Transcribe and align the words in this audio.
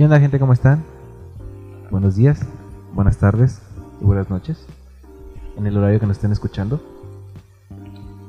¿Qué 0.00 0.04
onda 0.04 0.18
gente? 0.18 0.40
¿Cómo 0.40 0.54
están? 0.54 0.82
Buenos 1.90 2.16
días, 2.16 2.40
buenas 2.94 3.18
tardes 3.18 3.60
y 4.00 4.04
buenas 4.06 4.30
noches. 4.30 4.64
En 5.58 5.66
el 5.66 5.76
horario 5.76 6.00
que 6.00 6.06
nos 6.06 6.16
estén 6.16 6.32
escuchando. 6.32 6.80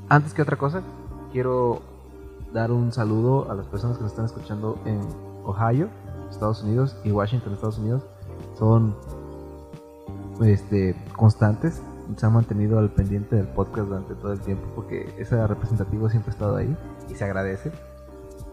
Antes 0.09 0.33
que 0.33 0.41
otra 0.41 0.57
cosa, 0.57 0.81
quiero 1.31 1.81
dar 2.53 2.73
un 2.73 2.91
saludo 2.91 3.49
a 3.49 3.55
las 3.55 3.67
personas 3.67 3.95
que 3.95 4.03
nos 4.03 4.11
están 4.11 4.25
escuchando 4.25 4.81
en 4.83 4.99
Ohio, 5.45 5.87
Estados 6.29 6.61
Unidos 6.61 6.97
y 7.05 7.11
Washington, 7.11 7.53
Estados 7.53 7.77
Unidos. 7.77 8.03
Son 8.59 8.93
este, 10.43 10.93
constantes, 11.15 11.81
se 12.17 12.25
han 12.25 12.33
mantenido 12.33 12.79
al 12.79 12.89
pendiente 12.89 13.37
del 13.37 13.47
podcast 13.47 13.87
durante 13.87 14.15
todo 14.15 14.33
el 14.33 14.41
tiempo 14.41 14.67
porque 14.75 15.15
ese 15.17 15.47
representativo 15.47 16.09
siempre 16.09 16.31
ha 16.31 16.33
estado 16.33 16.57
ahí 16.57 16.75
y 17.09 17.15
se 17.15 17.23
agradece 17.23 17.71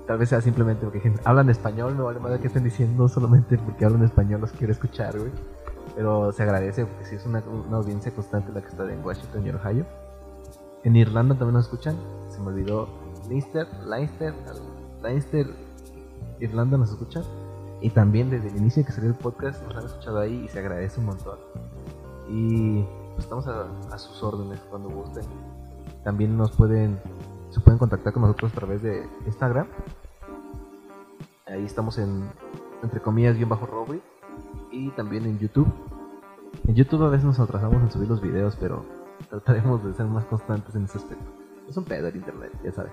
Tal 0.08 0.16
vez 0.16 0.30
sea 0.30 0.40
simplemente 0.40 0.86
porque 0.86 1.12
hablan 1.24 1.50
español, 1.50 1.94
no 1.94 2.06
vale 2.06 2.18
madre 2.18 2.40
que 2.40 2.46
estén 2.46 2.64
diciendo 2.64 3.08
solamente 3.08 3.58
porque 3.58 3.84
hablan 3.84 4.04
español 4.04 4.40
los 4.40 4.52
quiero 4.52 4.72
escuchar, 4.72 5.18
güey. 5.18 5.30
Pero 5.94 6.32
se 6.32 6.44
agradece 6.44 6.86
porque 6.86 7.04
si 7.04 7.16
es 7.16 7.26
una, 7.26 7.42
audiencia 7.72 8.10
constante 8.12 8.50
la 8.50 8.62
que 8.62 8.68
está 8.68 8.90
en 8.90 9.04
Washington 9.04 9.46
y 9.46 9.50
Ohio. 9.50 9.84
En 10.82 10.96
Irlanda 10.96 11.34
también 11.34 11.56
nos 11.56 11.66
escuchan. 11.66 11.94
Se 12.30 12.40
me 12.40 12.46
olvidó 12.46 12.88
Leinster, 13.28 13.66
Leinster, 13.86 14.32
Leinster, 15.02 15.46
Irlanda 16.40 16.78
nos 16.78 16.88
escuchan. 16.88 17.24
Y 17.82 17.90
también 17.90 18.30
desde 18.30 18.48
el 18.48 18.56
inicio 18.56 18.86
que 18.86 18.92
salió 18.92 19.10
el 19.10 19.14
podcast 19.14 19.62
nos 19.66 19.76
han 19.76 19.84
escuchado 19.84 20.20
ahí 20.20 20.42
y 20.46 20.48
se 20.48 20.58
agradece 20.58 21.00
un 21.00 21.06
montón. 21.06 21.38
Y 22.30 22.82
pues 23.12 23.24
estamos 23.24 23.46
a, 23.46 23.66
a 23.92 23.98
sus 23.98 24.22
órdenes 24.22 24.58
cuando 24.70 24.88
gusten. 24.88 25.24
También 26.02 26.38
nos 26.38 26.52
pueden 26.52 26.98
se 27.50 27.60
pueden 27.60 27.78
contactar 27.78 28.12
con 28.12 28.22
nosotros 28.22 28.52
a 28.52 28.54
través 28.54 28.82
de 28.82 29.08
Instagram 29.26 29.66
Ahí 31.48 31.64
estamos 31.64 31.96
en, 31.96 32.24
entre 32.82 33.00
comillas, 33.00 33.36
bien 33.36 33.48
bajo 33.48 33.64
Robri. 33.64 34.02
Y 34.70 34.90
también 34.90 35.24
en 35.24 35.38
YouTube. 35.38 35.68
En 36.66 36.74
YouTube 36.74 37.04
a 37.04 37.08
veces 37.08 37.24
nos 37.24 37.40
atrasamos 37.40 37.82
en 37.82 37.90
subir 37.90 38.08
los 38.08 38.20
videos, 38.20 38.56
pero 38.60 38.84
trataremos 39.30 39.82
de 39.82 39.94
ser 39.94 40.06
más 40.06 40.24
constantes 40.26 40.74
en 40.74 40.84
ese 40.84 40.98
aspecto. 40.98 41.24
Es 41.66 41.76
un 41.76 41.84
pedo 41.84 42.08
el 42.08 42.16
internet, 42.16 42.52
ya 42.62 42.72
sabes. 42.72 42.92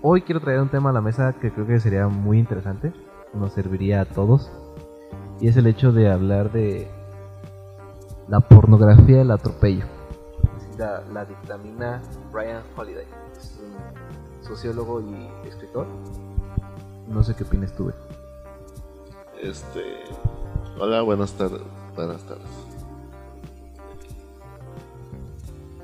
Hoy 0.00 0.22
quiero 0.22 0.40
traer 0.40 0.60
un 0.60 0.68
tema 0.68 0.90
a 0.90 0.92
la 0.92 1.00
mesa 1.00 1.32
que 1.32 1.52
creo 1.52 1.66
que 1.66 1.80
sería 1.80 2.06
muy 2.06 2.38
interesante. 2.38 2.92
Nos 3.34 3.52
serviría 3.52 4.02
a 4.02 4.04
todos. 4.04 4.50
Y 5.40 5.48
es 5.48 5.56
el 5.56 5.66
hecho 5.66 5.92
de 5.92 6.10
hablar 6.10 6.52
de 6.52 6.88
la 8.28 8.40
pornografía 8.40 9.18
del 9.18 9.32
atropello. 9.32 9.97
La, 10.78 11.02
la 11.12 11.24
dictamina 11.24 12.00
Brian 12.32 12.62
Holiday. 12.76 13.06
Es 13.36 13.58
un 13.60 14.44
sociólogo 14.44 15.00
y 15.00 15.48
escritor 15.48 15.86
no 17.08 17.22
sé 17.24 17.34
qué 17.34 17.44
opinas 17.44 17.74
tú, 17.74 17.90
Este. 19.40 19.82
Hola, 20.78 21.00
buenas 21.00 21.32
tardes. 21.32 21.62
Buenas 21.96 22.22
tardes. 22.24 22.46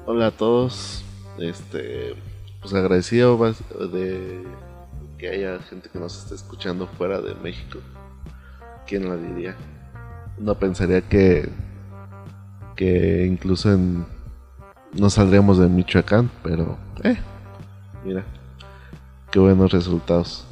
Hola 0.04 0.26
a 0.26 0.30
todos. 0.30 1.02
Este. 1.38 2.14
Pues 2.60 2.74
agradecido 2.74 3.38
de 3.90 4.44
que 5.16 5.28
haya 5.30 5.58
gente 5.60 5.88
que 5.88 5.98
nos 5.98 6.16
esté 6.16 6.34
escuchando 6.34 6.86
fuera 6.86 7.22
de 7.22 7.34
México. 7.36 7.78
¿Quién 8.86 9.08
la 9.08 9.16
diría? 9.16 9.56
No 10.38 10.58
pensaría 10.58 11.00
que. 11.00 11.48
Que 12.76 13.24
incluso 13.24 13.72
en. 13.72 14.04
No 14.98 15.10
saldríamos 15.10 15.58
de 15.58 15.68
Michoacán, 15.68 16.30
pero. 16.42 16.76
Eh. 17.02 17.16
Mira. 18.04 18.24
Qué 19.30 19.40
buenos 19.40 19.72
resultados. 19.72 20.46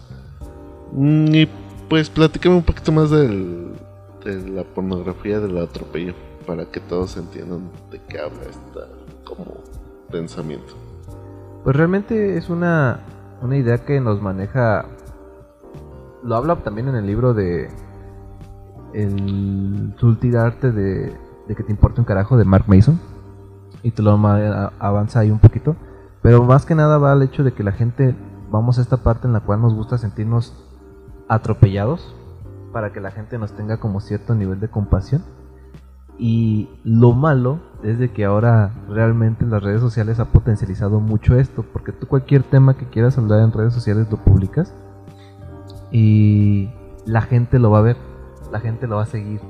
Mm, 0.93 1.35
y 1.35 1.49
pues 1.89 2.11
platícame 2.11 2.57
un 2.57 2.63
poquito 2.63 2.91
más 2.91 3.11
del, 3.11 3.73
de 4.25 4.51
la 4.51 4.65
pornografía 4.65 5.39
del 5.39 5.59
atropello 5.59 6.15
para 6.47 6.65
que 6.65 6.81
todos 6.81 7.17
entiendan 7.17 7.71
de 7.91 8.01
qué 8.09 8.19
habla 8.19 8.43
esta 8.43 8.89
como 9.25 9.59
pensamiento. 10.11 10.75
Pues 11.63 11.77
realmente 11.77 12.37
es 12.37 12.51
una, 12.51 13.01
una 13.41 13.57
idea 13.57 13.79
que 13.85 14.01
nos 14.01 14.21
maneja. 14.21 14.87
Lo 16.25 16.35
habla 16.35 16.57
también 16.57 16.89
en 16.89 16.97
el 16.97 17.07
libro 17.07 17.35
de 17.35 17.69
El 18.95 19.95
sutil 19.99 20.37
arte 20.37 20.73
de, 20.73 21.13
de 21.47 21.55
que 21.55 21.63
te 21.63 21.71
importe 21.71 22.01
un 22.01 22.05
carajo 22.05 22.37
de 22.37 22.45
Mark 22.45 22.65
Mason. 22.67 22.99
Y 23.83 23.91
te 23.91 24.03
lo 24.03 24.13
avanza 24.13 25.21
ahí 25.21 25.31
un 25.31 25.39
poquito. 25.39 25.77
Pero 26.23 26.45
más 26.45 26.67
que 26.67 26.75
nada 26.75 26.99
va 26.99 27.13
al 27.13 27.23
hecho 27.23 27.43
de 27.43 27.53
que 27.53 27.65
la 27.65 27.73
gente 27.73 28.15
vamos 28.51 28.79
a 28.79 28.83
esta 28.83 28.99
parte 28.99 29.27
en 29.27 29.33
la 29.33 29.41
cual 29.41 29.61
nos 29.61 29.75
gusta 29.75 29.99
sentirnos 29.99 30.55
atropellados 31.29 32.15
para 32.73 32.93
que 32.93 33.01
la 33.01 33.11
gente 33.11 33.39
nos 33.39 33.53
tenga 33.53 33.79
como 33.79 34.01
cierto 34.01 34.35
nivel 34.35 34.61
de 34.61 34.69
compasión. 34.69 35.23
Y 36.19 36.69
lo 36.85 37.13
malo 37.13 37.59
es 37.83 37.99
de 37.99 38.13
que 38.13 38.25
ahora 38.25 38.71
realmente 38.89 39.45
las 39.47 39.63
redes 39.63 39.81
sociales 39.81 40.21
ha 40.21 40.27
potencializado 40.27 41.01
mucho 41.01 41.37
esto, 41.37 41.65
porque 41.73 41.93
tú 41.93 42.07
cualquier 42.07 42.43
tema 42.43 42.75
que 42.75 42.87
quieras 42.87 43.19
hablar 43.19 43.41
en 43.41 43.53
redes 43.53 43.75
sociales 43.75 44.07
lo 44.11 44.19
publicas 44.19 44.73
y 45.91 46.71
la 47.07 47.23
gente 47.23 47.59
lo 47.59 47.71
va 47.71 47.79
a 47.79 47.83
ver, 47.83 47.97
la 48.53 48.61
gente 48.61 48.87
lo 48.87 48.97
va 48.97 49.03
a 49.03 49.07
seguir 49.07 49.41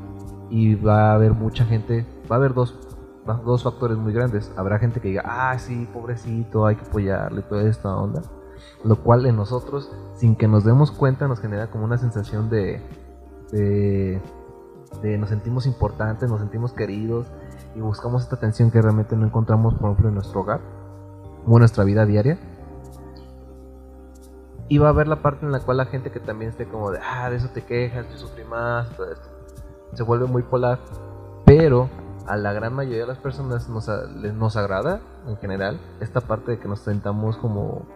y 0.51 0.75
va 0.77 1.11
a 1.11 1.15
haber 1.15 1.33
mucha 1.33 1.65
gente, 1.65 2.07
va 2.31 2.37
a 2.37 2.39
haber 2.39 2.55
dos, 2.55 2.79
dos 3.25 3.63
factores 3.63 3.97
muy 3.97 4.13
grandes. 4.13 4.53
Habrá 4.57 4.79
gente 4.79 5.01
que 5.01 5.09
diga, 5.09 5.23
ah, 5.25 5.59
sí, 5.59 5.89
pobrecito, 5.93 6.67
hay 6.67 6.77
que 6.77 6.85
apoyarle, 6.85 7.43
toda 7.43 7.63
esta 7.63 7.97
onda 7.97 8.23
lo 8.85 8.97
cual 8.97 9.27
en 9.27 9.37
nosotros, 9.37 9.91
sin 10.15 10.37
que 10.37 10.49
nos 10.49 10.65
demos 10.65 10.91
cuenta, 10.91 11.29
nos 11.29 11.41
genera 11.41 11.71
como 11.71 11.85
una 11.85 11.99
sensación 11.99 12.51
de, 12.51 12.81
de, 13.53 14.21
nos 15.19 15.29
sentimos 15.29 15.67
importantes, 15.67 16.29
nos 16.29 16.41
sentimos 16.41 16.73
queridos 16.73 17.27
y 17.75 17.81
buscamos 17.81 18.23
esta 18.23 18.37
atención 18.37 18.71
que 18.71 18.83
realmente 18.83 19.17
no 19.17 19.27
encontramos, 19.27 19.75
por 19.75 19.91
ejemplo, 19.91 20.09
en 20.09 20.15
nuestro 20.15 20.41
hogar 20.41 20.61
o 21.47 21.53
en 21.53 21.59
nuestra 21.59 21.85
vida 21.85 22.07
diaria. 22.07 22.39
Y 24.69 24.79
va 24.79 24.89
a 24.89 24.91
haber 24.91 25.07
la 25.07 25.23
parte 25.23 25.45
en 25.45 25.53
la 25.53 25.61
cual 25.61 25.77
la 25.77 25.85
gente 25.87 26.11
que 26.11 26.21
también 26.21 26.51
esté 26.51 26.67
como 26.67 26.91
de, 26.91 26.99
ah, 26.99 27.29
de 27.31 27.37
eso 27.37 27.49
te 27.49 27.63
quejas, 27.63 28.09
yo 28.11 28.17
sufrí 28.17 28.45
más, 28.45 28.89
todo 28.97 29.13
esto. 29.13 29.29
Se 29.93 30.03
vuelve 30.03 30.27
muy 30.27 30.43
polar, 30.43 30.79
pero 31.45 31.91
a 32.27 32.37
la 32.37 32.53
gran 32.53 32.75
mayoría 32.75 33.03
de 33.03 33.07
las 33.07 33.19
personas 33.19 33.69
nos, 33.69 33.89
nos 33.89 34.57
agrada 34.57 35.01
en 35.27 35.37
general 35.39 35.81
esta 36.01 36.21
parte 36.21 36.53
de 36.53 36.59
que 36.59 36.69
nos 36.69 36.81
sentamos 36.81 37.37
como 37.37 37.87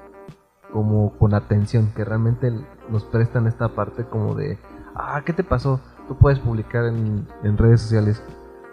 como 0.73 1.17
con 1.17 1.33
atención, 1.33 1.93
que 1.95 2.05
realmente 2.05 2.53
nos 2.91 3.05
prestan 3.05 3.47
esta 3.47 3.69
parte 3.69 4.05
como 4.05 4.35
de, 4.35 4.59
ah, 4.95 5.23
¿qué 5.25 5.33
te 5.33 5.45
pasó? 5.45 5.81
Tú 6.09 6.17
puedes 6.17 6.39
publicar 6.39 6.85
en, 6.85 7.27
redes 7.57 7.81
sociales, 7.81 8.23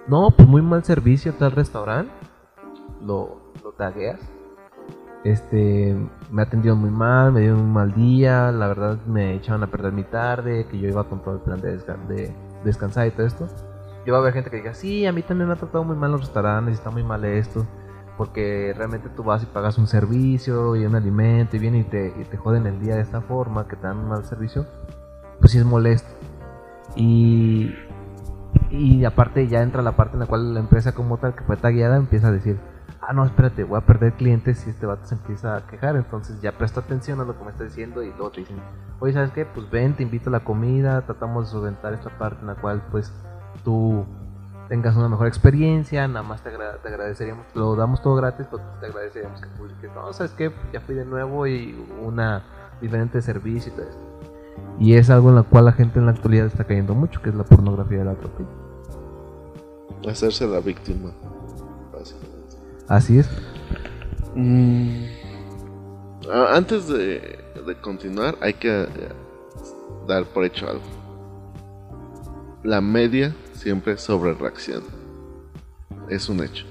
no, 0.08 0.30
pues 0.32 0.48
muy 0.48 0.62
mal 0.62 0.84
servicio 0.84 1.34
tal 1.34 1.52
restaurante, 1.52 2.12
lo, 3.02 3.54
lo 3.64 3.72
tagueas, 3.72 4.20
este, 5.24 5.96
me 6.30 6.42
atendió 6.42 6.76
muy 6.76 6.90
mal, 6.90 7.32
me 7.32 7.42
dio 7.42 7.56
un 7.56 7.72
mal 7.72 7.94
día, 7.94 8.52
la 8.52 8.68
verdad 8.68 8.98
me 9.06 9.36
echaron 9.36 9.64
a 9.64 9.68
perder 9.68 9.94
mi 9.94 10.04
tarde, 10.04 10.68
que 10.68 10.78
yo 10.78 10.90
iba 10.90 11.06
con 11.06 11.24
todo 11.24 11.36
el 11.36 11.42
plan 11.42 11.62
de, 11.62 11.78
de 11.78 12.36
descansar 12.66 13.08
y 13.08 13.12
todo 13.12 13.26
esto. 13.26 13.48
Yo 14.06 14.14
va 14.14 14.20
a 14.20 14.22
haber 14.22 14.34
gente 14.34 14.50
que 14.50 14.58
diga, 14.58 14.74
sí, 14.74 15.06
a 15.06 15.12
mí 15.12 15.22
también 15.22 15.48
me 15.48 15.54
ha 15.54 15.58
tratado 15.58 15.84
muy 15.84 15.96
mal 15.96 16.12
los 16.12 16.22
restaurantes, 16.22 16.76
está 16.76 16.90
muy 16.90 17.04
mal 17.04 17.24
esto 17.26 17.66
porque 18.18 18.74
realmente 18.78 19.10
tú 19.10 19.24
vas 19.24 19.44
y 19.44 19.46
pagas 19.48 19.78
un 19.78 19.88
servicio 19.88 20.76
y 20.76 20.86
un 20.86 20.96
alimento 20.96 21.56
y 21.56 21.60
vienen 21.60 21.82
y 21.82 21.84
te, 21.86 22.14
y 22.20 22.26
te 22.26 22.38
joden 22.38 22.68
el 22.68 22.80
día 22.80 22.96
de 22.96 23.02
esta 23.02 23.22
forma, 23.22 23.68
que 23.68 23.76
te 23.76 23.88
dan 23.88 23.98
un 23.98 24.10
mal 24.10 24.24
servicio, 24.26 24.66
pues 25.40 25.52
sí 25.52 25.58
es 25.58 25.66
molesto. 25.66 26.10
Y, 26.96 27.74
y 28.70 29.04
aparte 29.06 29.48
ya 29.48 29.62
entra 29.62 29.82
la 29.82 29.94
parte 29.94 30.14
en 30.14 30.20
la 30.20 30.26
cual 30.28 30.54
la 30.54 30.60
empresa 30.60 30.94
como 30.94 31.18
tal 31.18 31.36
que 31.36 31.44
fue 31.44 31.58
tagueada 31.58 31.98
empieza 31.98 32.28
a 32.28 32.32
decir, 32.32 32.60
ah 33.02 33.14
no, 33.14 33.26
espérate, 33.26 33.64
voy 33.64 33.80
a 33.80 33.86
perder 33.86 34.14
clientes 34.14 34.60
si 34.60 34.70
este 34.70 34.86
vato 34.86 35.06
se 35.06 35.16
empieza 35.16 35.58
a 35.58 35.66
quejar, 35.66 35.96
entonces 35.96 36.40
ya 36.42 36.52
presto 36.52 36.80
atención 36.80 37.20
a 37.20 37.26
lo 37.26 37.38
que 37.38 37.44
me 37.44 37.52
está 37.52 37.64
diciendo 37.64 38.04
y 38.04 38.10
luego 38.10 38.30
te 38.30 38.42
dicen, 38.42 38.58
oye, 39.00 39.14
¿sabes 39.14 39.32
qué? 39.32 39.46
Pues 39.46 39.70
ven, 39.72 39.96
te 39.96 40.04
invito 40.04 40.30
a 40.30 40.34
la 40.34 40.44
comida, 40.44 41.02
tratamos 41.02 41.46
de 41.46 41.52
solventar 41.52 41.94
esta 41.94 42.16
parte 42.18 42.42
en 42.42 42.48
la 42.48 42.56
cual 42.56 42.84
pues 42.92 43.12
tú 43.64 44.06
tengas 44.70 44.96
una 44.96 45.10
mejor 45.10 45.28
experiencia, 45.28 46.08
nada 46.08 46.24
más 46.24 46.42
te, 46.42 46.50
agradeceríamos, 46.50 47.46
lo 47.54 47.76
damos 47.76 48.02
todo 48.02 48.16
gratis, 48.16 48.48
pero 48.50 48.64
te 48.80 48.88
agradeceríamos 48.88 49.42
que 49.42 49.48
publiques, 49.50 49.92
no, 49.94 50.12
sabes 50.14 50.32
que 50.32 50.52
ya 50.72 50.82
fui 50.82 50.96
de 50.96 51.06
nuevo 51.06 51.46
y 51.48 51.76
una 52.02 52.44
diferente 52.82 53.22
servicio 53.22 53.72
y 53.72 53.76
todo 53.76 53.88
esto. 53.88 54.02
Y 54.80 54.96
es 54.96 55.10
algo 55.10 55.30
en 55.30 55.36
lo 55.36 55.44
cual 55.44 55.66
la 55.66 55.74
gente 55.74 56.00
en 56.00 56.06
la 56.06 56.12
actualidad 56.12 56.48
está 56.48 56.64
cayendo 56.64 56.94
mucho, 56.96 57.22
que 57.22 57.30
es 57.30 57.36
la 57.36 57.44
pornografía 57.44 58.00
del 58.00 58.10
atropello. 58.10 58.50
Hacerse 60.08 60.48
la 60.48 60.60
víctima, 60.60 61.12
Así 62.90 63.20
es. 63.20 63.30
Mm, 64.36 65.06
antes 66.32 66.88
de, 66.88 67.40
de 67.66 67.76
continuar, 67.82 68.36
hay 68.42 68.56
que 68.56 68.84
eh, 68.84 68.88
dar 70.08 70.26
por 70.26 70.44
hecho 70.44 70.68
algo. 70.68 70.84
La 72.64 72.82
media 72.82 73.34
siempre 73.54 73.98
sobre 73.98 74.34
reacción. 74.34 74.84
Es 76.10 76.30
un 76.30 76.44
hecho. 76.44 76.66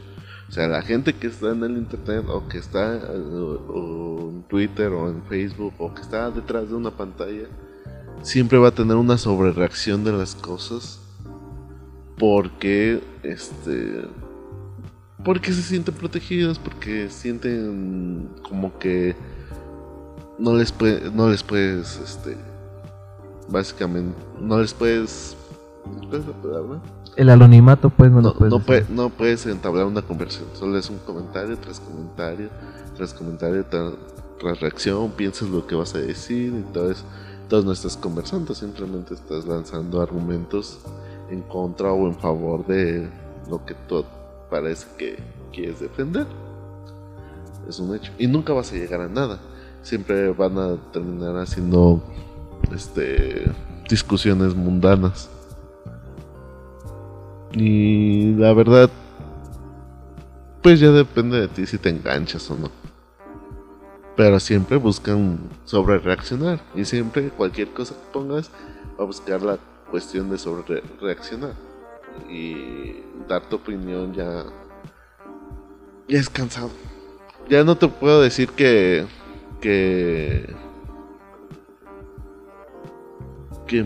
O 0.48 0.52
sea, 0.52 0.68
la 0.68 0.82
gente 0.82 1.14
que 1.14 1.28
está 1.28 1.50
en 1.50 1.64
el 1.64 1.78
internet 1.78 2.26
o 2.28 2.46
que 2.46 2.58
está 2.58 2.96
en 2.96 4.44
Twitter 4.48 4.92
o 4.92 5.08
en 5.08 5.22
Facebook 5.22 5.72
o 5.78 5.94
que 5.94 6.02
está 6.02 6.30
detrás 6.30 6.68
de 6.68 6.74
una 6.74 6.90
pantalla 6.90 7.46
siempre 8.22 8.58
va 8.58 8.68
a 8.68 8.70
tener 8.70 8.96
una 8.96 9.16
sobrereacción 9.16 10.04
de 10.04 10.12
las 10.12 10.34
cosas 10.34 11.00
porque 12.18 13.00
este 13.22 14.02
porque 15.24 15.52
se 15.52 15.62
sienten 15.62 15.94
protegidos 15.94 16.58
porque 16.58 17.08
sienten 17.08 18.28
como 18.42 18.78
que 18.78 19.16
no 20.38 20.54
les 20.54 20.74
no 21.14 21.30
les 21.30 21.42
puedes 21.42 21.98
este 21.98 22.36
básicamente 23.48 24.14
no 24.38 24.60
les 24.60 24.74
puedes 24.74 25.36
el 27.16 27.30
anonimato 27.30 27.90
pues 27.90 28.10
no, 28.10 28.20
no, 28.20 28.34
no, 28.38 28.58
puede, 28.60 28.86
no, 28.88 29.10
puedes 29.10 29.46
entablar 29.46 29.86
una 29.86 30.02
conversación. 30.02 30.48
Solo 30.54 30.78
es 30.78 30.88
un 30.90 30.98
comentario 30.98 31.58
tras 31.58 31.80
comentario 31.80 32.48
tras 32.96 33.14
comentario 33.14 33.64
tras 33.64 34.60
reacción 34.60 35.10
piensas 35.12 35.48
lo 35.48 35.66
que 35.66 35.74
vas 35.74 35.94
a 35.94 35.98
decir 35.98 36.54
eso 36.74 37.04
entonces 37.42 37.64
no 37.64 37.72
estás 37.72 37.96
conversando 37.96 38.54
simplemente 38.54 39.14
estás 39.14 39.46
lanzando 39.46 40.00
argumentos 40.00 40.78
en 41.30 41.42
contra 41.42 41.92
o 41.92 42.06
en 42.06 42.14
favor 42.14 42.66
de 42.66 43.08
lo 43.48 43.64
que 43.64 43.74
tú 43.88 44.04
parece 44.50 44.86
que 44.98 45.18
quieres 45.52 45.80
defender. 45.80 46.26
Es 47.68 47.78
un 47.78 47.94
hecho. 47.94 48.12
Y 48.18 48.26
nunca 48.26 48.52
vas 48.52 48.72
a 48.72 48.74
llegar 48.74 49.00
a 49.00 49.08
nada. 49.08 49.38
Siempre 49.82 50.30
van 50.32 50.58
a 50.58 50.76
terminar 50.92 51.36
haciendo 51.36 52.02
este 52.72 53.50
discusiones 53.88 54.54
mundanas. 54.54 55.30
Y 57.54 58.34
la 58.34 58.52
verdad 58.52 58.90
pues 60.62 60.78
ya 60.78 60.92
depende 60.92 61.40
de 61.40 61.48
ti 61.48 61.66
si 61.66 61.76
te 61.76 61.88
enganchas 61.88 62.48
o 62.50 62.56
no. 62.56 62.70
Pero 64.16 64.38
siempre 64.38 64.76
buscan 64.76 65.38
sobre 65.64 65.98
reaccionar 65.98 66.60
y 66.74 66.84
siempre 66.84 67.30
cualquier 67.30 67.68
cosa 67.72 67.94
que 67.94 68.12
pongas 68.12 68.50
va 68.98 69.02
a 69.02 69.06
buscar 69.06 69.42
la 69.42 69.58
cuestión 69.90 70.30
de 70.30 70.38
sobre 70.38 70.82
reaccionar 71.00 71.54
y 72.30 73.02
dar 73.28 73.42
tu 73.48 73.56
opinión 73.56 74.14
ya 74.14 74.44
ya 76.08 76.18
es 76.18 76.28
cansado. 76.28 76.70
Ya 77.48 77.64
no 77.64 77.76
te 77.76 77.88
puedo 77.88 78.22
decir 78.22 78.50
que 78.50 79.06
que 79.60 80.54
que, 83.66 83.82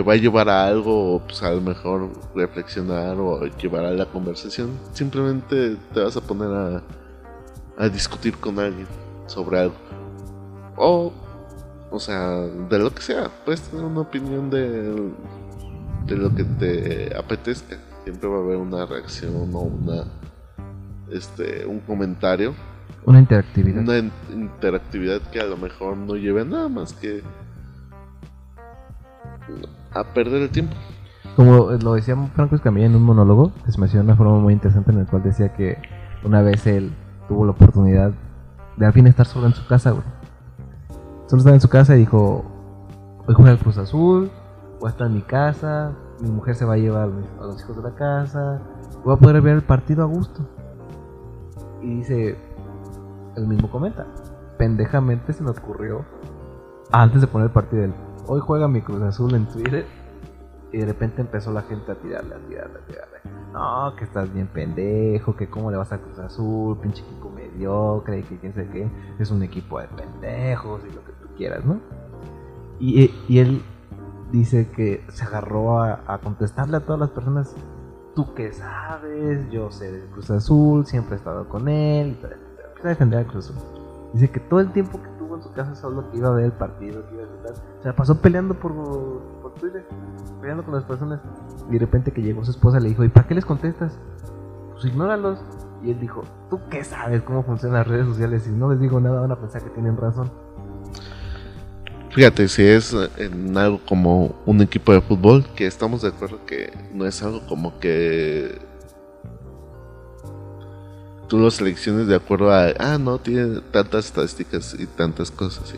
va 0.00 0.14
a 0.14 0.16
llevar 0.16 0.48
a 0.48 0.66
algo, 0.66 1.22
pues 1.26 1.42
a 1.42 1.50
lo 1.50 1.60
mejor 1.60 2.10
reflexionar 2.34 3.16
o 3.18 3.44
llevar 3.46 3.84
a 3.84 3.90
la 3.92 4.06
conversación. 4.06 4.70
Simplemente 4.92 5.76
te 5.92 6.00
vas 6.00 6.16
a 6.16 6.20
poner 6.20 6.48
a, 6.48 6.82
a 7.78 7.88
discutir 7.88 8.36
con 8.36 8.58
alguien 8.58 8.86
sobre 9.26 9.60
algo. 9.60 9.74
O, 10.76 11.12
o 11.90 11.98
sea, 11.98 12.40
de 12.40 12.78
lo 12.78 12.94
que 12.94 13.02
sea. 13.02 13.30
Puedes 13.44 13.62
tener 13.62 13.84
una 13.84 14.00
opinión 14.00 14.50
de, 14.50 15.12
de 16.06 16.16
lo 16.16 16.34
que 16.34 16.44
te 16.44 17.16
apetezca. 17.16 17.78
Siempre 18.04 18.28
va 18.28 18.36
a 18.36 18.40
haber 18.40 18.56
una 18.56 18.84
reacción 18.86 19.54
o 19.54 19.60
una, 19.60 20.04
este, 21.10 21.64
un 21.64 21.80
comentario 21.80 22.54
una 23.06 23.18
interactividad. 23.18 23.82
Una 23.82 23.98
interactividad 24.32 25.20
que 25.30 25.40
a 25.40 25.44
lo 25.44 25.56
mejor 25.56 25.96
no 25.96 26.16
lleve 26.16 26.44
nada 26.44 26.68
más 26.68 26.94
que 26.94 27.22
a 29.92 30.04
perder 30.04 30.42
el 30.42 30.50
tiempo. 30.50 30.74
Como 31.36 31.70
lo 31.70 31.94
decía 31.94 32.16
Franco 32.34 32.54
Escamilla 32.54 32.86
en 32.86 32.94
un 32.94 33.02
monólogo, 33.02 33.52
que 33.64 33.72
se 33.72 33.80
me 33.80 33.86
hacía 33.86 34.00
de 34.00 34.06
una 34.06 34.16
forma 34.16 34.38
muy 34.38 34.52
interesante 34.52 34.92
en 34.92 34.98
el 34.98 35.06
cual 35.06 35.22
decía 35.22 35.52
que 35.54 35.78
una 36.22 36.42
vez 36.42 36.66
él 36.66 36.94
tuvo 37.28 37.44
la 37.44 37.52
oportunidad 37.52 38.12
de 38.76 38.86
al 38.86 38.92
fin 38.92 39.06
estar 39.06 39.26
solo 39.26 39.46
en 39.46 39.54
su 39.54 39.66
casa, 39.66 39.90
güey. 39.90 40.04
Solo 41.26 41.38
estaba 41.38 41.54
en 41.54 41.60
su 41.60 41.68
casa 41.68 41.96
y 41.96 42.00
dijo, 42.00 42.44
hoy 43.26 43.34
juega 43.34 43.52
el 43.52 43.58
Cruz 43.58 43.78
Azul, 43.78 44.30
voy 44.80 44.88
a 44.88 44.90
estar 44.90 45.06
en 45.06 45.14
mi 45.14 45.22
casa, 45.22 45.92
mi 46.20 46.30
mujer 46.30 46.54
se 46.54 46.64
va 46.64 46.74
a 46.74 46.76
llevar 46.76 47.10
a 47.40 47.44
los 47.44 47.60
hijos 47.62 47.76
de 47.76 47.82
la 47.82 47.94
casa, 47.94 48.60
voy 49.04 49.14
a 49.14 49.16
poder 49.16 49.40
ver 49.40 49.54
el 49.56 49.62
partido 49.62 50.02
a 50.02 50.06
gusto. 50.06 50.46
Y 51.82 51.96
dice, 51.96 52.36
el 53.36 53.46
mismo 53.46 53.70
comenta, 53.70 54.06
pendejamente 54.58 55.32
se 55.32 55.42
me 55.42 55.50
ocurrió 55.50 56.04
antes 56.92 57.20
de 57.20 57.26
poner 57.26 57.46
el 57.46 57.52
partido 57.52 57.82
del 57.82 57.94
hoy 58.26 58.40
juega 58.40 58.68
mi 58.68 58.80
Cruz 58.80 59.02
Azul 59.02 59.34
en 59.34 59.46
Twitter. 59.46 59.86
Y 60.72 60.78
de 60.78 60.86
repente 60.86 61.20
empezó 61.20 61.52
la 61.52 61.62
gente 61.62 61.92
a 61.92 61.94
tirarle, 61.94 62.34
a 62.34 62.38
tirarle, 62.48 62.78
a 62.78 62.86
tirarle. 62.86 63.18
No, 63.52 63.94
que 63.96 64.04
estás 64.04 64.32
bien 64.32 64.48
pendejo, 64.48 65.36
que 65.36 65.48
cómo 65.48 65.70
le 65.70 65.76
vas 65.76 65.92
a 65.92 65.98
Cruz 65.98 66.18
Azul, 66.18 66.76
pinche 66.78 67.02
equipo 67.02 67.30
mediocre, 67.30 68.22
que 68.24 68.38
quién 68.38 68.52
qué. 68.52 68.90
Es 69.20 69.30
un 69.30 69.42
equipo 69.44 69.80
de 69.80 69.86
pendejos 69.86 70.82
y 70.84 70.92
lo 70.92 71.04
que 71.04 71.12
tú 71.12 71.28
quieras, 71.36 71.64
¿no? 71.64 71.78
Y, 72.80 73.08
y 73.28 73.38
él 73.38 73.62
dice 74.32 74.68
que 74.74 75.04
se 75.08 75.24
agarró 75.24 75.80
a, 75.80 76.18
contestarle 76.22 76.78
a 76.78 76.80
todas 76.80 77.00
las 77.00 77.10
personas. 77.10 77.54
Tú 78.16 78.34
qué 78.34 78.52
sabes, 78.52 79.48
yo 79.50 79.70
sé 79.70 79.90
de 79.90 80.06
Cruz 80.10 80.30
Azul, 80.30 80.86
siempre 80.86 81.14
he 81.14 81.18
estado 81.18 81.48
con 81.48 81.68
él. 81.68 82.16
Empieza 82.20 82.86
a 82.86 82.88
defender 82.88 83.20
a 83.20 83.24
Cruz 83.24 83.50
Azul. 83.50 83.84
Dice 84.12 84.30
que 84.30 84.40
todo 84.40 84.60
el 84.60 84.72
tiempo 84.72 85.00
que 85.00 85.08
en 85.36 85.42
su 85.42 85.52
casa 85.52 85.74
solo 85.74 86.10
que 86.10 86.18
iba 86.18 86.28
a 86.28 86.32
ver 86.32 86.46
el 86.46 86.52
partido, 86.52 87.06
que 87.08 87.14
iba 87.14 87.24
a 87.24 87.26
estar. 87.26 87.54
Se 87.80 87.88
la 87.88 87.96
pasó 87.96 88.20
peleando 88.20 88.54
por, 88.54 88.72
por 89.42 89.54
Twitter, 89.54 89.84
peleando 90.40 90.64
con 90.64 90.74
las 90.74 90.84
personas. 90.84 91.20
Y 91.68 91.74
de 91.74 91.78
repente 91.80 92.12
que 92.12 92.22
llegó 92.22 92.44
su 92.44 92.50
esposa 92.50 92.80
le 92.80 92.88
dijo, 92.88 93.04
¿y 93.04 93.08
para 93.08 93.26
qué 93.26 93.34
les 93.34 93.44
contestas? 93.44 93.98
Pues 94.72 94.84
ignóralos. 94.84 95.40
Y 95.82 95.90
él 95.90 96.00
dijo, 96.00 96.22
¿tú 96.48 96.60
qué 96.70 96.82
sabes 96.82 97.22
cómo 97.22 97.42
funcionan 97.42 97.78
las 97.78 97.88
redes 97.88 98.06
sociales? 98.06 98.44
Si 98.44 98.50
no 98.50 98.70
les 98.70 98.80
digo 98.80 99.00
nada 99.00 99.20
van 99.20 99.32
a 99.32 99.36
pensar 99.36 99.62
que 99.62 99.70
tienen 99.70 99.96
razón. 99.96 100.30
Fíjate, 102.14 102.46
si 102.46 102.62
es 102.62 102.94
en 103.18 103.58
algo 103.58 103.80
como 103.86 104.36
un 104.46 104.62
equipo 104.62 104.92
de 104.92 105.00
fútbol, 105.00 105.44
que 105.56 105.66
estamos 105.66 106.02
de 106.02 106.08
acuerdo 106.08 106.38
que 106.46 106.72
no 106.92 107.06
es 107.06 107.20
algo 107.24 107.44
como 107.48 107.78
que 107.80 108.56
tú 111.34 111.40
lo 111.40 111.50
selecciones 111.50 112.06
de 112.06 112.14
acuerdo 112.14 112.52
a, 112.52 112.68
ah, 112.78 112.96
no, 112.96 113.18
tiene 113.18 113.60
tantas 113.72 114.06
estadísticas 114.06 114.76
y 114.78 114.86
tantas 114.86 115.32
cosas, 115.32 115.74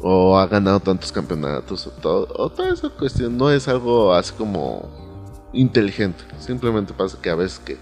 o 0.00 0.36
ha 0.36 0.48
ganado 0.48 0.80
tantos 0.80 1.12
campeonatos, 1.12 1.86
o, 1.86 1.90
todo, 1.90 2.26
o 2.34 2.50
toda 2.50 2.70
esa 2.70 2.88
cuestión 2.88 3.38
no 3.38 3.52
es 3.52 3.68
algo 3.68 4.12
así 4.12 4.34
como 4.36 4.90
inteligente, 5.52 6.24
simplemente 6.40 6.92
pasa 6.92 7.16
que 7.22 7.30
a 7.30 7.36
veces 7.36 7.60
que 7.60 7.76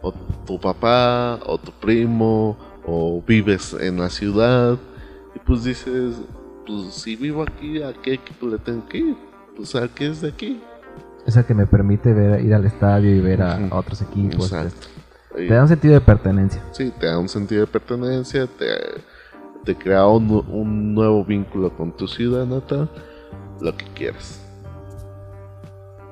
o 0.00 0.14
tu 0.46 0.58
papá, 0.58 1.40
o 1.44 1.58
tu 1.58 1.72
primo, 1.72 2.56
o 2.86 3.22
vives 3.26 3.76
en 3.78 4.00
la 4.00 4.08
ciudad, 4.08 4.78
y 5.34 5.38
pues 5.40 5.64
dices, 5.64 6.14
pues 6.66 6.94
si 6.94 7.16
vivo 7.16 7.42
aquí, 7.42 7.82
¿a 7.82 7.92
qué 7.92 8.14
equipo 8.14 8.46
le 8.46 8.56
tengo 8.56 8.88
que 8.88 8.96
ir? 8.96 9.16
Pues 9.54 9.74
a 9.74 9.86
qué 9.88 10.08
es 10.08 10.22
de 10.22 10.30
aquí. 10.30 10.58
Esa 11.26 11.46
que 11.46 11.52
me 11.52 11.66
permite 11.66 12.14
ver, 12.14 12.42
ir 12.42 12.54
al 12.54 12.64
estadio 12.64 13.14
y 13.14 13.20
ver 13.20 13.42
a, 13.42 13.60
otros 13.72 14.00
equipos. 14.00 14.50
Te 15.34 15.46
da 15.46 15.62
un 15.62 15.68
sentido 15.68 15.94
de 15.94 16.00
pertenencia. 16.00 16.62
Sí, 16.72 16.92
te 16.98 17.06
da 17.06 17.18
un 17.18 17.28
sentido 17.28 17.62
de 17.62 17.66
pertenencia, 17.66 18.46
te, 18.46 18.66
te 19.64 19.76
crea 19.76 20.06
un, 20.06 20.94
nuevo 20.94 21.24
vínculo 21.24 21.76
con 21.76 21.96
tu 21.96 22.08
ciudad 22.08 22.46
natal, 22.46 22.90
lo 23.60 23.76
que 23.76 23.84
quieras. 23.94 24.40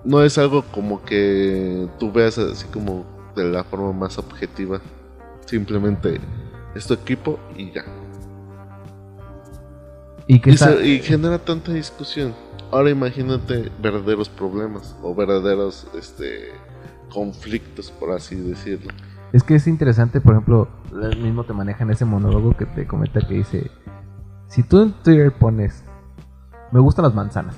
No 0.04 0.22
es 0.22 0.38
algo 0.38 0.62
como 0.62 1.02
que 1.04 1.88
tú 1.98 2.12
veas 2.12 2.38
así 2.38 2.66
como 2.68 3.04
de 3.34 3.44
la 3.44 3.64
forma 3.64 3.92
más 3.92 4.18
objetiva. 4.18 4.80
Simplemente 5.46 6.20
es 6.74 6.86
tu 6.86 6.94
equipo 6.94 7.38
y 7.56 7.72
ya. 7.72 7.84
Y, 10.28 10.40
que 10.40 10.50
y 10.84 10.98
genera 11.00 11.38
tanta 11.38 11.72
discusión. 11.72 12.34
Ahora 12.70 12.90
imagínate 12.90 13.70
verdaderos 13.80 14.28
problemas 14.28 14.96
o 15.02 15.14
verdaderos 15.14 15.86
este, 15.94 16.50
conflictos, 17.12 17.90
por 17.90 18.12
así 18.12 18.36
decirlo. 18.36 18.92
Es 19.32 19.42
que 19.42 19.56
es 19.56 19.66
interesante, 19.66 20.20
por 20.20 20.32
ejemplo, 20.32 20.68
él 21.02 21.22
mismo 21.22 21.44
te 21.44 21.52
maneja 21.52 21.84
en 21.84 21.90
ese 21.90 22.04
monólogo 22.04 22.56
que 22.56 22.66
te 22.66 22.86
comenta 22.86 23.20
que 23.20 23.34
dice, 23.34 23.70
si 24.48 24.62
tú 24.62 24.82
en 24.82 24.92
Twitter 25.02 25.32
pones, 25.32 25.84
me 26.72 26.80
gustan 26.80 27.04
las 27.04 27.14
manzanas, 27.14 27.56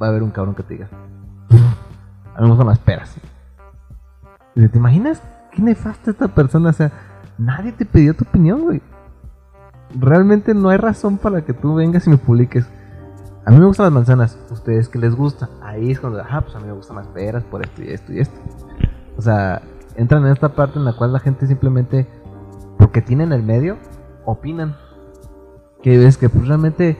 va 0.00 0.06
a 0.06 0.10
haber 0.10 0.22
un 0.22 0.30
cabrón 0.30 0.54
que 0.54 0.62
te 0.62 0.74
diga, 0.74 0.88
a 2.34 2.40
mí 2.40 2.42
me 2.42 2.48
gustan 2.48 2.66
las 2.66 2.78
peras. 2.78 3.16
¿Te 4.54 4.78
imaginas 4.78 5.22
qué 5.52 5.62
nefasta 5.62 6.10
esta 6.10 6.28
persona? 6.28 6.70
O 6.70 6.72
sea, 6.72 6.92
nadie 7.38 7.72
te 7.72 7.84
pidió 7.84 8.14
tu 8.14 8.24
opinión, 8.24 8.62
güey. 8.62 8.82
Realmente 9.94 10.52
no 10.52 10.68
hay 10.68 10.76
razón 10.76 11.16
para 11.18 11.44
que 11.44 11.54
tú 11.54 11.74
vengas 11.74 12.06
y 12.06 12.10
me 12.10 12.18
publiques. 12.18 12.66
A 13.46 13.50
mí 13.50 13.58
me 13.58 13.66
gustan 13.66 13.84
las 13.84 13.92
manzanas, 13.92 14.38
¿ustedes 14.50 14.88
qué 14.88 14.98
les 14.98 15.14
gusta? 15.14 15.48
Ahí 15.62 15.92
es 15.92 16.00
cuando, 16.00 16.20
ah, 16.20 16.40
pues 16.42 16.54
a 16.54 16.60
mí 16.60 16.66
me 16.66 16.72
gustan 16.72 16.96
las 16.96 17.06
peras 17.06 17.44
por 17.44 17.64
esto 17.64 17.82
y 17.82 17.88
esto 17.88 18.12
y 18.12 18.20
esto. 18.20 18.38
O 19.18 19.22
sea, 19.22 19.60
entran 19.96 20.24
en 20.24 20.32
esta 20.32 20.54
parte 20.54 20.78
en 20.78 20.86
la 20.86 20.94
cual 20.94 21.12
la 21.12 21.18
gente 21.18 21.46
simplemente, 21.46 22.06
porque 22.78 23.02
tienen 23.02 23.32
el 23.32 23.42
medio, 23.42 23.76
opinan. 24.24 24.76
Que 25.82 25.98
ves 25.98 26.16
que 26.16 26.30
pues 26.30 26.48
realmente, 26.48 26.96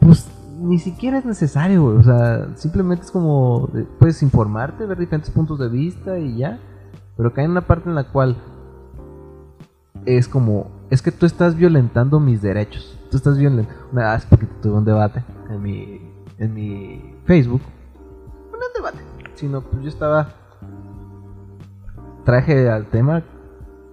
pues 0.00 0.28
ni 0.58 0.78
siquiera 0.78 1.18
es 1.18 1.24
necesario, 1.24 1.84
O 1.84 2.02
sea, 2.02 2.48
simplemente 2.56 3.04
es 3.04 3.10
como, 3.12 3.70
puedes 3.98 4.22
informarte, 4.22 4.86
ver 4.86 4.98
diferentes 4.98 5.30
puntos 5.30 5.58
de 5.60 5.68
vista 5.68 6.18
y 6.18 6.38
ya. 6.38 6.58
Pero 7.16 7.32
que 7.32 7.42
hay 7.42 7.46
una 7.46 7.66
parte 7.66 7.88
en 7.88 7.94
la 7.94 8.10
cual 8.10 8.36
es 10.04 10.28
como 10.28 10.78
es 10.90 11.02
que 11.02 11.12
tú 11.12 11.26
estás 11.26 11.54
violentando 11.54 12.18
mis 12.18 12.40
derechos. 12.40 12.98
Tú 13.10 13.16
estás 13.16 13.38
violentando. 13.38 13.80
Una 13.92 14.14
vez 14.14 14.26
porque 14.26 14.46
tuve 14.62 14.78
un 14.78 14.84
debate 14.84 15.22
en 15.50 15.62
mi, 15.62 16.00
en 16.38 16.54
mi 16.54 17.14
Facebook. 17.26 17.60
No 18.50 18.58
un 18.58 18.72
debate, 18.74 18.98
sino 19.34 19.60
pues 19.60 19.82
yo 19.82 19.88
estaba. 19.88 20.28
Traje 22.28 22.68
al 22.68 22.84
tema 22.90 23.22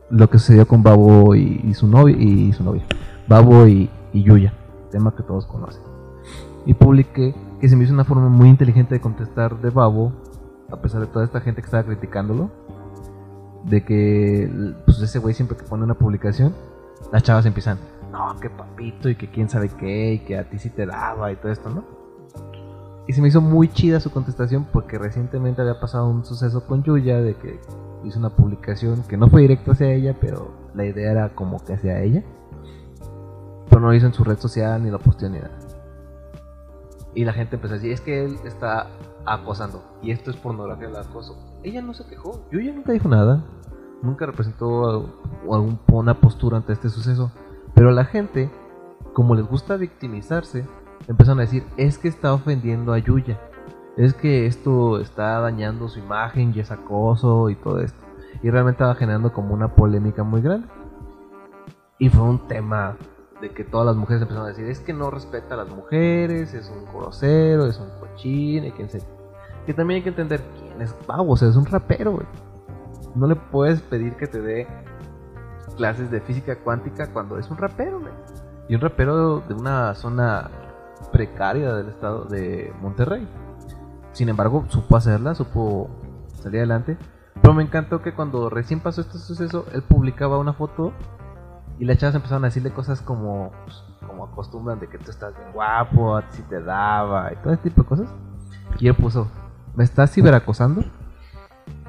lo 0.09 0.29
que 0.29 0.39
sucedió 0.39 0.67
con 0.67 0.83
Babo 0.83 1.35
y, 1.35 1.73
su 1.73 1.87
novia 1.87 2.17
y 2.19 2.51
su 2.51 2.65
novia. 2.65 2.83
Babo 3.29 3.65
y, 3.65 3.89
y 4.11 4.23
Yuya, 4.23 4.51
tema 4.91 5.15
que 5.15 5.23
todos 5.23 5.45
conocen. 5.45 5.81
Y 6.65 6.73
publiqué 6.73 7.33
que 7.61 7.69
se 7.69 7.77
me 7.77 7.85
hizo 7.85 7.93
una 7.93 8.03
forma 8.03 8.27
muy 8.27 8.49
inteligente 8.49 8.93
de 8.93 8.99
contestar 8.99 9.61
de 9.61 9.69
Babo, 9.69 10.11
a 10.69 10.75
pesar 10.81 10.99
de 10.99 11.07
toda 11.07 11.23
esta 11.23 11.39
gente 11.39 11.61
que 11.61 11.65
estaba 11.67 11.85
criticándolo. 11.85 12.51
De 13.63 13.85
que 13.85 14.51
pues 14.83 14.99
ese 14.99 15.19
güey 15.19 15.33
siempre 15.33 15.55
que 15.55 15.63
pone 15.63 15.85
una 15.85 15.93
publicación, 15.93 16.53
las 17.13 17.23
chavas 17.23 17.45
empiezan, 17.45 17.77
no, 18.11 18.37
que 18.41 18.49
papito 18.49 19.07
y 19.07 19.15
que 19.15 19.31
quién 19.31 19.47
sabe 19.47 19.69
qué 19.69 20.15
y 20.15 20.19
que 20.19 20.37
a 20.37 20.49
ti 20.49 20.59
sí 20.59 20.69
te 20.69 20.85
daba 20.85 21.31
y 21.31 21.37
todo 21.37 21.53
esto, 21.53 21.69
¿no? 21.69 21.85
Y 23.07 23.13
se 23.13 23.21
me 23.21 23.29
hizo 23.29 23.39
muy 23.39 23.69
chida 23.69 24.01
su 24.01 24.11
contestación 24.11 24.67
porque 24.73 24.97
recientemente 24.97 25.61
había 25.61 25.79
pasado 25.79 26.09
un 26.09 26.25
suceso 26.25 26.67
con 26.67 26.83
Yuya 26.83 27.21
de 27.21 27.35
que 27.35 27.61
hizo 28.05 28.19
una 28.19 28.29
publicación 28.29 29.03
que 29.03 29.17
no 29.17 29.27
fue 29.27 29.41
directo 29.41 29.71
hacia 29.71 29.91
ella, 29.91 30.15
pero 30.19 30.51
la 30.73 30.85
idea 30.85 31.11
era 31.11 31.29
como 31.29 31.63
que 31.63 31.73
hacia 31.73 32.01
ella. 32.01 32.23
Pero 33.69 33.81
no 33.81 33.87
lo 33.87 33.93
hizo 33.93 34.05
en 34.05 34.13
su 34.13 34.23
red 34.23 34.37
social 34.37 34.81
ni 34.83 34.89
lo 34.89 34.99
posteó 34.99 35.29
ni 35.29 35.39
nada. 35.39 35.57
Y 37.13 37.25
la 37.25 37.33
gente 37.33 37.55
empezó 37.55 37.73
a 37.73 37.77
decir, 37.77 37.91
es 37.91 38.01
que 38.01 38.25
él 38.25 38.37
está 38.45 38.87
acosando. 39.25 39.81
Y 40.01 40.11
esto 40.11 40.31
es 40.31 40.37
pornografía 40.37 40.87
del 40.87 40.97
acoso. 40.97 41.37
Ella 41.63 41.81
no 41.81 41.93
se 41.93 42.05
quejó. 42.05 42.45
Yuya 42.51 42.73
nunca 42.73 42.91
dijo 42.91 43.07
nada. 43.07 43.43
Nunca 44.01 44.25
representó 44.25 45.17
alguna 45.49 46.19
postura 46.19 46.57
ante 46.57 46.73
este 46.73 46.89
suceso. 46.89 47.31
Pero 47.73 47.91
la 47.91 48.05
gente, 48.05 48.51
como 49.13 49.33
les 49.33 49.45
gusta 49.47 49.77
victimizarse, 49.77 50.65
empezaron 51.07 51.39
a 51.39 51.43
decir, 51.43 51.63
es 51.77 51.97
que 51.97 52.07
está 52.07 52.33
ofendiendo 52.33 52.93
a 52.93 52.99
Yuya, 52.99 53.39
es 53.97 54.13
que 54.13 54.45
esto 54.45 54.99
está 54.99 55.39
dañando 55.39 55.87
su 55.87 55.99
imagen 55.99 56.53
y 56.55 56.59
es 56.59 56.71
acoso 56.71 57.49
y 57.49 57.55
todo 57.55 57.79
esto. 57.79 57.99
Y 58.43 58.49
realmente 58.49 58.77
estaba 58.77 58.95
generando 58.95 59.31
como 59.31 59.53
una 59.53 59.75
polémica 59.75 60.23
muy 60.23 60.41
grande. 60.41 60.67
Y 61.97 62.09
fue 62.09 62.23
un 62.23 62.47
tema 62.47 62.97
de 63.41 63.51
que 63.51 63.63
todas 63.63 63.85
las 63.85 63.95
mujeres 63.95 64.21
empezaron 64.21 64.47
a 64.47 64.49
decir, 64.49 64.67
es 64.67 64.79
que 64.79 64.93
no 64.93 65.09
respeta 65.11 65.53
a 65.53 65.57
las 65.57 65.69
mujeres, 65.69 66.53
es 66.53 66.69
un 66.69 66.85
grosero, 66.93 67.67
es 67.67 67.79
un 67.79 67.89
cochín, 67.99 68.65
y 68.65 68.71
quien 68.71 68.89
Que 69.65 69.73
también 69.73 69.97
hay 69.97 70.03
que 70.03 70.09
entender 70.09 70.41
quién 70.59 70.81
es 70.81 70.95
Babo, 71.07 71.33
o 71.33 71.37
sea, 71.37 71.49
es 71.49 71.55
un 71.55 71.65
rapero, 71.65 72.19
No 73.15 73.27
le 73.27 73.35
puedes 73.35 73.81
pedir 73.81 74.15
que 74.15 74.27
te 74.27 74.41
dé 74.41 74.67
clases 75.77 76.11
de 76.11 76.21
física 76.21 76.57
cuántica 76.57 77.07
cuando 77.11 77.37
es 77.37 77.49
un 77.49 77.57
rapero, 77.57 78.01
Y 78.67 78.75
un 78.75 78.81
rapero 78.81 79.39
de 79.39 79.53
una 79.53 79.95
zona 79.95 80.49
precaria 81.11 81.73
del 81.73 81.89
estado 81.89 82.25
de 82.25 82.73
Monterrey. 82.81 83.27
Sin 84.15 84.29
embargo, 84.29 84.65
supo 84.69 84.95
hacerla, 84.95 85.35
supo 85.35 85.89
salir 86.41 86.59
adelante. 86.59 86.97
Pero 87.41 87.53
me 87.53 87.63
encantó 87.63 88.01
que 88.01 88.13
cuando 88.13 88.49
recién 88.49 88.79
pasó 88.79 89.01
este 89.01 89.17
suceso, 89.17 89.65
él 89.73 89.81
publicaba 89.83 90.37
una 90.37 90.53
foto 90.53 90.93
y 91.77 91.85
las 91.85 91.97
chavas 91.97 92.15
empezaron 92.15 92.45
a 92.45 92.47
decirle 92.47 92.71
cosas 92.71 93.01
como, 93.01 93.51
pues, 93.65 93.83
como 94.07 94.23
acostumbran 94.23 94.79
de 94.79 94.87
que 94.87 94.97
tú 94.97 95.11
estás 95.11 95.37
bien 95.37 95.51
guapo, 95.51 96.21
si 96.31 96.41
te 96.43 96.61
daba 96.61 97.33
y 97.33 97.35
todo 97.35 97.51
ese 97.51 97.63
tipo 97.63 97.81
de 97.83 97.87
cosas. 97.89 98.07
Y 98.79 98.87
él 98.87 98.95
puso, 98.95 99.27
¿me 99.75 99.83
estás 99.83 100.11
ciberacosando? 100.11 100.81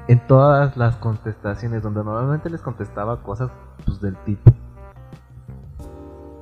en 0.07 0.25
todas 0.25 0.77
las 0.77 0.95
contestaciones, 0.95 1.83
donde 1.83 2.03
normalmente 2.03 2.49
les 2.49 2.61
contestaba 2.61 3.21
cosas 3.23 3.51
pues, 3.85 3.99
del 3.99 4.15
tipo. 4.23 4.51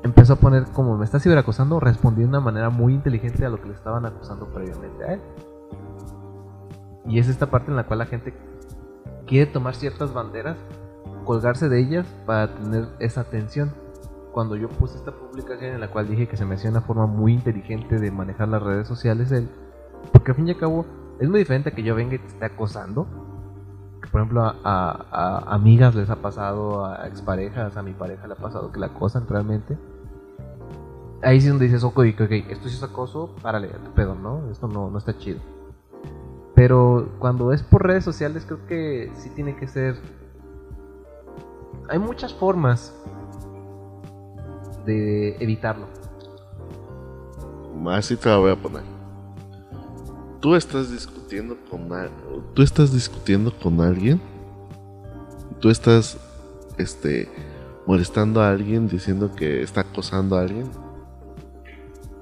Empezó 0.03 0.33
a 0.33 0.35
poner 0.35 0.65
como 0.65 0.97
me 0.97 1.05
está 1.05 1.19
ciberacosando, 1.19 1.79
respondiendo 1.79 2.37
de 2.37 2.37
una 2.37 2.45
manera 2.45 2.69
muy 2.69 2.93
inteligente 2.93 3.43
a 3.43 3.49
lo 3.49 3.59
que 3.59 3.67
le 3.67 3.73
estaban 3.73 4.05
acusando 4.05 4.45
previamente 4.47 5.03
a 5.03 5.13
él. 5.13 5.21
Y 7.07 7.19
es 7.19 7.27
esta 7.27 7.49
parte 7.49 7.71
en 7.71 7.77
la 7.77 7.85
cual 7.85 7.99
la 7.99 8.05
gente 8.05 8.33
quiere 9.27 9.51
tomar 9.51 9.75
ciertas 9.75 10.13
banderas, 10.13 10.57
colgarse 11.23 11.69
de 11.69 11.79
ellas 11.79 12.07
para 12.25 12.53
tener 12.55 12.87
esa 12.99 13.21
atención. 13.21 13.71
Cuando 14.31 14.55
yo 14.55 14.67
puse 14.69 14.97
esta 14.97 15.11
publicación 15.11 15.73
en 15.73 15.79
la 15.79 15.89
cual 15.89 16.07
dije 16.07 16.27
que 16.27 16.35
se 16.35 16.45
me 16.45 16.55
hacía 16.55 16.69
una 16.69 16.81
forma 16.81 17.05
muy 17.05 17.33
inteligente 17.33 17.99
de 17.99 18.11
manejar 18.11 18.49
las 18.49 18.61
redes 18.61 18.87
sociales, 18.87 19.33
porque 20.11 20.31
al 20.31 20.37
fin 20.37 20.47
y 20.47 20.51
al 20.51 20.57
cabo 20.57 20.85
es 21.19 21.29
muy 21.29 21.39
diferente 21.39 21.71
que 21.71 21.83
yo 21.83 21.95
venga 21.95 22.15
y 22.15 22.19
te 22.19 22.27
esté 22.27 22.45
acosando 22.45 23.07
por 24.15 24.21
ejemplo, 24.21 24.55
a, 24.63 25.43
amigas 25.47 25.93
les 25.93 26.09
ha 26.09 26.15
pasado, 26.15 26.85
a 26.85 27.07
exparejas, 27.07 27.75
a 27.75 27.83
mi 27.83 27.91
pareja 27.91 28.27
le 28.27 28.33
ha 28.33 28.37
pasado 28.37 28.71
que 28.71 28.79
la 28.79 28.85
acosan 28.87 29.27
realmente. 29.27 29.77
Ahí 31.21 31.41
sí 31.41 31.47
es 31.47 31.53
donde 31.53 31.65
dices, 31.65 31.83
ok, 31.83 31.99
ok, 32.21 32.31
esto 32.49 32.69
sí 32.69 32.75
es 32.75 32.83
acoso, 32.83 33.35
párale, 33.41 33.69
pedo, 33.95 34.15
¿no? 34.15 34.49
Esto 34.51 34.69
no, 34.69 34.89
no 34.89 34.97
está 34.97 35.17
chido. 35.17 35.39
Pero 36.55 37.09
cuando 37.19 37.51
es 37.51 37.61
por 37.61 37.85
redes 37.85 38.03
sociales, 38.03 38.45
creo 38.45 38.65
que 38.67 39.11
sí 39.17 39.29
tiene 39.29 39.55
que 39.57 39.67
ser. 39.67 39.97
Hay 41.89 41.99
muchas 41.99 42.33
formas 42.33 42.93
de 44.85 45.35
evitarlo. 45.37 45.87
Así 47.87 48.15
te 48.15 48.29
la 48.29 48.37
voy 48.37 48.51
a 48.51 48.55
poner 48.55 48.95
tú 50.45 50.53
estás 50.53 50.91
discutiendo 50.91 51.57
con 51.71 51.89
tú 52.53 52.61
estás 52.61 52.93
discutiendo 52.93 53.51
con 53.51 53.81
alguien, 53.81 54.21
tú 55.59 55.71
estás 55.71 56.19
este 56.77 57.27
molestando 57.87 58.43
a 58.43 58.51
alguien 58.51 58.87
diciendo 58.87 59.31
que 59.35 59.63
está 59.63 59.81
acosando 59.81 60.37
a 60.37 60.41
alguien, 60.41 60.69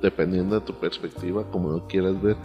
dependiendo 0.01 0.57
de 0.57 0.65
tu 0.65 0.73
perspectiva, 0.73 1.43
como 1.51 1.69
lo 1.71 1.85
quieras 1.85 2.21
ver, 2.21 2.37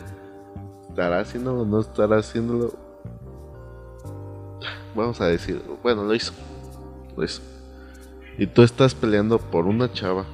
estará 0.99 1.21
haciéndolo 1.21 1.62
o 1.62 1.64
no 1.64 1.81
estará 1.81 2.17
haciéndolo. 2.17 2.75
Vamos 4.97 5.21
a 5.21 5.26
decir, 5.26 5.62
bueno, 5.81 6.02
lo 6.02 6.12
hizo. 6.12 6.33
Lo 7.17 7.25
hizo. 7.25 7.40
Y 8.37 8.49
tú 8.49 8.62
estás 8.62 8.95
peleando 8.97 9.38
por 9.38 9.67
una 9.67 9.93
chava. 9.93 10.25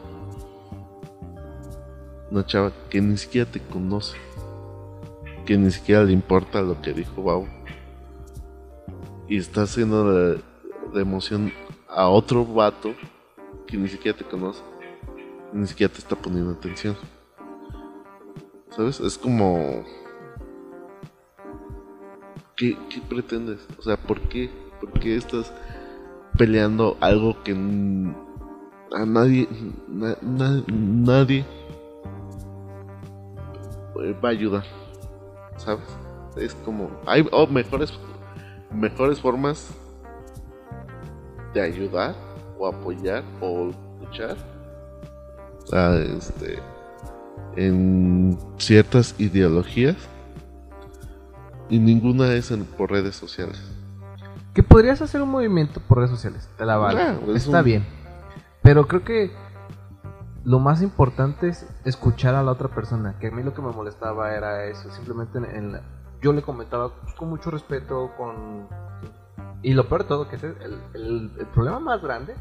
Una 2.31 2.47
chava 2.47 2.73
que 2.89 3.03
ni 3.03 3.19
siquiera 3.19 3.51
te 3.51 3.61
conoce 3.61 4.17
que 5.45 5.59
ni 5.59 5.71
siquiera 5.71 6.03
le 6.03 6.13
importa 6.13 6.63
lo 6.63 6.81
que 6.81 6.95
dijo 6.95 7.23
Bau. 7.23 7.47
Y 9.29 9.37
está 9.37 9.63
haciendo 9.63 10.13
de, 10.13 10.41
emoción 10.95 11.53
a 11.87 12.09
otro 12.09 12.47
vato 12.47 12.95
que 13.67 13.77
ni 13.77 13.89
siquiera 13.89 14.17
te 14.17 14.25
conoce, 14.25 14.63
ni 15.53 15.67
siquiera 15.67 15.93
te 15.93 15.99
está 15.99 16.17
poniendo 16.17 16.53
atención. 16.53 16.97
¿Sabes? 18.71 19.01
Es 19.01 19.19
como... 19.19 19.85
¿Qué, 22.57 22.77
pretendes? 23.09 23.67
O 23.79 23.83
sea, 23.83 23.97
¿por 23.97 24.21
qué? 24.29 24.51
¿Por 24.81 24.93
qué 25.01 25.17
estás 25.17 25.53
peleando 26.39 26.97
algo 27.01 27.43
que 27.43 27.53
a 27.53 29.07
nadie, 29.07 29.49
nadie 29.89 31.45
va 34.23 34.29
a 34.29 34.33
ayudar? 34.33 34.65
¿sabes? 35.57 35.85
Es 36.37 36.55
como, 36.65 36.91
hay 37.07 37.25
mejores, 37.51 37.93
mejores 38.73 39.21
formas 39.21 39.71
de 41.53 41.63
ayudar 41.63 42.15
o 42.59 42.67
apoyar 42.67 43.23
o 43.41 43.71
luchar 44.01 44.37
este, 46.19 46.59
en 47.57 48.39
ciertas 48.59 49.15
ideologías 49.19 49.97
y 51.69 51.79
ninguna 51.79 52.33
es 52.35 52.53
por 52.77 52.91
redes 52.91 53.17
sociales. 53.17 53.63
Que 54.53 54.63
podrías 54.63 55.03
hacer 55.03 55.21
un 55.23 55.31
movimiento 55.31 55.81
por 55.81 55.99
redes 55.99 56.11
sociales, 56.11 56.49
te 56.57 56.65
la 56.65 56.77
vale. 56.77 57.01
Ah, 57.01 57.19
Está 57.35 57.63
bien. 57.63 57.85
Pero 58.63 58.87
creo 58.87 59.05
que 59.05 59.33
lo 60.45 60.59
más 60.59 60.83
importante 60.83 61.49
es 61.49 61.67
escuchar 61.85 62.35
a 62.35 62.43
la 62.43 62.53
otra 62.53 62.69
persona, 62.69 63.19
que 63.19 63.29
a 63.29 63.31
mí 63.31 63.43
lo 63.43 63.55
que 63.55 63.63
me 63.63 63.73
molestaba 63.73 64.35
era 64.35 64.67
eso, 64.67 64.91
simplemente 64.91 65.39
en, 65.39 65.81
yo 66.21 66.33
le 66.33 66.43
comentaba 66.43 66.91
con 67.17 67.29
mucho 67.29 67.51
respeto, 67.51 68.11
con... 68.17 68.69
Y 69.63 69.73
lo 69.73 69.89
peor 69.89 70.03
de 70.03 70.09
todo, 70.09 70.29
que 70.29 70.37
es 70.37 70.45
el, 70.45 70.81
el, 70.95 71.47
problema 71.55 71.81
más 71.81 72.03
grande, 72.03 72.35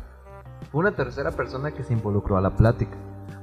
fue 0.72 0.82
una 0.82 0.92
tercera 0.92 1.32
persona 1.32 1.72
que 1.72 1.84
se 1.84 1.94
involucró 1.94 2.38
a 2.38 2.42
la 2.42 2.52
plática. 2.52 2.98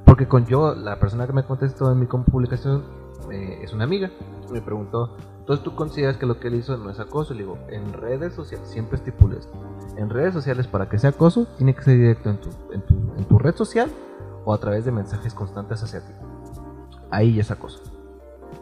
Porque 0.04 0.28
con 0.28 0.46
yo, 0.46 0.74
la 0.74 0.98
persona 0.98 1.26
que 1.26 1.32
me 1.32 1.44
contestó 1.44 1.90
en 1.90 2.00
mi 2.00 2.06
publicación 2.06 2.84
eh, 3.30 3.60
es 3.62 3.72
una 3.72 3.84
amiga, 3.84 4.10
me 4.50 4.60
preguntó, 4.60 5.16
entonces 5.40 5.64
tú 5.64 5.74
consideras 5.74 6.16
que 6.16 6.26
lo 6.26 6.38
que 6.38 6.48
él 6.48 6.54
hizo 6.54 6.76
no 6.76 6.90
es 6.90 7.00
acoso, 7.00 7.34
le 7.34 7.40
digo, 7.40 7.58
en 7.68 7.92
redes 7.92 8.34
sociales, 8.34 8.68
siempre 8.68 8.96
estipulo 8.96 9.36
esto, 9.36 9.52
en 9.96 10.08
redes 10.10 10.32
sociales 10.32 10.68
para 10.68 10.88
que 10.88 10.98
sea 10.98 11.10
acoso, 11.10 11.46
tiene 11.56 11.74
que 11.74 11.82
ser 11.82 11.96
directo 11.96 12.30
en 12.30 12.36
tu, 12.38 12.50
en 12.72 12.82
tu, 12.82 12.94
en 13.16 13.24
tu 13.24 13.38
red 13.38 13.56
social 13.56 13.90
o 14.44 14.54
a 14.54 14.58
través 14.58 14.84
de 14.84 14.92
mensajes 14.92 15.34
constantes 15.34 15.82
hacia 15.82 16.00
ti. 16.00 16.12
Ahí 17.10 17.34
ya 17.34 17.40
es 17.40 17.50
acoso. 17.50 17.80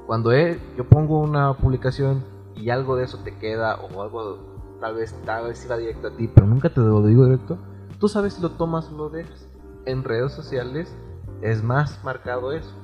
Cuando 0.06 0.32
yo 0.34 0.88
pongo 0.88 1.20
una 1.20 1.52
publicación 1.54 2.24
y 2.56 2.70
algo 2.70 2.96
de 2.96 3.04
eso 3.04 3.18
te 3.18 3.36
queda 3.36 3.76
o 3.76 4.02
algo 4.02 4.38
tal 4.80 4.94
vez 4.94 5.14
tal 5.24 5.48
vez 5.48 5.64
iba 5.64 5.76
directo 5.76 6.08
a 6.08 6.16
ti, 6.16 6.28
pero 6.28 6.46
nunca 6.46 6.70
te 6.70 6.80
lo 6.80 7.04
digo 7.06 7.24
directo, 7.24 7.58
tú 7.98 8.08
sabes 8.08 8.34
si 8.34 8.42
lo 8.42 8.52
tomas 8.52 8.88
o 8.90 8.96
lo 8.96 9.10
dejas. 9.10 9.46
En 9.84 10.04
redes 10.04 10.32
sociales 10.32 10.94
es 11.42 11.62
más 11.62 12.02
marcado 12.04 12.52
eso. 12.52 12.74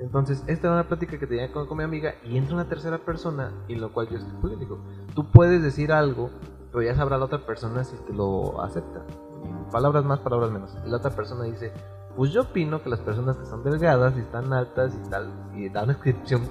Entonces, 0.00 0.42
esta 0.46 0.68
era 0.68 0.76
una 0.76 0.88
plática 0.88 1.18
que 1.18 1.26
tenía 1.26 1.52
con, 1.52 1.76
mi 1.76 1.84
amiga 1.84 2.14
y 2.24 2.38
entra 2.38 2.54
una 2.54 2.68
tercera 2.68 2.98
persona 2.98 3.52
y 3.68 3.74
lo 3.74 3.92
cual 3.92 4.08
yo 4.08 4.16
estoy 4.16 4.56
digo, 4.56 4.78
tú 5.14 5.30
puedes 5.30 5.62
decir 5.62 5.92
algo, 5.92 6.30
pero 6.72 6.82
ya 6.82 6.94
sabrá 6.94 7.18
la 7.18 7.26
otra 7.26 7.44
persona 7.44 7.84
si 7.84 7.96
te 7.96 8.12
lo 8.14 8.62
acepta. 8.62 9.04
Palabras 9.70 10.04
más, 10.04 10.20
palabras 10.20 10.50
menos. 10.50 10.74
Y 10.86 10.90
la 10.90 10.96
otra 10.96 11.10
persona 11.10 11.44
dice, 11.44 11.72
pues 12.16 12.32
yo 12.32 12.42
opino 12.42 12.82
que 12.82 12.88
las 12.88 13.00
personas 13.00 13.36
que 13.36 13.44
son 13.44 13.62
delgadas 13.62 14.16
y 14.16 14.20
están 14.20 14.52
altas 14.52 14.94
y 14.94 15.10
tal, 15.10 15.32
y 15.54 15.68
dan 15.68 15.84
una 15.84 15.92
descripción 15.92 16.42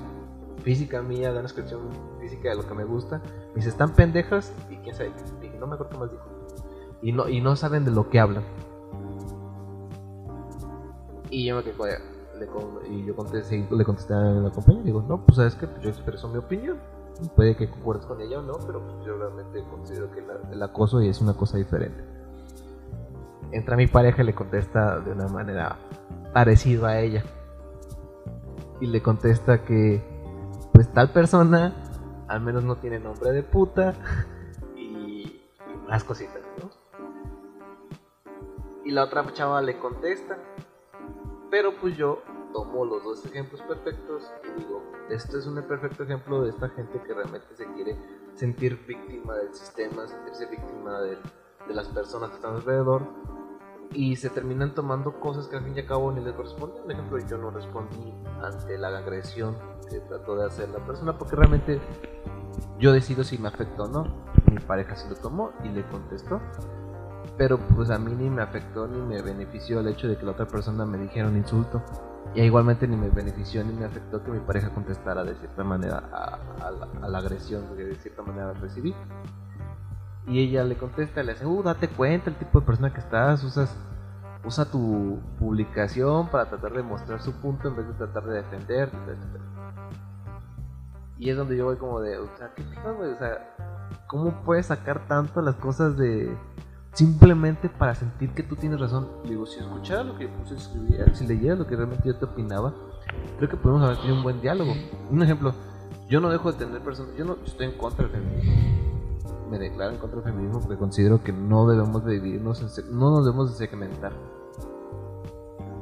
física 0.64 1.02
mía, 1.02 1.30
dan 1.30 1.38
una 1.38 1.42
descripción 1.44 1.82
física 2.20 2.50
de 2.50 2.56
lo 2.56 2.68
que 2.68 2.76
me 2.76 2.84
gusta, 2.84 3.20
me 3.50 3.56
dice, 3.56 3.70
están 3.70 3.94
pendejas 3.94 4.54
y 4.70 4.78
quién 4.78 4.96
sabe, 4.96 5.12
no 5.60 5.66
me 5.66 5.74
acuerdo 5.74 5.98
más 5.98 6.12
dijo. 6.12 6.26
Y 7.02 7.14
no, 7.14 7.28
y 7.28 7.42
no 7.42 7.56
saben 7.56 7.84
de 7.84 7.92
lo 7.92 8.10
que 8.10 8.20
hablan. 8.20 8.44
Y 11.32 11.48
yo 11.48 11.56
me 11.56 11.64
quedé 11.64 11.74
y 12.90 13.06
yo 13.06 13.16
contesté, 13.16 13.68
le 13.70 13.86
contesté 13.86 14.14
a 14.14 14.20
la 14.20 14.50
compañía 14.50 14.82
y 14.82 14.86
digo, 14.86 15.02
no, 15.02 15.26
pues 15.26 15.38
sabes 15.38 15.56
que 15.56 15.68
pues, 15.68 15.82
yo 15.82 15.90
expreso 15.90 16.28
mi 16.30 16.38
opinión. 16.38 16.78
Puede 17.36 17.56
que 17.56 17.70
concuerdes 17.70 18.06
con 18.06 18.22
ella 18.22 18.40
o 18.40 18.42
no, 18.42 18.58
pero 18.66 18.82
pues, 18.82 19.06
yo 19.06 19.18
realmente 19.18 19.64
considero 19.70 20.10
que 20.12 20.24
el 20.52 20.64
acoso 20.64 21.02
es 21.02 21.20
una 21.22 21.34
cosa 21.34 21.58
diferente. 21.58 22.04
Entra 23.52 23.76
mi 23.76 23.88
pareja 23.88 24.22
y 24.22 24.26
le 24.26 24.36
contesta 24.36 25.00
de 25.00 25.12
una 25.12 25.28
manera 25.28 25.78
parecida 26.34 26.90
a 26.90 27.00
ella. 27.00 27.24
Y 28.80 28.88
le 28.88 29.02
contesta 29.02 29.64
que, 29.66 30.02
pues 30.72 30.92
tal 30.94 31.12
persona 31.12 31.74
al 32.30 32.42
menos 32.42 32.64
no 32.64 32.78
tiene 32.78 33.00
nombre 33.00 33.32
de 33.32 33.44
puta 33.44 33.96
y, 34.76 34.82
y 34.82 35.42
más 35.88 36.04
cositas, 36.04 36.42
¿no? 36.62 36.70
Y 38.86 38.92
la 38.92 39.04
otra 39.04 39.26
chava 39.34 39.62
le 39.62 39.78
contesta 39.78 40.38
pero 41.50 41.74
pues 41.80 41.98
yo 41.98 42.22
tomo 42.54 42.86
los 42.86 43.04
dos 43.04 43.26
ejemplos 43.26 43.62
perfectos 43.62 44.32
y 44.44 44.60
digo, 44.60 44.84
esto 45.10 45.38
es 45.38 45.48
un 45.48 45.62
perfecto 45.64 46.04
ejemplo 46.04 46.42
de 46.42 46.50
esta 46.50 46.70
gente 46.70 47.02
que 47.02 47.14
realmente 47.14 47.48
se 47.56 47.66
quiere 47.74 47.98
sentir 48.36 48.86
víctima 48.86 49.36
del 49.36 49.54
sistema, 49.54 50.08
sentirse 50.08 50.46
víctima 50.48 51.02
de, 51.02 51.18
las 51.70 51.88
personas 51.90 52.32
que 52.32 52.38
están 52.38 52.56
alrededor 52.56 53.04
y 53.92 54.16
se 54.16 54.32
terminan 54.32 54.74
tomando 54.74 55.20
cosas 55.20 55.48
que 55.48 55.58
al 55.58 55.64
fin 55.64 55.76
y 55.76 55.82
al 55.82 55.86
cabo 55.86 56.12
ni 56.12 56.24
les 56.24 56.34
corresponden. 56.34 56.82
Por 56.82 56.92
ejemplo, 56.92 57.20
yo 57.20 57.38
no 57.38 57.52
respondí 57.52 58.12
ante 58.42 58.78
la 58.78 58.88
agresión 58.88 59.56
que 59.88 60.00
trató 60.00 60.36
de 60.36 60.48
hacer 60.48 60.70
la 60.70 60.84
persona 60.84 61.16
porque 61.16 61.36
realmente 61.36 61.80
yo 62.80 62.92
decido 62.92 63.24
si 63.24 63.38
me 63.38 63.50
afectó 63.50 63.84
o 63.84 63.88
no. 63.88 64.26
Mi 64.50 64.58
pareja 64.58 64.96
se 64.96 65.10
lo 65.10 65.16
tomó 65.16 65.52
y 65.64 65.70
le 65.70 65.88
contestó 65.90 66.42
pero 67.40 67.58
pues 67.58 67.90
a 67.90 67.98
mí 67.98 68.12
ni 68.14 68.30
me 68.30 68.42
afectó 68.42 68.86
ni 68.86 69.00
me 69.00 69.22
benefició 69.22 69.80
el 69.80 69.88
hecho 69.88 70.10
de 70.10 70.18
que 70.18 70.26
la 70.26 70.32
otra 70.32 70.46
persona 70.46 70.86
me 70.86 70.98
dijera 70.98 71.30
un 71.30 71.38
insulto. 71.38 71.82
Y 72.36 72.42
igualmente 72.42 72.86
ni 72.86 72.98
me 72.98 73.10
benefició 73.10 73.64
ni 73.64 73.72
me 73.72 73.86
afectó 73.86 74.22
que 74.22 74.30
mi 74.30 74.40
pareja 74.40 74.74
contestara 74.74 75.24
de 75.24 75.36
cierta 75.36 75.64
manera 75.64 76.04
a, 76.12 77.08
la, 77.08 77.18
agresión 77.18 77.64
que 77.78 77.86
de 77.86 77.96
cierta 77.96 78.24
manera 78.24 78.52
recibí. 78.52 78.94
Y 80.28 80.42
ella 80.42 80.66
le 80.66 80.76
contesta, 80.76 81.24
le 81.24 81.32
dice, 81.32 81.46
uh, 81.46 81.64
date 81.64 81.88
cuenta 81.88 82.30
el 82.30 82.36
tipo 82.36 82.60
de 82.60 82.66
persona 82.66 82.94
que 82.94 83.00
estás, 83.00 83.42
usas, 83.46 83.74
usa 84.44 84.66
tu 84.66 85.22
publicación 85.40 86.28
para 86.28 86.50
tratar 86.50 86.74
de 86.74 86.84
mostrar 86.84 87.22
su 87.22 87.32
punto 87.32 87.70
en 87.70 87.78
vez 87.78 87.88
de 87.88 87.94
tratar 87.94 88.26
de 88.26 88.36
defenderte. 88.36 88.98
Y 91.18 91.30
es 91.30 91.38
donde 91.38 91.56
yo 91.56 91.66
voy 91.66 91.78
como 91.78 92.02
de, 92.02 92.18
o 92.18 92.28
sea, 92.38 92.54
¿qué 92.54 92.64
güey? 92.64 93.14
O 93.14 93.18
sea, 93.18 93.56
¿cómo 94.08 94.44
puedes 94.44 94.66
sacar 94.66 95.08
tanto 95.08 95.42
las 95.42 95.56
cosas 95.56 95.98
de, 95.98 96.38
simplemente 96.94 97.70
para 97.70 97.96
sentir 97.96 98.32
que 98.32 98.44
tú 98.44 98.56
tienes 98.56 98.80
razón. 98.80 99.08
Digo, 99.26 99.46
si 99.46 99.60
escuchara 99.60 100.04
lo 100.04 100.18
que 100.18 100.26
yo 100.26 100.34
puse 100.38 100.56
escribir, 100.56 101.16
si 101.16 101.28
leyera 101.28 101.56
lo 101.56 101.68
que 101.68 101.76
realmente 101.76 102.08
yo 102.08 102.16
te 102.16 102.26
opinaba, 102.26 102.74
creo 103.38 103.50
que 103.50 103.58
podemos 103.58 103.84
haber 103.84 103.98
tenido 103.98 104.18
un 104.18 104.24
buen 104.24 104.42
diálogo. 104.42 104.74
Un 105.10 105.22
ejemplo, 105.22 105.54
yo 106.10 106.20
no 106.20 106.30
dejo 106.30 106.52
de 106.52 106.66
tener 106.66 106.82
personas, 106.82 107.16
yo 107.16 107.26
no 107.26 107.38
estoy 107.46 107.68
en 107.68 107.78
contra 107.78 108.08
del 108.08 108.16
feminismo. 108.16 109.50
Me 109.50 109.58
declaro 109.58 109.92
en 109.92 109.98
contra 109.98 110.22
del 110.22 110.32
feminismo 110.32 110.60
porque 110.62 110.78
considero 110.78 111.24
que 111.24 111.32
no 111.32 111.68
debemos 111.68 112.04
de 112.06 112.14
dividirnos, 112.14 112.62
no 112.92 113.12
nos 113.12 113.26
debemos 113.26 113.52
de 113.52 113.66
segmentar. 113.66 114.14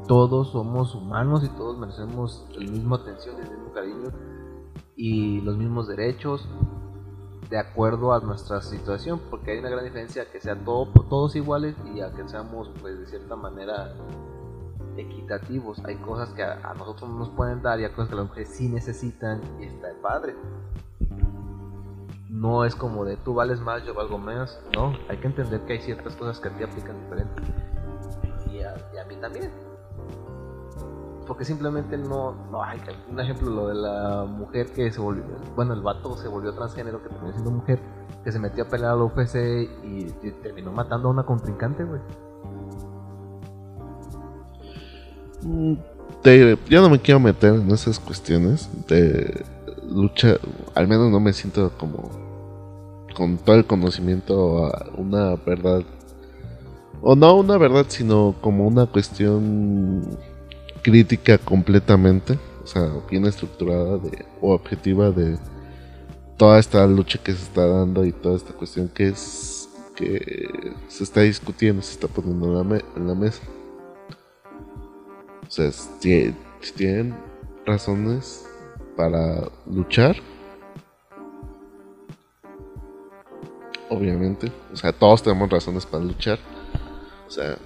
Todos 0.07 0.51
somos 0.51 0.95
humanos 0.95 1.43
y 1.43 1.49
todos 1.49 1.77
merecemos 1.77 2.45
la 2.57 2.71
misma 2.71 2.95
atención, 2.95 3.35
el 3.41 3.49
mismo 3.49 3.73
cariño 3.73 4.09
y 4.95 5.41
los 5.41 5.57
mismos 5.57 5.87
derechos 5.87 6.47
de 7.49 7.57
acuerdo 7.57 8.13
a 8.13 8.19
nuestra 8.19 8.61
situación, 8.61 9.21
porque 9.29 9.51
hay 9.51 9.59
una 9.59 9.69
gran 9.69 9.83
diferencia 9.83 10.23
a 10.23 10.25
que 10.25 10.41
sean 10.41 10.65
todo, 10.65 10.87
todos 11.09 11.35
iguales 11.35 11.75
y 11.93 12.01
a 12.01 12.11
que 12.11 12.27
seamos, 12.27 12.69
pues, 12.81 12.99
de 12.99 13.07
cierta 13.07 13.35
manera 13.35 13.93
equitativos. 14.97 15.83
Hay 15.85 15.95
cosas 15.97 16.33
que 16.33 16.43
a, 16.43 16.73
nosotros 16.77 17.09
no 17.09 17.19
nos 17.19 17.29
pueden 17.29 17.61
dar 17.61 17.79
y 17.79 17.85
hay 17.85 17.91
cosas 17.91 18.09
que 18.09 18.15
las 18.15 18.25
mujeres 18.25 18.49
sí 18.49 18.67
necesitan 18.67 19.41
y 19.59 19.65
está 19.65 19.89
el 19.89 19.97
padre. 19.97 20.35
No 22.29 22.65
es 22.65 22.75
como 22.75 23.05
de 23.05 23.17
tú 23.17 23.33
vales 23.33 23.59
más, 23.59 23.83
yo 23.83 23.93
valgo 23.93 24.17
menos. 24.17 24.59
No, 24.75 24.93
hay 25.07 25.17
que 25.17 25.27
entender 25.27 25.61
que 25.61 25.73
hay 25.73 25.81
ciertas 25.81 26.15
cosas 26.15 26.39
que 26.39 26.49
a 26.49 26.57
ti 26.57 26.63
aplican 26.63 26.99
diferente. 27.01 27.41
Y 28.53 28.97
a 28.97 29.05
mí 29.05 29.15
también 29.15 29.51
porque 31.27 31.45
simplemente 31.45 31.97
no, 31.97 32.33
no 32.51 32.63
hay 32.63 32.79
un 33.09 33.19
ejemplo 33.19 33.49
lo 33.49 33.67
de 33.67 33.75
la 33.75 34.25
mujer 34.25 34.71
que 34.71 34.91
se 34.91 34.99
volvió 34.99 35.23
bueno 35.55 35.73
el 35.73 35.81
vato 35.81 36.17
se 36.17 36.27
volvió 36.27 36.53
transgénero 36.53 37.03
que 37.03 37.09
terminó 37.09 37.31
siendo 37.33 37.51
mujer 37.51 37.79
que 38.23 38.31
se 38.31 38.39
metió 38.39 38.63
a 38.63 38.67
pelear 38.67 38.93
a 38.93 38.95
la 38.95 39.03
UFC 39.03 39.69
y, 39.83 40.05
terminó 40.41 40.71
matando 40.71 41.07
a 41.07 41.11
una 41.11 41.23
contrincante 41.23 41.83
güey. 41.83 42.01
Mm, 45.43 45.75
te, 46.21 46.57
yo 46.67 46.81
no 46.81 46.89
me 46.89 46.99
quiero 46.99 47.19
meter 47.19 47.53
en 47.53 47.69
esas 47.71 47.99
cuestiones 47.99 48.69
de 48.87 49.45
lucha 49.89 50.37
al 50.75 50.87
menos 50.87 51.11
no 51.11 51.19
me 51.19 51.33
siento 51.33 51.71
como 51.77 52.09
con 53.15 53.37
todo 53.37 53.55
el 53.55 53.65
conocimiento 53.65 54.65
a 54.65 54.89
una 54.95 55.35
verdad 55.35 55.83
o 57.01 57.15
no 57.15 57.35
una 57.35 57.57
verdad 57.57 57.85
sino 57.87 58.35
como 58.41 58.67
una 58.67 58.85
cuestión 58.85 60.17
crítica 60.87 61.37
completamente, 61.37 62.39
o 62.63 62.65
sea, 62.65 62.89
bien 63.11 63.25
estructurada 63.25 63.97
de, 63.97 64.25
o 64.39 64.53
objetiva 64.53 65.11
de 65.11 65.37
toda 66.37 66.59
esta 66.59 66.87
lucha 66.87 67.19
que 67.21 67.33
se 67.33 67.43
está 67.43 67.67
dando 67.67 68.05
y 68.05 68.13
toda 68.13 68.37
esta 68.37 68.53
cuestión 68.53 68.87
que 68.87 69.09
es 69.09 69.67
que 69.97 70.73
se 70.87 71.03
está 71.03 71.21
discutiendo, 71.21 71.81
se 71.81 71.91
está 71.91 72.07
poniendo 72.07 72.61
en 72.61 73.07
la, 73.07 73.15
mesa. 73.15 73.41
O 75.45 75.51
sea, 75.51 75.69
si, 75.73 76.33
tienen 76.73 77.13
razones 77.65 78.45
para 78.95 79.49
luchar, 79.65 80.15
obviamente, 83.89 84.53
o 84.71 84.77
sea, 84.77 84.93
todos 84.93 85.21
tenemos 85.21 85.49
razones 85.49 85.85
para 85.85 86.05
luchar. 86.05 86.39
O 87.27 87.29
sea, 87.29 87.57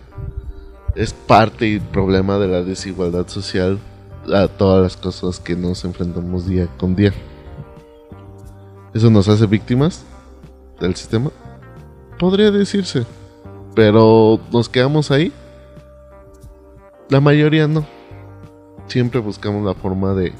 es 0.95 1.13
parte 1.13 1.67
y 1.67 1.79
problema 1.79 2.37
de 2.37 2.47
la 2.47 2.63
desigualdad 2.63 3.27
social 3.27 3.79
a 4.33 4.47
todas 4.47 4.83
las 4.83 4.97
cosas 4.97 5.39
que 5.39 5.55
nos 5.55 5.83
enfrentamos 5.85 6.47
día 6.47 6.67
con 6.77 6.95
día. 6.95 7.13
¿Eso 8.93 9.09
nos 9.09 9.27
hace 9.27 9.45
víctimas 9.45 10.03
del 10.79 10.95
sistema? 10.95 11.31
Podría 12.19 12.51
decirse. 12.51 13.05
Pero 13.73 14.39
nos 14.51 14.67
quedamos 14.67 15.11
ahí. 15.11 15.31
La 17.09 17.21
mayoría 17.21 17.67
no. 17.67 17.85
Siempre 18.87 19.21
buscamos 19.21 19.65
la 19.65 19.73
forma 19.73 20.13
de 20.13 20.33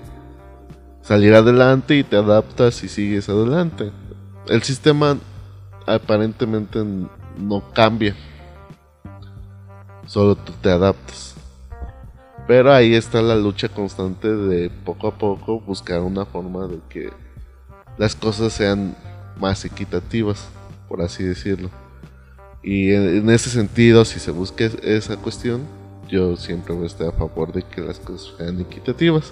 salir 1.02 1.34
adelante 1.34 1.96
y 1.96 2.04
te 2.04 2.18
adaptas 2.18 2.84
y 2.84 2.90
sigues 2.90 3.30
adelante. 3.30 3.92
El 4.48 4.62
sistema 4.64 5.18
aparentemente 5.88 6.84
no 7.38 7.64
cambia 7.74 8.16
solo 10.12 10.36
tú 10.36 10.52
te 10.62 10.70
adaptas. 10.70 11.36
Pero 12.46 12.74
ahí 12.74 12.96
está 12.96 13.22
la 13.22 13.38
lucha 13.38 13.70
constante 13.70 14.28
de 14.28 14.70
poco 14.70 15.08
a 15.08 15.18
poco 15.18 15.62
buscar 15.62 16.02
una 16.02 16.26
forma 16.26 16.68
de 16.68 16.80
que 16.90 17.12
las 17.98 18.14
cosas 18.14 18.52
sean 18.52 18.94
más 19.40 19.64
equitativas, 19.64 20.50
por 20.90 21.02
así 21.02 21.24
decirlo. 21.24 21.70
Y 22.62 22.92
en, 22.92 23.30
ese 23.30 23.50
sentido, 23.50 24.04
si 24.04 24.20
se 24.20 24.32
busca 24.32 24.66
esa 24.84 25.16
cuestión, 25.16 25.62
yo 26.10 26.36
siempre 26.36 26.74
voy 26.74 26.84
a 26.84 26.88
estar 26.88 27.08
a 27.08 27.14
favor 27.14 27.54
de 27.54 27.64
que 27.64 27.80
las 27.80 27.98
cosas 27.98 28.34
sean 28.38 28.60
equitativas. 28.60 29.32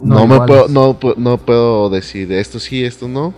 No, 0.00 0.26
me 0.26 0.40
puedo, 0.46 0.68
no, 0.68 0.98
no 1.18 1.36
puedo 1.36 1.90
decir 1.90 2.32
esto 2.32 2.58
sí, 2.58 2.82
esto 2.82 3.08
no, 3.08 3.34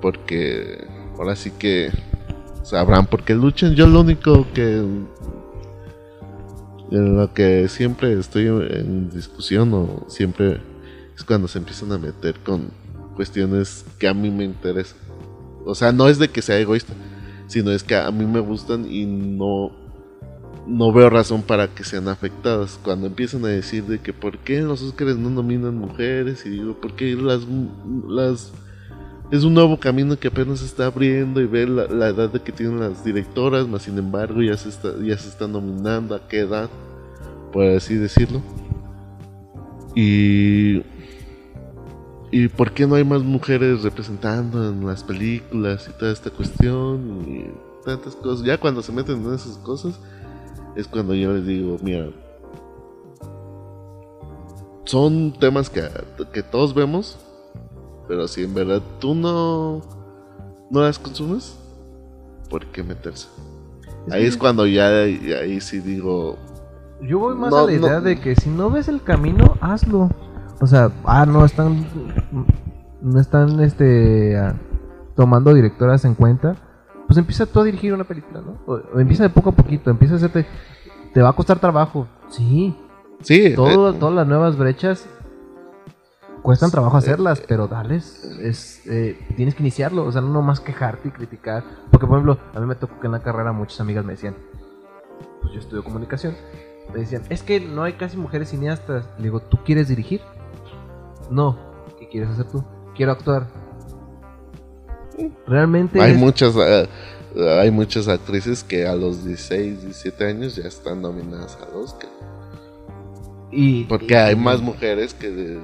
porque 0.00 0.86
ahora 1.18 1.36
sí 1.36 1.50
que 1.50 1.90
sabrán 2.68 3.06
por 3.06 3.24
qué 3.24 3.34
luchan. 3.34 3.74
Yo 3.74 3.86
lo 3.86 4.02
único 4.02 4.46
que 4.52 4.84
en 6.90 7.16
lo 7.16 7.32
que 7.32 7.68
siempre 7.68 8.12
estoy 8.18 8.46
en 8.46 9.10
discusión 9.10 9.72
o 9.74 10.04
siempre 10.08 10.60
es 11.16 11.24
cuando 11.24 11.48
se 11.48 11.58
empiezan 11.58 11.92
a 11.92 11.98
meter 11.98 12.38
con 12.40 12.70
cuestiones 13.16 13.84
que 13.98 14.08
a 14.08 14.14
mí 14.14 14.30
me 14.30 14.44
interesan. 14.44 14.98
O 15.64 15.74
sea, 15.74 15.92
no 15.92 16.08
es 16.08 16.18
de 16.18 16.28
que 16.28 16.42
sea 16.42 16.58
egoísta, 16.58 16.92
sino 17.46 17.70
es 17.70 17.82
que 17.82 17.96
a 17.96 18.10
mí 18.10 18.26
me 18.26 18.40
gustan 18.40 18.90
y 18.90 19.06
no, 19.06 19.72
no 20.66 20.92
veo 20.92 21.10
razón 21.10 21.42
para 21.42 21.68
que 21.68 21.84
sean 21.84 22.08
afectadas. 22.08 22.78
Cuando 22.82 23.06
empiezan 23.06 23.44
a 23.44 23.48
decir 23.48 23.84
de 23.84 23.98
que 23.98 24.12
por 24.12 24.38
qué 24.38 24.60
los 24.60 24.82
Oscars 24.82 25.16
no 25.16 25.30
nominan 25.30 25.74
mujeres, 25.74 26.44
y 26.46 26.50
digo, 26.50 26.74
¿por 26.74 26.94
qué 26.94 27.14
las, 27.16 27.40
las 28.08 28.52
es 29.30 29.44
un 29.44 29.54
nuevo 29.54 29.78
camino 29.78 30.18
que 30.18 30.28
apenas 30.28 30.60
se 30.60 30.66
está 30.66 30.86
abriendo 30.86 31.40
y 31.40 31.46
ver 31.46 31.68
la, 31.68 32.08
edad 32.08 32.30
de 32.30 32.40
que 32.40 32.52
tienen 32.52 32.80
las 32.80 33.04
directoras, 33.04 33.68
más 33.68 33.82
sin 33.82 33.98
embargo 33.98 34.42
ya 34.42 34.56
se 34.56 34.68
está, 34.68 34.90
ya 35.02 35.18
se 35.18 35.28
está 35.28 35.46
nominando 35.46 36.14
a 36.14 36.26
qué 36.28 36.40
edad, 36.40 36.70
por 37.52 37.64
así 37.64 37.94
decirlo. 37.94 38.40
Y 39.94 40.82
y 42.30 42.48
por 42.48 42.72
qué 42.72 42.86
no 42.86 42.94
hay 42.94 43.04
más 43.04 43.22
mujeres 43.22 43.82
representando 43.82 44.68
en 44.68 44.86
las 44.86 45.02
películas 45.02 45.88
y 45.88 45.98
toda 45.98 46.12
esta 46.12 46.30
cuestión 46.30 47.24
y 47.26 47.84
tantas 47.84 48.14
cosas. 48.16 48.44
Ya 48.44 48.58
cuando 48.58 48.82
se 48.82 48.92
meten 48.92 49.24
en 49.24 49.34
esas 49.34 49.56
cosas 49.58 49.98
es 50.76 50.86
cuando 50.86 51.14
yo 51.14 51.32
les 51.32 51.46
digo, 51.46 51.78
mira, 51.82 52.10
son 54.84 55.32
temas 55.38 55.70
que, 55.70 55.82
que 56.32 56.42
todos 56.42 56.74
vemos, 56.74 57.18
pero 58.08 58.26
si 58.26 58.42
en 58.44 58.54
verdad 58.54 58.82
tú 58.98 59.14
no, 59.14 59.82
no 60.70 60.80
las 60.80 60.98
consumes, 60.98 61.56
¿por 62.48 62.64
qué 62.66 62.82
meterse? 62.82 63.28
ahí 64.10 64.24
es 64.24 64.38
cuando 64.38 64.66
ya, 64.66 64.88
ahí 64.88 65.60
sí 65.60 65.80
digo... 65.80 66.38
Yo 67.02 67.18
voy 67.18 67.36
más 67.36 67.52
a 67.52 67.64
la 67.64 67.72
idea 67.72 68.00
de 68.00 68.18
que 68.18 68.34
si 68.34 68.48
no 68.48 68.70
ves 68.70 68.88
el 68.88 69.02
camino, 69.02 69.56
hazlo. 69.60 70.08
O 70.60 70.66
sea, 70.66 70.90
ah, 71.04 71.24
no 71.26 71.44
están. 71.44 71.86
No 73.00 73.20
están 73.20 73.60
este, 73.60 74.36
tomando 75.14 75.54
directoras 75.54 76.04
en 76.04 76.16
cuenta. 76.16 76.56
Pues 77.06 77.16
empieza 77.16 77.46
tú 77.46 77.60
a 77.60 77.64
dirigir 77.64 77.94
una 77.94 78.02
película, 78.02 78.40
¿no? 78.40 78.58
O, 78.66 78.98
empieza 78.98 79.22
de 79.22 79.30
poco 79.30 79.50
a 79.50 79.52
poquito. 79.52 79.90
Empieza 79.90 80.14
a 80.14 80.16
hacerte. 80.16 80.46
Te 81.14 81.22
va 81.22 81.28
a 81.28 81.34
costar 81.34 81.60
trabajo. 81.60 82.08
Sí. 82.30 82.74
Sí. 83.20 83.46
Eh, 83.46 83.54
todas 83.54 84.14
las 84.14 84.26
nuevas 84.26 84.58
brechas 84.58 85.06
cuestan 86.48 86.70
trabajo 86.70 86.96
hacerlas, 86.96 87.42
pero 87.46 87.68
dales, 87.68 88.24
es, 88.40 88.80
eh, 88.86 89.18
tienes 89.36 89.54
que 89.54 89.62
iniciarlo, 89.62 90.06
o 90.06 90.10
sea, 90.10 90.22
no 90.22 90.28
nomás 90.28 90.60
quejarte 90.60 91.08
y 91.08 91.10
criticar, 91.10 91.62
porque 91.90 92.06
por 92.06 92.16
ejemplo, 92.16 92.38
a 92.54 92.60
mí 92.60 92.64
me 92.64 92.74
tocó 92.74 92.98
que 93.00 93.04
en 93.06 93.12
la 93.12 93.20
carrera 93.20 93.52
muchas 93.52 93.78
amigas 93.82 94.02
me 94.02 94.12
decían, 94.12 94.34
pues 95.42 95.52
yo 95.52 95.60
estudio 95.60 95.84
comunicación, 95.84 96.34
me 96.94 97.00
decían, 97.00 97.20
es 97.28 97.42
que 97.42 97.60
no 97.60 97.82
hay 97.82 97.92
casi 97.92 98.16
mujeres 98.16 98.48
cineastas, 98.48 99.04
le 99.18 99.24
digo, 99.24 99.40
¿tú 99.40 99.58
quieres 99.62 99.88
dirigir? 99.88 100.22
No, 101.30 101.58
¿qué 101.98 102.08
quieres 102.08 102.30
hacer 102.30 102.46
tú? 102.46 102.64
Quiero 102.96 103.12
actuar. 103.12 103.46
Realmente. 105.46 106.00
Hay 106.00 106.14
muchas. 106.14 106.54
Eh, 106.56 106.88
hay 107.60 107.70
muchas 107.70 108.08
actrices 108.08 108.64
que 108.64 108.86
a 108.86 108.94
los 108.94 109.22
16, 109.22 109.82
17 109.82 110.24
años 110.24 110.56
ya 110.56 110.66
están 110.66 111.02
nominadas 111.02 111.58
al 111.60 111.76
Oscar. 111.76 112.08
Y, 113.50 113.84
Porque 113.84 114.16
hay 114.16 114.34
más 114.34 114.62
mujeres 114.62 115.12
que 115.12 115.58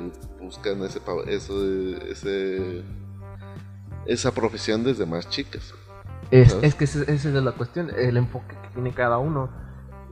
buscan 0.54 0.82
ese, 0.82 1.00
eso, 1.26 1.64
ese, 2.06 2.84
esa 4.06 4.32
profesión 4.32 4.84
desde 4.84 5.06
más 5.06 5.28
chicas. 5.28 5.74
Es, 6.30 6.52
es 6.62 6.74
que 6.74 6.84
esa 6.84 7.02
es 7.10 7.24
la 7.24 7.52
cuestión, 7.52 7.90
el 7.94 8.16
enfoque 8.16 8.56
que 8.62 8.68
tiene 8.74 8.92
cada 8.92 9.18
uno. 9.18 9.50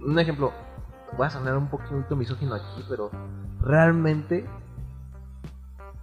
Un 0.04 0.18
ejemplo, 0.18 0.52
voy 1.16 1.26
a 1.26 1.30
sonar 1.30 1.56
un 1.56 1.68
poquito 1.68 2.16
misógino 2.16 2.54
aquí, 2.54 2.84
pero 2.88 3.10
realmente 3.60 4.46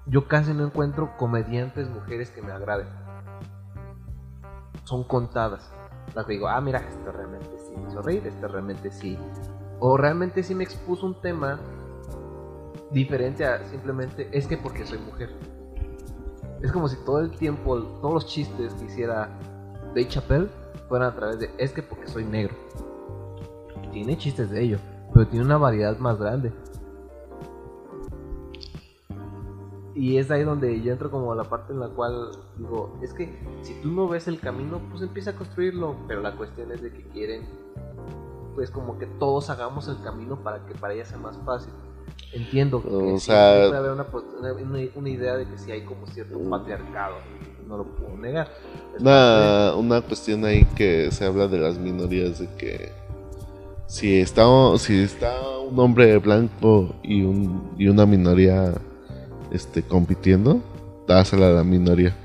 yo 0.05 0.27
casi 0.27 0.53
no 0.53 0.65
encuentro 0.65 1.15
comediantes 1.17 1.89
mujeres 1.89 2.31
que 2.31 2.41
me 2.41 2.51
agraden. 2.51 2.87
Son 4.85 5.03
contadas. 5.03 5.71
Las 6.15 6.25
que 6.25 6.33
digo, 6.33 6.47
ah, 6.47 6.59
mira, 6.59 6.79
esto 6.79 7.11
realmente 7.11 7.51
sí 7.59 7.75
me 7.77 7.89
hizo 7.89 8.01
reír, 8.01 8.25
esto 8.25 8.47
realmente 8.47 8.89
sí. 8.89 9.17
O 9.79 9.95
realmente 9.95 10.41
sí 10.41 10.55
me 10.55 10.63
expuso 10.63 11.05
un 11.05 11.21
tema 11.21 11.59
diferente 12.91 13.45
a 13.45 13.63
simplemente, 13.65 14.29
es 14.31 14.47
que 14.47 14.57
porque 14.57 14.85
soy 14.85 14.99
mujer. 14.99 15.29
Es 16.61 16.71
como 16.71 16.87
si 16.87 16.97
todo 17.05 17.21
el 17.21 17.31
tiempo, 17.31 17.77
todos 18.01 18.13
los 18.13 18.25
chistes 18.27 18.73
que 18.73 18.85
hiciera 18.85 19.29
Dave 19.89 20.07
Chappelle 20.07 20.49
fueran 20.87 21.09
a 21.09 21.15
través 21.15 21.39
de, 21.39 21.49
es 21.57 21.71
que 21.71 21.81
porque 21.81 22.07
soy 22.07 22.25
negro. 22.25 22.55
Tiene 23.91 24.17
chistes 24.17 24.49
de 24.49 24.63
ello, 24.63 24.77
pero 25.13 25.27
tiene 25.27 25.45
una 25.45 25.57
variedad 25.57 25.97
más 25.99 26.19
grande. 26.19 26.51
Y 29.95 30.17
es 30.17 30.31
ahí 30.31 30.43
donde 30.43 30.81
yo 30.81 30.93
entro 30.93 31.11
como 31.11 31.33
a 31.33 31.35
la 31.35 31.43
parte 31.43 31.73
en 31.73 31.79
la 31.81 31.89
cual 31.89 32.31
digo, 32.57 32.97
es 33.01 33.13
que 33.13 33.37
si 33.63 33.73
tú 33.81 33.91
no 33.91 34.07
ves 34.07 34.29
el 34.29 34.39
camino, 34.39 34.79
pues 34.89 35.01
empieza 35.01 35.31
a 35.31 35.35
construirlo. 35.35 35.95
Pero 36.07 36.21
la 36.21 36.37
cuestión 36.37 36.71
es 36.71 36.81
de 36.81 36.91
que 36.91 37.03
quieren, 37.09 37.43
pues 38.55 38.71
como 38.71 38.97
que 38.97 39.07
todos 39.07 39.49
hagamos 39.49 39.87
el 39.89 40.01
camino 40.01 40.41
para 40.41 40.65
que 40.65 40.73
para 40.73 40.93
ella 40.93 41.03
sea 41.03 41.17
más 41.17 41.37
fácil. 41.39 41.73
Entiendo 42.31 42.81
que 42.81 42.89
o 42.89 43.19
sea, 43.19 43.67
puede 43.69 43.77
haber 43.77 44.65
una, 44.95 45.09
idea 45.09 45.35
de 45.35 45.47
que 45.47 45.57
si 45.57 45.71
hay 45.71 45.81
como 45.81 46.05
cierto 46.07 46.39
patriarcado, 46.49 47.15
no 47.67 47.77
lo 47.77 47.85
puedo 47.95 48.17
negar. 48.17 48.49
Una, 48.99 49.73
una 49.75 50.01
cuestión 50.01 50.45
ahí 50.45 50.65
que 50.75 51.11
se 51.11 51.25
habla 51.25 51.47
de 51.47 51.57
las 51.57 51.77
minorías, 51.77 52.39
de 52.39 52.47
que 52.55 52.91
si 53.87 54.19
está, 54.19 54.45
si 54.77 55.01
está 55.01 55.31
un 55.67 55.79
hombre 55.79 56.17
blanco 56.19 56.95
y, 57.01 57.23
un, 57.23 57.73
y 57.77 57.87
una 57.87 58.05
minoría 58.05 58.73
este, 59.51 59.81
compitiendo, 59.81 60.61
dásela 61.07 61.47
a 61.47 61.51
la 61.51 61.63
minoría. 61.63 62.15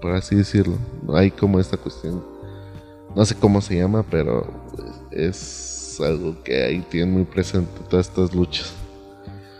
Por 0.00 0.12
así 0.12 0.34
decirlo. 0.34 0.78
Hay 1.14 1.30
como 1.30 1.60
esta 1.60 1.76
cuestión. 1.76 2.24
No 3.14 3.24
sé 3.24 3.34
cómo 3.34 3.60
se 3.60 3.76
llama, 3.76 4.04
pero 4.10 4.46
es 5.10 5.75
algo 6.00 6.42
que 6.42 6.64
ahí 6.64 6.80
tienen 6.88 7.12
muy 7.12 7.24
presente 7.24 7.70
todas 7.88 8.08
estas 8.08 8.34
luchas. 8.34 8.74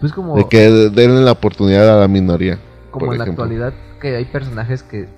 Pues 0.00 0.12
como, 0.12 0.36
de 0.36 0.46
que 0.48 0.70
den 0.90 1.24
la 1.24 1.32
oportunidad 1.32 1.96
a 1.96 2.00
la 2.00 2.08
minoría. 2.08 2.58
Como 2.90 3.12
en 3.12 3.18
la 3.18 3.24
actualidad 3.24 3.74
que 4.00 4.16
hay 4.16 4.24
personajes 4.26 4.82
que 4.82 5.08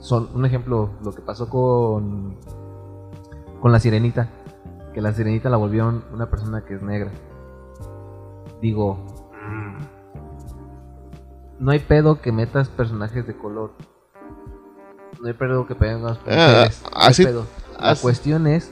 son 0.00 0.28
un 0.34 0.44
ejemplo 0.44 0.90
lo 1.02 1.12
que 1.12 1.22
pasó 1.22 1.48
con 1.48 2.36
con 3.60 3.72
la 3.72 3.80
sirenita, 3.80 4.28
que 4.92 5.00
la 5.00 5.14
sirenita 5.14 5.48
la 5.48 5.56
volvieron 5.56 6.04
una 6.12 6.28
persona 6.28 6.64
que 6.66 6.74
es 6.74 6.82
negra. 6.82 7.10
Digo, 8.60 9.30
no 11.58 11.70
hay 11.70 11.78
pedo 11.78 12.20
que 12.20 12.30
metas 12.30 12.68
personajes 12.68 13.26
de 13.26 13.34
color. 13.34 13.72
No 15.20 15.28
hay 15.28 15.32
pedo 15.32 15.66
que 15.66 15.74
pongas 15.74 16.18
ah, 16.28 16.68
así, 16.92 17.24
pedo. 17.24 17.46
La 17.80 17.96
cuestión 17.96 18.46
es, 18.46 18.70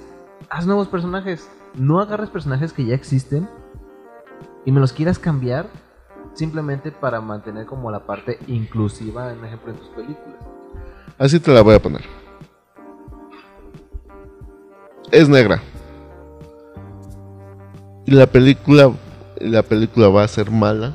haz 0.52 0.66
nuevos 0.66 0.86
personajes. 0.86 1.48
No 1.74 1.98
agarres 2.00 2.28
personajes 2.28 2.74
que 2.74 2.84
ya 2.84 2.94
existen 2.94 3.48
y 4.66 4.70
me 4.70 4.80
los 4.80 4.92
quieras 4.92 5.18
cambiar 5.18 5.66
simplemente 6.34 6.92
para 6.92 7.20
mantener 7.22 7.64
como 7.66 7.90
la 7.90 8.06
parte 8.06 8.38
inclusiva, 8.46 9.32
en 9.32 9.42
ejemplo, 9.44 9.72
en 9.72 9.78
tus 9.78 9.88
películas. 9.88 10.36
Así 11.18 11.40
te 11.40 11.52
la 11.52 11.62
voy 11.62 11.74
a 11.74 11.82
poner. 11.82 12.02
Es 15.10 15.28
negra. 15.28 15.62
Y 18.04 18.10
la 18.10 18.26
película 18.26 18.92
la 19.40 19.62
película 19.62 20.08
va 20.08 20.22
a 20.22 20.28
ser 20.28 20.50
mala 20.50 20.94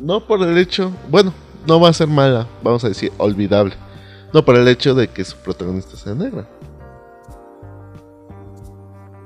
no 0.00 0.20
por 0.20 0.42
el 0.42 0.56
hecho, 0.56 0.92
bueno, 1.10 1.32
no 1.66 1.80
va 1.80 1.88
a 1.88 1.92
ser 1.92 2.06
mala, 2.06 2.46
vamos 2.62 2.84
a 2.84 2.88
decir 2.88 3.12
olvidable. 3.18 3.74
No 4.32 4.44
por 4.44 4.56
el 4.56 4.68
hecho 4.68 4.94
de 4.94 5.08
que 5.08 5.24
su 5.24 5.36
protagonista 5.38 5.96
sea 5.96 6.14
negra. 6.14 6.46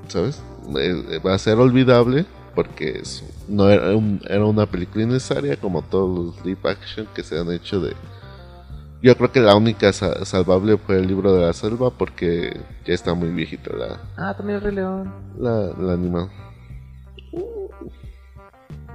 ¿Sabes? 0.07 0.41
Eh, 0.77 1.03
eh, 1.09 1.19
va 1.19 1.33
a 1.33 1.37
ser 1.37 1.57
olvidable 1.57 2.25
porque 2.55 3.01
no 3.47 3.69
era, 3.69 3.95
una 4.45 4.65
película 4.65 5.03
innecesaria 5.03 5.57
como 5.57 5.81
todos 5.81 6.35
los 6.35 6.45
live 6.45 6.59
action 6.69 7.07
que 7.13 7.23
se 7.23 7.39
han 7.39 7.51
hecho 7.51 7.79
de... 7.79 7.95
Yo 9.01 9.15
creo 9.17 9.31
que 9.31 9.39
la 9.39 9.55
única 9.55 9.91
salvable 9.93 10.77
fue 10.77 10.97
el 10.97 11.07
libro 11.07 11.33
de 11.33 11.45
la 11.45 11.53
selva 11.53 11.89
porque 11.89 12.59
ya 12.85 12.93
está 12.93 13.13
muy 13.15 13.29
viejita 13.29 13.75
la... 13.75 13.99
Ah, 14.15 14.35
también 14.35 14.57
el 14.57 14.63
Rey 14.63 14.75
León. 14.75 15.11
La, 15.39 15.71
la 15.77 15.93
animada. 15.93 16.29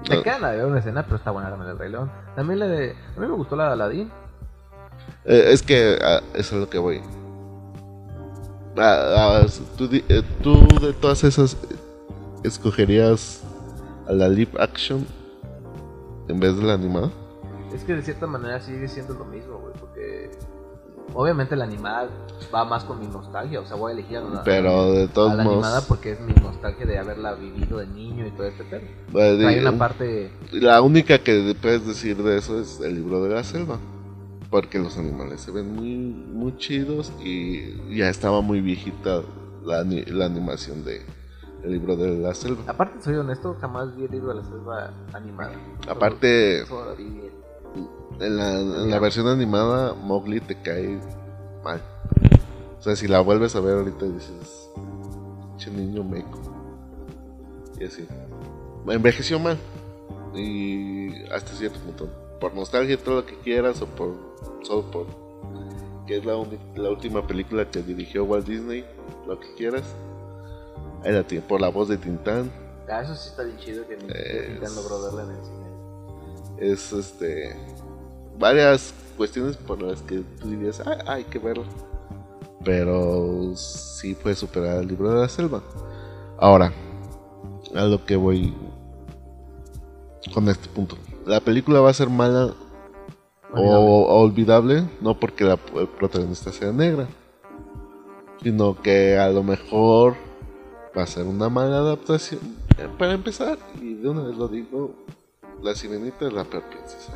Me 0.08 0.22
queda 0.22 0.38
la 0.38 0.52
de 0.52 0.64
una 0.64 0.78
escena, 0.78 1.02
pero 1.02 1.16
está 1.16 1.30
buena 1.32 1.50
también 1.50 1.70
el 1.70 1.78
Rey 1.78 1.90
León. 1.90 2.10
También 2.36 2.60
la 2.60 2.66
de. 2.66 2.92
A 3.16 3.20
mí 3.20 3.26
me 3.26 3.34
gustó 3.34 3.56
la 3.56 3.66
de 3.66 3.72
Aladdin. 3.72 4.10
Eh, 5.26 5.52
es 5.52 5.62
que 5.62 5.98
ah, 6.02 6.22
eso 6.34 6.54
es 6.54 6.60
lo 6.60 6.70
que 6.70 6.78
voy. 6.78 7.00
Ah, 8.76 9.42
ah, 9.42 9.46
eh, 9.90 10.22
tú, 10.42 10.66
de 10.80 10.92
todas 10.92 11.24
esas 11.24 11.56
escogerías 12.44 13.42
a 14.06 14.12
la 14.12 14.28
live 14.28 14.52
action 14.58 15.06
en 16.28 16.38
vez 16.38 16.56
de 16.56 16.62
la 16.62 16.74
animada? 16.74 17.10
Es 17.74 17.82
que 17.84 17.94
de 17.94 18.02
cierta 18.02 18.26
manera 18.26 18.60
sigue 18.60 18.86
siendo 18.88 19.14
lo 19.14 19.24
mismo, 19.24 19.58
güey, 19.58 19.72
porque 19.80 20.30
obviamente 21.14 21.56
la 21.56 21.64
animada 21.64 22.08
va 22.54 22.64
más 22.64 22.84
con 22.84 23.00
mi 23.00 23.06
nostalgia, 23.06 23.60
o 23.60 23.66
sea, 23.66 23.76
voy 23.76 23.92
a 23.92 23.94
elegir 23.94 24.18
a 24.18 24.20
la, 24.20 24.44
Pero 24.44 24.92
de 24.92 25.08
todos 25.08 25.34
la 25.34 25.42
animada 25.42 25.80
porque 25.82 26.12
es 26.12 26.20
mi 26.20 26.34
nostalgia 26.34 26.86
de 26.86 26.98
haberla 26.98 27.34
vivido 27.34 27.78
de 27.78 27.86
niño 27.88 28.26
y 28.26 28.30
todo 28.30 28.46
este 28.46 28.62
pedo. 28.64 28.82
Pues, 29.10 29.44
hay 29.44 29.58
una 29.58 29.76
parte... 29.76 30.30
La 30.52 30.82
única 30.82 31.18
que 31.18 31.56
puedes 31.60 31.86
decir 31.86 32.22
de 32.22 32.38
eso 32.38 32.60
es 32.60 32.80
el 32.80 32.94
libro 32.94 33.24
de 33.24 33.34
la 33.34 33.42
selva. 33.42 33.78
Porque 34.50 34.78
los 34.78 34.96
animales 34.96 35.40
se 35.40 35.50
ven 35.50 35.74
muy, 35.74 35.96
muy 35.96 36.56
chidos 36.56 37.12
y 37.22 37.96
ya 37.96 38.08
estaba 38.08 38.40
muy 38.40 38.60
viejita 38.60 39.22
la, 39.64 39.82
la 39.82 40.26
animación 40.26 40.84
de 40.84 41.02
el 41.64 41.72
libro 41.72 41.96
de 41.96 42.16
la 42.16 42.34
selva. 42.34 42.62
Aparte, 42.68 43.02
soy 43.02 43.14
honesto, 43.14 43.56
jamás 43.60 43.94
vi 43.96 44.04
el 44.04 44.10
libro 44.12 44.28
de 44.28 44.34
la 44.36 44.44
selva 44.44 44.94
animado. 45.12 45.52
Aparte, 45.88 46.60
en 48.20 48.36
la, 48.36 48.60
en 48.60 48.90
la 48.90 48.98
versión 48.98 49.26
animada, 49.26 49.94
Mowgli 49.94 50.40
te 50.40 50.60
cae 50.62 51.00
mal. 51.64 51.82
O 52.78 52.82
sea, 52.82 52.94
si 52.94 53.08
la 53.08 53.20
vuelves 53.20 53.56
a 53.56 53.60
ver 53.60 53.78
ahorita 53.78 54.06
dices, 54.06 54.70
che 55.56 55.70
niño 55.70 56.04
meco. 56.04 56.40
Y 57.80 57.84
así. 57.84 58.06
Envejeció 58.86 59.38
mal. 59.40 59.58
Y 60.34 61.24
hasta 61.32 61.52
cierto 61.52 61.80
punto. 61.80 62.08
Por 62.40 62.54
nostalgia, 62.54 62.98
todo 62.98 63.16
lo 63.16 63.26
que 63.26 63.36
quieras, 63.38 63.80
o 63.82 63.86
por. 63.86 64.14
solo 64.62 64.90
por. 64.90 65.06
que 66.06 66.18
es 66.18 66.24
la, 66.24 66.34
la 66.76 66.90
última 66.90 67.26
película 67.26 67.68
que 67.70 67.82
dirigió 67.82 68.24
Walt 68.24 68.46
Disney, 68.46 68.84
lo 69.26 69.38
que 69.40 69.54
quieras. 69.54 69.84
Ahí 71.04 71.12
la 71.12 71.22
tiene, 71.24 71.44
por 71.46 71.60
la 71.60 71.68
voz 71.68 71.88
de 71.88 71.98
Tintán. 71.98 72.50
Ah, 72.88 73.02
eso 73.02 73.14
sí 73.14 73.30
está 73.30 73.42
bien 73.42 73.56
chido 73.58 73.86
que 73.86 73.96
Tintán 73.96 74.74
logró 74.74 75.02
verla 75.02 75.22
en 75.24 75.30
el 75.30 75.44
cine. 75.44 75.66
Es 76.58 76.92
este. 76.92 77.56
varias 78.38 78.94
cuestiones 79.16 79.56
por 79.56 79.82
las 79.82 80.02
que 80.02 80.20
tú 80.40 80.50
dirías, 80.50 80.82
ay, 80.86 80.98
hay 81.06 81.24
que 81.24 81.38
verla. 81.38 81.64
Pero 82.64 83.54
sí 83.56 84.14
fue 84.14 84.34
superar 84.34 84.78
el 84.80 84.88
libro 84.88 85.10
de 85.10 85.20
la 85.20 85.28
selva. 85.28 85.62
Ahora, 86.38 86.72
a 87.74 87.84
lo 87.84 88.04
que 88.04 88.16
voy 88.16 88.54
con 90.34 90.48
este 90.48 90.68
punto. 90.68 90.96
La 91.26 91.40
película 91.40 91.80
va 91.80 91.90
a 91.90 91.94
ser 91.94 92.08
mala 92.08 92.54
o, 93.52 94.22
olvidable, 94.22 94.84
no 95.00 95.18
porque 95.18 95.44
la 95.44 95.56
protagonista 95.56 96.52
sea 96.52 96.72
negra, 96.72 97.06
sino 98.42 98.80
que 98.80 99.18
a 99.18 99.28
lo 99.28 99.42
mejor 99.42 100.14
va 100.96 101.02
a 101.02 101.06
ser 101.06 101.26
una 101.26 101.48
mala 101.48 101.78
adaptación. 101.78 102.40
Para 102.98 103.12
empezar, 103.12 103.58
y 103.80 103.94
de 103.94 104.08
una 104.08 104.22
vez 104.22 104.36
lo 104.36 104.48
digo, 104.48 104.94
la 105.62 105.74
sirenita 105.74 106.26
es 106.26 106.32
la 106.32 106.44
peor 106.44 106.62
princesa 106.64 107.12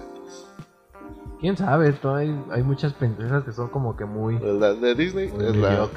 quién 1.41 1.57
sabe, 1.57 1.95
hay, 2.05 2.45
hay 2.51 2.63
muchas 2.63 2.93
princesas 2.93 3.45
que 3.45 3.53
son 3.53 3.69
como 3.69 3.97
que 3.97 4.05
muy. 4.05 4.39
La 4.39 4.75
de 4.75 4.95
Disney 4.95 5.27
es 5.27 5.57
la. 5.57 5.89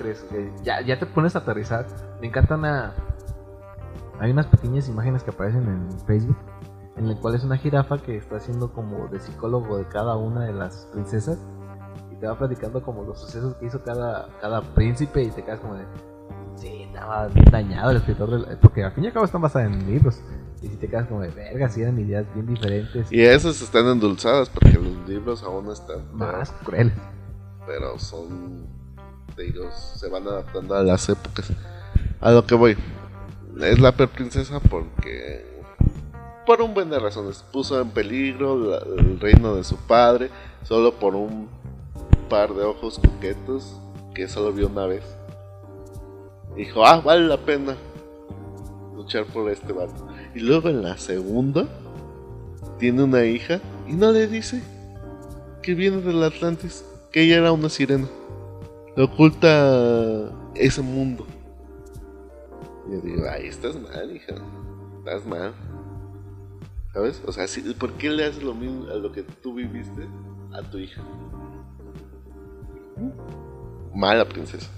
ya, 0.64 0.82
ya 0.82 1.00
te 1.00 1.06
pones 1.06 1.36
a 1.36 1.40
aterrizar. 1.40 1.86
Me 2.22 2.28
encanta 2.28 2.56
una. 2.56 2.94
Hay 4.20 4.32
unas 4.32 4.48
pequeñas 4.48 4.88
imágenes 4.88 5.24
que 5.24 5.32
aparecen 5.32 5.64
en 5.64 6.00
Facebook 6.08 6.38
en 6.96 7.08
el 7.08 7.18
cual 7.18 7.36
es 7.36 7.44
una 7.44 7.58
jirafa 7.58 7.98
que 7.98 8.18
está 8.18 8.38
haciendo 8.38 8.72
como 8.72 9.08
de 9.08 9.20
psicólogo 9.20 9.78
de 9.78 9.88
cada 9.88 10.16
una 10.16 10.46
de 10.46 10.54
las 10.54 10.88
princesas 10.92 11.40
y 12.12 12.16
te 12.16 12.28
va 12.28 12.38
platicando 12.38 12.82
como 12.82 13.04
los 13.04 13.20
sucesos 13.20 13.56
que 13.56 13.66
hizo 13.66 13.84
cada, 13.84 14.30
cada 14.42 14.62
príncipe 14.62 15.24
y 15.24 15.32
te 15.32 15.44
quedas 15.44 15.60
como 15.60 15.76
de 15.76 15.86
sí, 16.56 16.84
estaba 16.84 17.28
bien 17.28 17.50
dañado 17.52 17.92
el 17.92 17.98
escritor 17.98 18.58
porque 18.60 18.84
al 18.84 18.92
fin 18.92 19.06
y 19.06 19.08
al 19.08 19.14
cabo 19.14 19.26
están 19.26 19.42
basadas 19.42 19.72
en 19.72 19.86
libros 19.92 20.22
y 20.64 20.70
si 20.70 20.78
te 20.78 20.88
quedas 20.88 21.08
como 21.08 21.22
de 21.22 21.30
verga, 21.30 21.68
si 21.68 21.82
eran 21.82 22.00
ideas 22.00 22.26
bien 22.34 22.48
diferentes. 22.48 23.12
Y 23.12 23.22
esas 23.22 23.62
están 23.62 23.86
endulzadas 23.88 24.50
porque 24.50 24.72
los 24.72 25.10
libros 25.10 25.44
aún 25.44 25.70
están 25.70 26.06
más 26.14 26.52
crueles. 26.64 26.94
Pero 27.68 28.00
son, 28.00 28.66
digo, 29.38 29.70
se 29.72 30.08
van 30.08 30.26
adaptando 30.26 30.74
a 30.76 30.84
las 30.84 31.10
épocas. 31.10 31.52
A 32.22 32.32
lo 32.32 32.46
que 32.46 32.56
voy, 32.56 32.78
es 33.62 33.80
la 33.80 33.92
peor 33.92 34.08
princesa 34.10 34.62
porque 34.62 35.53
por 36.46 36.62
un 36.62 36.74
buen 36.74 36.90
de 36.90 37.00
razones 37.00 37.44
puso 37.52 37.80
en 37.80 37.90
peligro 37.90 38.78
el 38.98 39.20
reino 39.20 39.56
de 39.56 39.64
su 39.64 39.78
padre 39.78 40.30
solo 40.64 40.94
por 40.94 41.16
un 41.16 41.48
par 42.30 42.54
de 42.54 42.64
ojos 42.64 43.00
coquetos 43.00 43.80
que 44.14 44.28
solo 44.28 44.52
vio 44.52 44.68
una 44.68 44.86
vez. 44.86 45.04
Dijo, 46.56 46.86
ah, 46.86 47.02
vale 47.02 47.28
la 47.28 47.38
pena 47.38 47.76
luchar 48.96 49.26
por 49.26 49.50
este 49.50 49.74
vato. 49.74 50.08
Y 50.36 50.40
luego 50.40 50.70
en 50.70 50.82
la 50.82 50.98
segunda 50.98 51.68
tiene 52.80 53.04
una 53.04 53.24
hija 53.26 53.60
y 53.88 53.94
no 53.94 54.12
le 54.12 54.28
dice 54.28 54.62
que 55.62 55.74
viene 55.74 56.02
del 56.02 56.22
Atlantis, 56.24 56.86
que 57.12 57.22
ella 57.22 57.38
era 57.38 57.52
una 57.52 57.70
sirena. 57.70 58.08
Le 58.96 59.04
oculta 59.04 60.32
ese 60.56 60.82
mundo. 60.82 61.26
Y 62.88 62.94
yo 62.94 63.02
digo, 63.02 63.24
ay, 63.30 63.48
estás 63.48 63.80
mal, 63.80 64.16
hija. 64.16 64.36
Estás 65.00 65.26
mal. 65.26 65.54
¿Sabes? 66.94 67.24
O 67.26 67.32
sea, 67.32 67.46
¿por 67.80 67.94
qué 67.94 68.10
le 68.10 68.26
haces 68.26 68.44
lo 68.44 68.54
mismo 68.54 68.88
a 68.92 68.96
lo 68.96 69.12
que 69.12 69.24
tú 69.24 69.56
viviste 69.56 70.08
a 70.54 70.62
tu 70.62 70.78
hija? 70.78 71.02
Mala 73.96 74.26
princesa. 74.26 74.70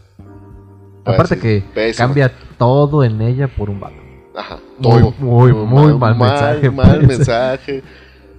Aparte 1.03 1.37
que 1.37 1.63
cambia 1.95 2.31
todo 2.57 3.03
en 3.03 3.21
ella 3.21 3.49
por 3.49 3.69
un 3.69 3.81
vato. 3.81 3.97
Ajá, 4.33 4.59
muy, 4.79 5.13
muy, 5.19 5.53
muy, 5.53 5.93
mal, 5.97 6.17
mensaje. 6.17 6.71
Mal 6.71 7.05
pues. 7.05 7.17
mensaje. 7.17 7.83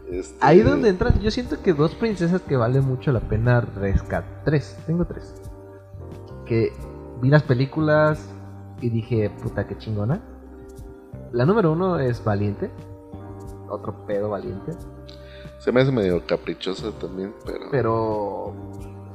Este... 0.06 0.36
Ahí 0.40 0.60
donde 0.60 0.88
entran, 0.88 1.20
yo 1.20 1.32
siento 1.32 1.60
que 1.64 1.72
dos 1.72 1.96
princesas 1.96 2.40
que 2.40 2.56
vale 2.56 2.80
mucho 2.80 3.10
la 3.10 3.18
pena 3.18 3.60
rescatar. 3.60 4.44
Tres, 4.44 4.78
tengo 4.86 5.04
tres. 5.04 5.34
Que 6.44 6.72
vi 7.20 7.28
las 7.28 7.42
películas 7.42 8.24
y 8.80 8.90
dije, 8.90 9.32
puta, 9.42 9.66
qué 9.66 9.76
chingona. 9.76 10.20
La 11.32 11.44
número 11.44 11.72
uno 11.72 11.98
es 11.98 12.22
Valiente. 12.22 12.70
Otro 13.68 14.06
pedo 14.06 14.30
Valiente. 14.30 14.72
Se 15.58 15.72
me 15.72 15.80
hace 15.80 15.92
medio 15.92 16.24
caprichosa 16.26 16.90
también, 16.92 17.34
pero. 17.44 17.70
Pero. 17.70 18.54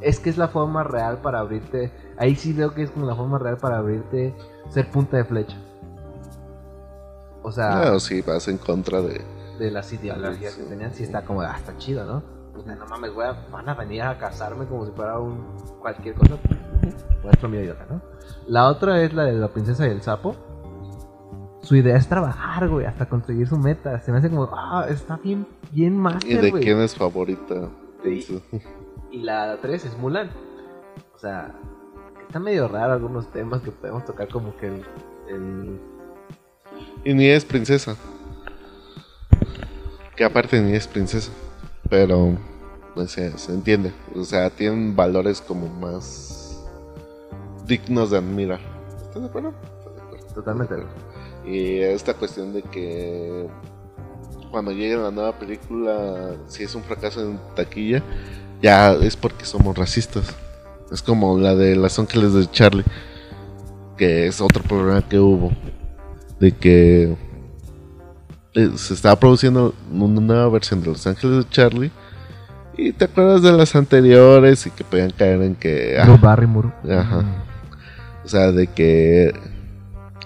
Es 0.02 0.20
que 0.20 0.30
es 0.30 0.38
la 0.38 0.48
forma 0.48 0.84
real 0.84 1.20
para 1.22 1.40
abrirte. 1.40 1.92
Ahí 2.18 2.36
sí 2.36 2.54
veo 2.54 2.74
que 2.74 2.84
es 2.84 2.92
como 2.92 3.06
la 3.06 3.16
forma 3.16 3.38
real 3.38 3.58
para 3.58 3.78
abrirte. 3.78 4.36
Ser 4.70 4.90
punta 4.90 5.18
de 5.18 5.26
flecha. 5.26 5.58
O 7.44 7.52
sea. 7.52 7.82
Claro, 7.82 8.00
sí, 8.00 8.22
vas 8.22 8.48
en 8.48 8.58
contra 8.58 9.02
de. 9.02 9.22
De 9.60 9.70
las 9.70 9.94
ideologías 9.94 10.56
que 10.56 10.64
tenían, 10.64 10.92
sí 10.92 11.04
está 11.04 11.24
como, 11.24 11.42
ah, 11.42 11.56
está 11.56 11.78
chido, 11.78 12.04
¿no? 12.04 12.24
No 12.66 12.86
mames, 12.88 13.14
voy 13.14 13.26
a, 13.26 13.34
van 13.52 13.70
a 13.70 13.76
venir 13.76 14.02
a 14.02 14.18
casarme 14.18 14.66
como 14.66 14.86
si 14.86 14.92
fuera 14.92 15.20
un. 15.20 15.56
cualquier 15.80 16.16
cosa. 16.16 16.38
Muestro 17.24 17.48
mi 17.50 17.58
idiota, 17.58 17.86
¿no? 17.90 18.02
La 18.48 18.68
otra 18.68 19.02
es 19.02 19.14
la 19.14 19.24
de 19.26 19.34
la 19.34 19.48
princesa 19.50 19.88
y 19.88 19.92
el 19.92 20.02
sapo. 20.02 20.36
Su 21.72 21.78
idea 21.78 21.96
es 21.96 22.06
trabajar, 22.10 22.68
güey, 22.68 22.86
hasta 22.86 23.08
conseguir 23.08 23.48
su 23.48 23.58
meta. 23.58 23.98
Se 24.02 24.12
me 24.12 24.18
hace 24.18 24.30
como, 24.30 24.50
ah, 24.52 24.88
está 24.90 25.16
bien, 25.16 25.48
bien 25.72 25.98
más. 25.98 26.22
¿Y 26.26 26.36
de 26.36 26.52
quién 26.52 26.82
es 26.82 26.94
favorita? 26.94 27.70
Sí. 28.04 28.44
Y 29.10 29.20
la 29.20 29.58
tres 29.62 29.86
es 29.86 29.98
Mulan. 29.98 30.30
O 31.16 31.18
sea, 31.18 31.56
está 32.28 32.42
medio 32.42 32.68
raro 32.68 32.92
algunos 32.92 33.32
temas 33.32 33.62
que 33.62 33.72
podemos 33.72 34.04
tocar 34.04 34.28
como 34.28 34.54
que 34.58 34.68
el 34.68 35.80
y 37.06 37.14
ni 37.14 37.28
es 37.28 37.46
princesa. 37.46 37.96
Que 40.18 40.26
aparte 40.26 40.60
ni 40.62 40.74
es 40.74 40.90
princesa. 40.90 41.32
Pero, 41.90 42.38
no 42.98 43.06
sé, 43.06 43.38
se 43.38 43.54
entiende. 43.54 43.94
O 44.14 44.26
sea, 44.26 44.50
tienen 44.50 44.94
valores 44.94 45.40
como 45.40 45.70
más 45.70 46.68
dignos 47.66 48.12
de 48.12 48.18
admirar. 48.18 48.60
¿Estás 49.04 49.22
de 49.22 49.30
acuerdo? 49.30 49.54
Totalmente. 50.36 50.76
Y 51.46 51.80
esta 51.80 52.14
cuestión 52.14 52.54
de 52.54 52.62
que 52.62 53.48
cuando 54.52 54.72
llegue 54.72 54.98
la 54.98 55.12
nueva 55.12 55.38
película, 55.40 56.36
si 56.48 56.64
es 56.64 56.76
un 56.76 56.84
fracaso 56.84 57.22
en 57.22 57.40
taquilla, 57.56 58.04
ya 58.62 58.94
es 58.94 59.16
porque 59.16 59.46
somos 59.46 59.78
racistas. 59.78 60.36
Es 60.92 61.02
como 61.02 61.40
la 61.40 61.56
de 61.56 61.76
Los 61.76 61.98
Ángeles 61.98 62.34
de 62.34 62.50
Charlie, 62.52 62.84
que 63.98 64.28
es 64.28 64.42
otro 64.42 64.62
programa 64.64 65.08
que 65.08 65.20
hubo 65.20 65.52
de 66.40 66.52
que 66.52 67.16
eh, 68.56 68.72
se 68.76 68.94
estaba 68.96 69.16
produciendo 69.16 69.74
una 69.92 70.20
nueva 70.20 70.50
versión 70.50 70.82
de 70.82 70.88
Los 70.88 71.08
Ángeles 71.08 71.46
de 71.46 71.50
Charlie. 71.50 71.92
Y 72.78 72.94
te 72.94 73.06
acuerdas 73.06 73.44
de 73.44 73.52
las 73.54 73.76
anteriores 73.76 74.66
y 74.66 74.72
que 74.72 74.84
podían 74.84 75.12
caer 75.12 75.42
en 75.44 75.56
que. 75.56 75.98
Ah, 76.00 76.18
Barrymore. 76.20 76.70
Ajá. 76.90 77.46
O 78.26 78.28
sea, 78.28 78.52
de 78.52 78.68
que 78.68 79.34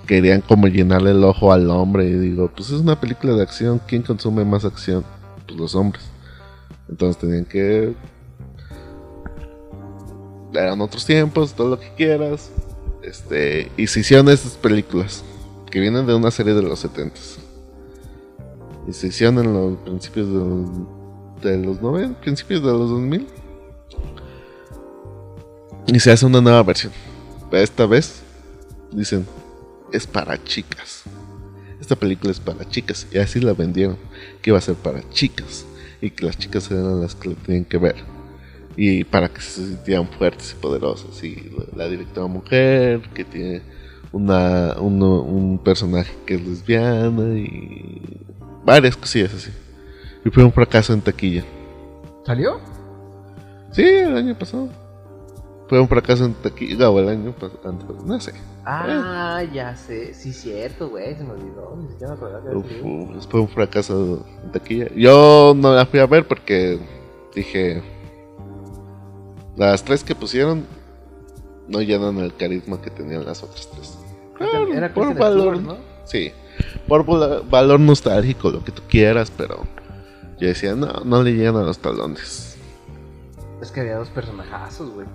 querían 0.05 0.41
como 0.41 0.67
llenarle 0.67 1.11
el 1.11 1.23
ojo 1.23 1.51
al 1.51 1.69
hombre. 1.69 2.05
Y 2.05 2.13
digo, 2.13 2.51
pues 2.55 2.69
es 2.69 2.81
una 2.81 2.99
película 2.99 3.33
de 3.33 3.43
acción. 3.43 3.81
¿Quién 3.87 4.01
consume 4.01 4.45
más 4.45 4.65
acción? 4.65 5.03
Pues 5.45 5.59
los 5.59 5.75
hombres. 5.75 6.03
Entonces 6.89 7.17
tenían 7.17 7.45
que. 7.45 7.93
Eran 10.53 10.79
otros 10.79 11.05
tiempos, 11.05 11.53
todo 11.53 11.69
lo 11.69 11.79
que 11.79 11.93
quieras. 11.95 12.51
Este. 13.03 13.71
Y 13.77 13.87
se 13.87 13.99
hicieron 13.99 14.29
estas 14.29 14.53
películas 14.53 15.23
que 15.69 15.79
vienen 15.79 16.05
de 16.05 16.15
una 16.15 16.31
serie 16.31 16.53
de 16.53 16.61
los 16.61 16.79
70 16.79 17.19
y 18.87 18.93
se 18.93 19.07
hicieron 19.07 19.39
en 19.39 19.53
los 19.53 19.77
principios 19.79 20.27
de 20.27 21.57
los, 21.57 21.81
90, 21.81 22.21
principios 22.21 22.61
de 22.61 22.71
los 22.71 22.89
2000 22.89 23.27
y 25.87 25.99
se 25.99 26.11
hace 26.11 26.25
una 26.25 26.41
nueva 26.41 26.63
versión. 26.63 26.91
Esta 27.51 27.85
vez 27.85 28.21
dicen 28.91 29.25
es 29.91 30.07
para 30.07 30.43
chicas. 30.43 31.03
Esta 31.79 31.95
película 31.95 32.31
es 32.31 32.39
para 32.39 32.67
chicas 32.67 33.07
y 33.11 33.17
así 33.17 33.39
la 33.39 33.53
vendieron 33.53 33.97
que 34.41 34.49
iba 34.49 34.57
a 34.57 34.61
ser 34.61 34.75
para 34.75 35.07
chicas 35.09 35.65
y 36.01 36.09
que 36.09 36.25
las 36.25 36.37
chicas 36.37 36.69
eran 36.71 37.01
las 37.01 37.15
que 37.15 37.29
la 37.29 37.35
tenían 37.35 37.65
que 37.65 37.77
ver. 37.77 37.95
y 38.77 39.05
para 39.05 39.29
que 39.29 39.39
se 39.39 39.65
sintieran 39.65 40.07
fuertes 40.09 40.51
y 40.51 40.61
poderosas. 40.61 41.23
Y 41.23 41.51
la 41.75 41.87
directora 41.87 42.27
mujer, 42.27 43.01
que 43.13 43.23
tiene 43.23 43.61
una, 44.11 44.75
un 44.79 45.59
personaje 45.63 46.13
que 46.25 46.35
es 46.35 46.45
lesbiana 46.45 47.37
y 47.37 48.01
varias 48.65 48.97
cosillas 48.97 49.33
así. 49.33 49.51
Y 50.25 50.29
fue 50.29 50.43
un 50.43 50.51
fracaso 50.51 50.93
en 50.93 51.01
taquilla. 51.01 51.43
¿Salió? 52.25 52.59
Sí, 53.71 53.83
el 53.83 54.17
año 54.17 54.37
pasado. 54.37 54.69
Fue 55.67 55.79
un 55.79 55.87
fracaso 55.87 56.25
en 56.25 56.33
taquilla, 56.35 56.89
o 56.89 56.99
el 56.99 57.09
año 57.09 57.31
pasado, 57.31 57.77
no 58.05 58.19
sé. 58.19 58.33
Ah, 58.65 59.41
ya 59.51 59.75
sé. 59.75 60.13
Sí, 60.13 60.31
cierto, 60.31 60.89
güey, 60.89 61.15
se 61.15 61.23
me 61.23 61.31
olvidó. 61.31 61.75
Ni 61.81 61.89
siquiera 61.89 62.13
me 62.13 62.17
acordaba 62.17 62.43
que 62.43 63.27
Fue 63.27 63.39
un 63.39 63.47
fracaso 63.47 64.25
en 64.43 64.51
taquilla. 64.51 64.87
Yo 64.95 65.53
no 65.55 65.73
la 65.73 65.85
fui 65.87 65.99
a 65.99 66.05
ver 66.05 66.27
porque 66.27 66.79
dije, 67.33 67.81
las 69.55 69.83
tres 69.83 70.03
que 70.03 70.13
pusieron 70.13 70.65
no 71.67 71.81
llenan 71.81 72.19
el 72.19 72.35
carisma 72.35 72.79
que 72.81 72.91
tenían 72.91 73.25
las 73.25 73.41
otras 73.41 73.69
tres. 73.71 73.97
Era 74.71 74.93
por 74.93 75.15
valor, 75.15 75.61
¿no? 75.61 75.77
Sí, 76.03 76.31
por 76.87 77.05
valor 77.49 77.79
nostálgico, 77.79 78.51
lo 78.51 78.63
que 78.63 78.71
tú 78.71 78.83
quieras, 78.87 79.31
pero 79.35 79.63
yo 80.39 80.47
decía, 80.47 80.75
no, 80.75 81.01
no 81.03 81.23
le 81.23 81.33
llenan 81.33 81.65
los 81.65 81.79
talones. 81.79 82.57
Es 83.61 83.71
que 83.71 83.79
había 83.79 83.97
dos 83.97 84.09
personajazos, 84.09 84.91
güey. 84.91 85.07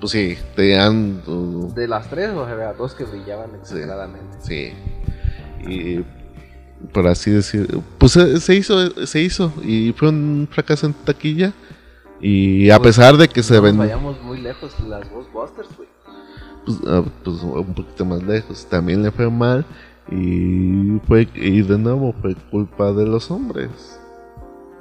Pues 0.00 0.12
sí, 0.12 0.36
tenían. 0.54 1.22
Uh, 1.26 1.72
de 1.74 1.88
las 1.88 2.08
tres, 2.08 2.30
o 2.30 2.44
había 2.44 2.72
dos 2.72 2.94
que 2.94 3.04
brillaban 3.04 3.54
exageradamente. 3.56 4.38
Sí. 4.40 4.72
Y 5.68 6.04
por 6.92 7.08
así 7.08 7.32
decir, 7.32 7.80
pues 7.98 8.12
se 8.12 8.54
hizo, 8.54 9.06
se 9.06 9.20
hizo 9.20 9.52
y 9.64 9.92
fue 9.92 10.08
un 10.10 10.48
fracaso 10.50 10.86
en 10.86 10.92
taquilla 10.92 11.52
y 12.20 12.70
a 12.70 12.78
pues, 12.78 12.96
pesar 12.96 13.16
de 13.16 13.28
que 13.28 13.42
se 13.42 13.58
ven... 13.58 13.76
vayamos 13.76 14.20
muy 14.22 14.40
lejos 14.40 14.78
las 14.86 15.08
Ghostbusters, 15.10 15.68
güey. 15.76 15.88
Pues, 16.64 16.78
ah, 16.86 17.02
pues, 17.24 17.42
un 17.42 17.74
poquito 17.74 18.04
más 18.04 18.22
lejos. 18.22 18.66
También 18.66 19.02
le 19.02 19.10
fue 19.10 19.30
mal. 19.30 19.64
Y 20.10 21.00
fue 21.06 21.28
y 21.34 21.60
de 21.62 21.76
nuevo 21.76 22.14
fue 22.22 22.34
culpa 22.50 22.92
de 22.92 23.04
los 23.04 23.30
hombres 23.30 23.97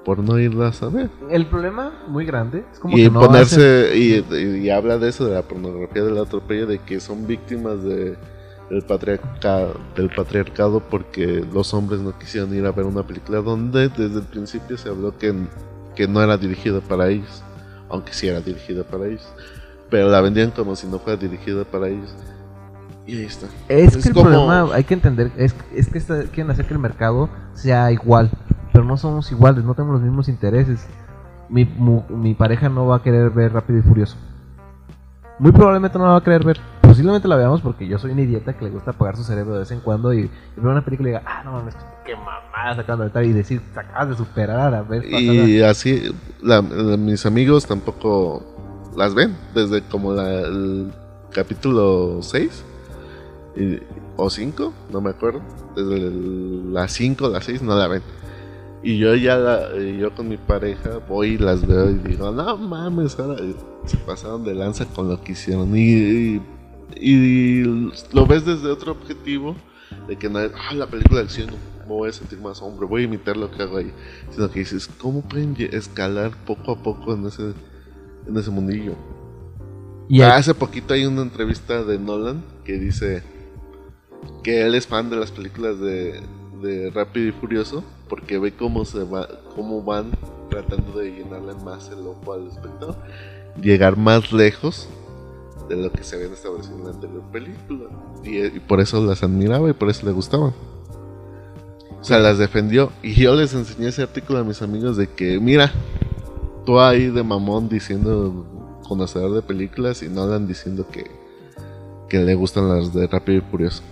por 0.08 0.20
no 0.20 0.39
irlas 0.39 0.82
a 0.84 0.88
ver. 0.88 1.10
El 1.30 1.48
problema 1.48 1.91
muy 2.08 2.26
grande 2.26 2.63
es 2.72 2.80
como 2.80 2.98
y 2.98 3.04
que 3.04 3.10
no 3.10 3.20
ponerse 3.20 3.91
y, 3.93 4.70
habla 4.70 4.98
de 4.98 5.10
eso 5.10 5.26
de 5.26 5.34
la 5.34 5.41
pornografía 5.41 6.02
del 6.02 6.17
atropello 6.17 6.65
de 6.65 6.80
que 6.80 7.02
son 7.02 7.28
víctimas 7.28 7.84
de 7.84 8.15
del 8.70 8.84
patriarcado, 8.84 9.78
del 9.98 10.10
patriarcado 10.10 10.80
porque 10.80 11.46
los 11.54 11.74
hombres 11.74 12.00
no 12.00 12.17
quisieron 12.17 12.56
ir 12.56 12.65
a 12.65 12.72
ver 12.72 12.86
una 12.86 13.04
película 13.04 13.41
donde 13.41 13.89
desde 13.89 14.20
el 14.20 14.26
principio 14.26 14.78
se 14.78 14.88
habló 14.88 15.17
que 15.17 15.36
que 15.93 16.08
no 16.08 16.24
era 16.24 16.38
dirigida 16.38 16.80
para 16.80 17.10
ellos, 17.10 17.43
aunque 17.89 18.13
sí 18.13 18.30
era 18.30 18.39
dirigida 18.39 18.86
para 18.86 19.08
ellos, 19.08 19.28
pero 19.89 20.08
la 20.08 20.22
vendían 20.22 20.52
como 20.52 20.78
si 20.78 20.88
no 20.88 21.00
fuera 21.00 21.20
dirigida 21.20 21.65
para 21.65 21.89
ellos. 21.89 22.15
Y 23.06 23.17
ahí 23.17 23.26
está. 23.26 23.48
Es, 23.67 23.98
que 23.98 24.08
el 24.08 24.13
problema, 24.13 24.70
hay 24.74 24.86
que 24.86 24.93
entender, 24.93 25.32
es, 25.36 25.54
es 25.76 25.89
que 25.89 26.00
quieren 26.30 26.50
hacer 26.50 26.65
que 26.65 26.74
el 26.74 26.80
mercado 26.80 27.30
sea 27.54 27.91
igual, 27.91 28.32
pero 28.78 28.86
no 28.86 28.96
somos 28.96 29.32
iguales, 29.32 29.63
no 29.63 29.74
tenemos 29.74 29.96
los 29.96 30.04
mismos 30.04 30.30
intereses. 30.30 30.86
Mi, 31.50 31.66
mi 32.10 32.36
pareja 32.36 32.70
no 32.70 32.86
va 32.86 32.98
a 32.98 33.02
querer 33.02 33.32
ver 33.32 33.52
Rápido 33.52 33.80
y 33.80 33.82
Furioso. 33.82 34.18
Muy 35.40 35.52
probablemente 35.52 35.98
no 35.98 36.06
la 36.06 36.12
va 36.12 36.18
a 36.18 36.24
querer 36.24 36.46
ver. 36.46 36.60
Posiblemente 36.80 37.28
la 37.28 37.38
veamos 37.38 37.62
porque 37.62 37.88
yo 37.88 37.98
soy 37.98 38.12
una 38.12 38.22
idiota 38.22 38.54
que 38.54 38.66
le 38.66 38.70
gusta 38.70 38.92
apagar 38.92 39.18
su 39.18 39.24
cerebro 39.24 39.54
de 39.54 39.60
vez 39.62 39.72
en 39.72 39.80
cuando 39.80 40.13
y, 40.13 40.30
ver 40.56 40.68
una 40.68 40.86
película 40.86 41.10
y 41.10 41.12
diga, 41.13 41.24
ah, 41.26 41.42
no 41.44 41.54
mames, 41.54 41.76
qué 42.06 42.16
mamada 42.16 42.76
sacando 42.76 43.06
de 43.06 43.10
tal 43.10 43.26
y 43.26 43.34
decir, 43.34 43.63
acabas 43.76 44.10
de 44.10 44.16
superar 44.16 44.76
a 44.76 44.84
ver. 44.84 45.04
Y 45.06 45.63
así, 45.63 46.13
mis 47.00 47.26
amigos 47.26 47.66
tampoco 47.66 48.44
las 48.96 49.16
ven 49.16 49.36
desde 49.56 49.82
como 49.82 50.13
la, 50.13 50.42
el 50.42 50.94
capítulo 51.32 52.20
6 52.22 52.63
o 54.18 54.30
5, 54.30 54.74
no 54.94 55.02
me 55.02 55.10
acuerdo. 55.10 55.42
Desde 55.76 56.12
las 56.72 56.92
5 56.92 57.26
o 57.26 57.30
las 57.30 57.44
6 57.44 57.63
no 57.63 57.76
la 57.76 57.88
ven. 57.88 58.04
Y 58.84 59.00
yo 59.00 59.16
ya, 59.16 59.76
yo 59.76 60.13
con 60.13 60.30
mi 60.30 60.38
pareja 60.38 61.00
voy 61.10 61.30
y 61.30 61.38
las 61.38 61.66
veo 61.66 61.90
y 61.90 61.96
digo, 61.96 62.32
no 62.32 62.58
mames, 62.58 63.18
ahora 63.20 63.42
se 63.86 63.98
pasaron 63.98 64.44
de 64.44 64.54
lanza 64.54 64.86
con 64.86 65.10
lo 65.10 65.22
que 65.22 65.32
hicieron. 65.32 65.76
Y, 65.76 66.42
y, 66.96 67.63
lo 68.13 68.26
ves 68.28 68.46
desde 68.46 68.70
otro 68.70 68.92
objetivo, 68.92 69.56
de 70.08 70.16
que 70.16 70.30
no 70.30 70.40
es, 70.40 70.52
ah, 70.56 70.74
la 70.76 70.88
película 70.88 71.20
de 71.20 71.26
acción, 71.26 71.50
me 71.88 71.94
voy 71.94 72.10
a 72.10 72.13
sentir 72.13 72.40
más 72.40 72.62
hombre, 72.62 72.86
voy 72.86 73.02
a 73.02 73.06
imitar 73.06 73.36
lo 73.36 73.50
que 73.50 73.63
hago 73.63 73.78
ahí. 73.78 73.92
Sino 74.30 74.50
que 74.52 74.60
dices, 74.60 74.88
¿cómo 74.88 75.22
pueden 75.22 75.56
escalar 75.72 76.32
poco 76.46 76.74
a 76.74 76.84
poco 76.84 77.13
en 77.16 77.26
ese, 77.26 77.54
en 78.28 78.38
ese 78.38 78.52
mundillo? 78.52 78.94
Y 80.08 80.22
hace 80.22 80.54
poquito 80.54 80.94
hay 80.94 81.06
una 81.06 81.24
entrevista 81.24 81.84
de 81.84 81.98
Nolan 81.98 82.44
que 82.63 82.78
dice 82.78 83.24
que 84.44 84.66
él 84.66 84.76
es 84.76 84.86
fan 84.88 85.10
de 85.10 85.18
las 85.18 85.32
películas 85.32 85.80
de, 85.80 86.22
de 86.62 86.92
Rápido 86.92 87.28
y 87.28 87.32
Furioso 87.32 87.84
porque 88.10 88.39
ve 88.39 88.54
cómo 88.54 88.86
se 88.86 89.04
va, 89.04 89.28
cómo 89.56 89.84
van 89.84 90.12
tratando 90.50 91.00
de 91.00 91.12
llenarle 91.12 91.54
más 91.63 91.89
el 91.89 92.06
ojo 92.08 92.34
al 92.34 92.48
espectador, 92.48 92.96
llegar 93.62 93.98
más 93.98 94.32
lejos 94.32 94.88
de 95.67 95.76
lo 95.76 95.91
que 95.91 96.04
se 96.04 96.15
habían 96.15 96.34
establecido 96.34 96.78
en 96.78 96.84
la 96.86 96.89
anterior 96.91 97.24
película. 97.32 97.86
Y, 98.24 98.60
por 98.62 98.80
eso 98.80 99.04
las 99.06 99.24
admiraba 99.24 99.70
y 99.70 99.74
por 99.74 99.89
eso 99.89 100.06
le 100.06 100.12
gustaban. 100.12 100.54
O 102.00 102.04
sea, 102.04 102.20
las 102.20 102.38
defendió. 102.38 102.91
Y 103.04 103.13
yo 103.15 103.36
les 103.36 103.54
enseñé 103.54 103.89
ese 103.89 104.04
artículo 104.04 104.39
a 104.39 104.43
mis 104.43 104.62
amigos 104.62 104.98
de 104.98 105.08
que, 105.08 105.39
mira, 105.39 105.72
tú 106.65 106.80
ahí 106.80 107.08
de 107.08 107.24
mamón 107.24 107.67
diciendo 107.67 108.46
conocedor 108.88 109.34
de 109.34 109.41
películas 109.41 110.02
y 110.04 110.08
no 110.08 110.24
andan 110.24 110.48
diciendo 110.48 110.88
que, 110.89 111.12
que 112.08 112.20
le 112.20 112.36
gustan 112.36 112.70
las 112.70 112.93
de 112.93 113.08
Rápido 113.08 113.39
y 113.39 113.41
Furioso. 113.41 113.84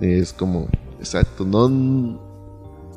Y 0.00 0.14
es 0.14 0.32
como, 0.32 0.66
exacto, 0.98 1.44
no 1.44 2.31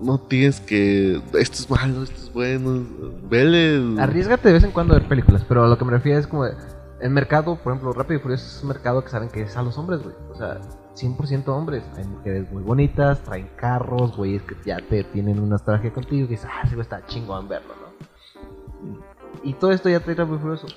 no 0.02 0.20
tienes 0.20 0.60
que. 0.60 1.22
Esto 1.34 1.58
es 1.58 1.70
malo, 1.70 2.04
esto 2.04 2.16
es 2.16 2.34
bueno. 2.34 2.86
Vele. 3.30 4.02
Arriesgate 4.02 4.48
de 4.50 4.54
vez 4.54 4.64
en 4.64 4.72
cuando 4.72 4.94
a 4.94 5.00
ver 5.00 5.08
películas, 5.08 5.44
pero 5.48 5.64
a 5.64 5.68
lo 5.68 5.78
que 5.78 5.86
me 5.86 5.92
refiero 5.92 6.20
es 6.20 6.28
como. 6.28 6.46
El 6.46 7.10
mercado, 7.10 7.58
por 7.58 7.74
ejemplo, 7.74 7.92
Rápido 7.92 8.20
y 8.20 8.24
Furioso 8.24 8.46
es 8.46 8.64
un 8.64 8.70
mercado 8.70 9.04
que 9.04 9.10
saben 9.10 9.30
que 9.30 9.42
es 9.42 9.58
a 9.58 9.62
los 9.62 9.78
hombres, 9.78 10.02
güey. 10.02 10.16
O 10.32 10.36
sea, 10.36 10.62
100% 10.96 11.48
hombres. 11.50 11.84
Hay 11.98 12.06
mujeres 12.06 12.52
muy 12.52 12.64
bonitas, 12.64 13.22
traen 13.24 13.50
carros, 13.58 14.16
güey, 14.16 14.36
es 14.36 14.44
que 14.44 14.56
ya 14.66 14.78
te 14.78 15.04
tienen 15.04 15.40
una 15.40 15.58
estrategia 15.58 15.94
contigo 15.94 16.26
y 16.26 16.30
dices, 16.30 16.48
ah, 16.50 16.68
sí, 16.68 16.80
está 16.80 17.06
chingón 17.06 17.48
verlo, 17.48 17.74
¿no? 17.76 19.06
Y 19.44 19.54
todo 19.54 19.72
esto 19.72 19.90
ya 19.90 20.00
trae 20.00 20.16
Rápido 20.16 20.38
y 20.38 20.40
Furioso. 20.40 20.68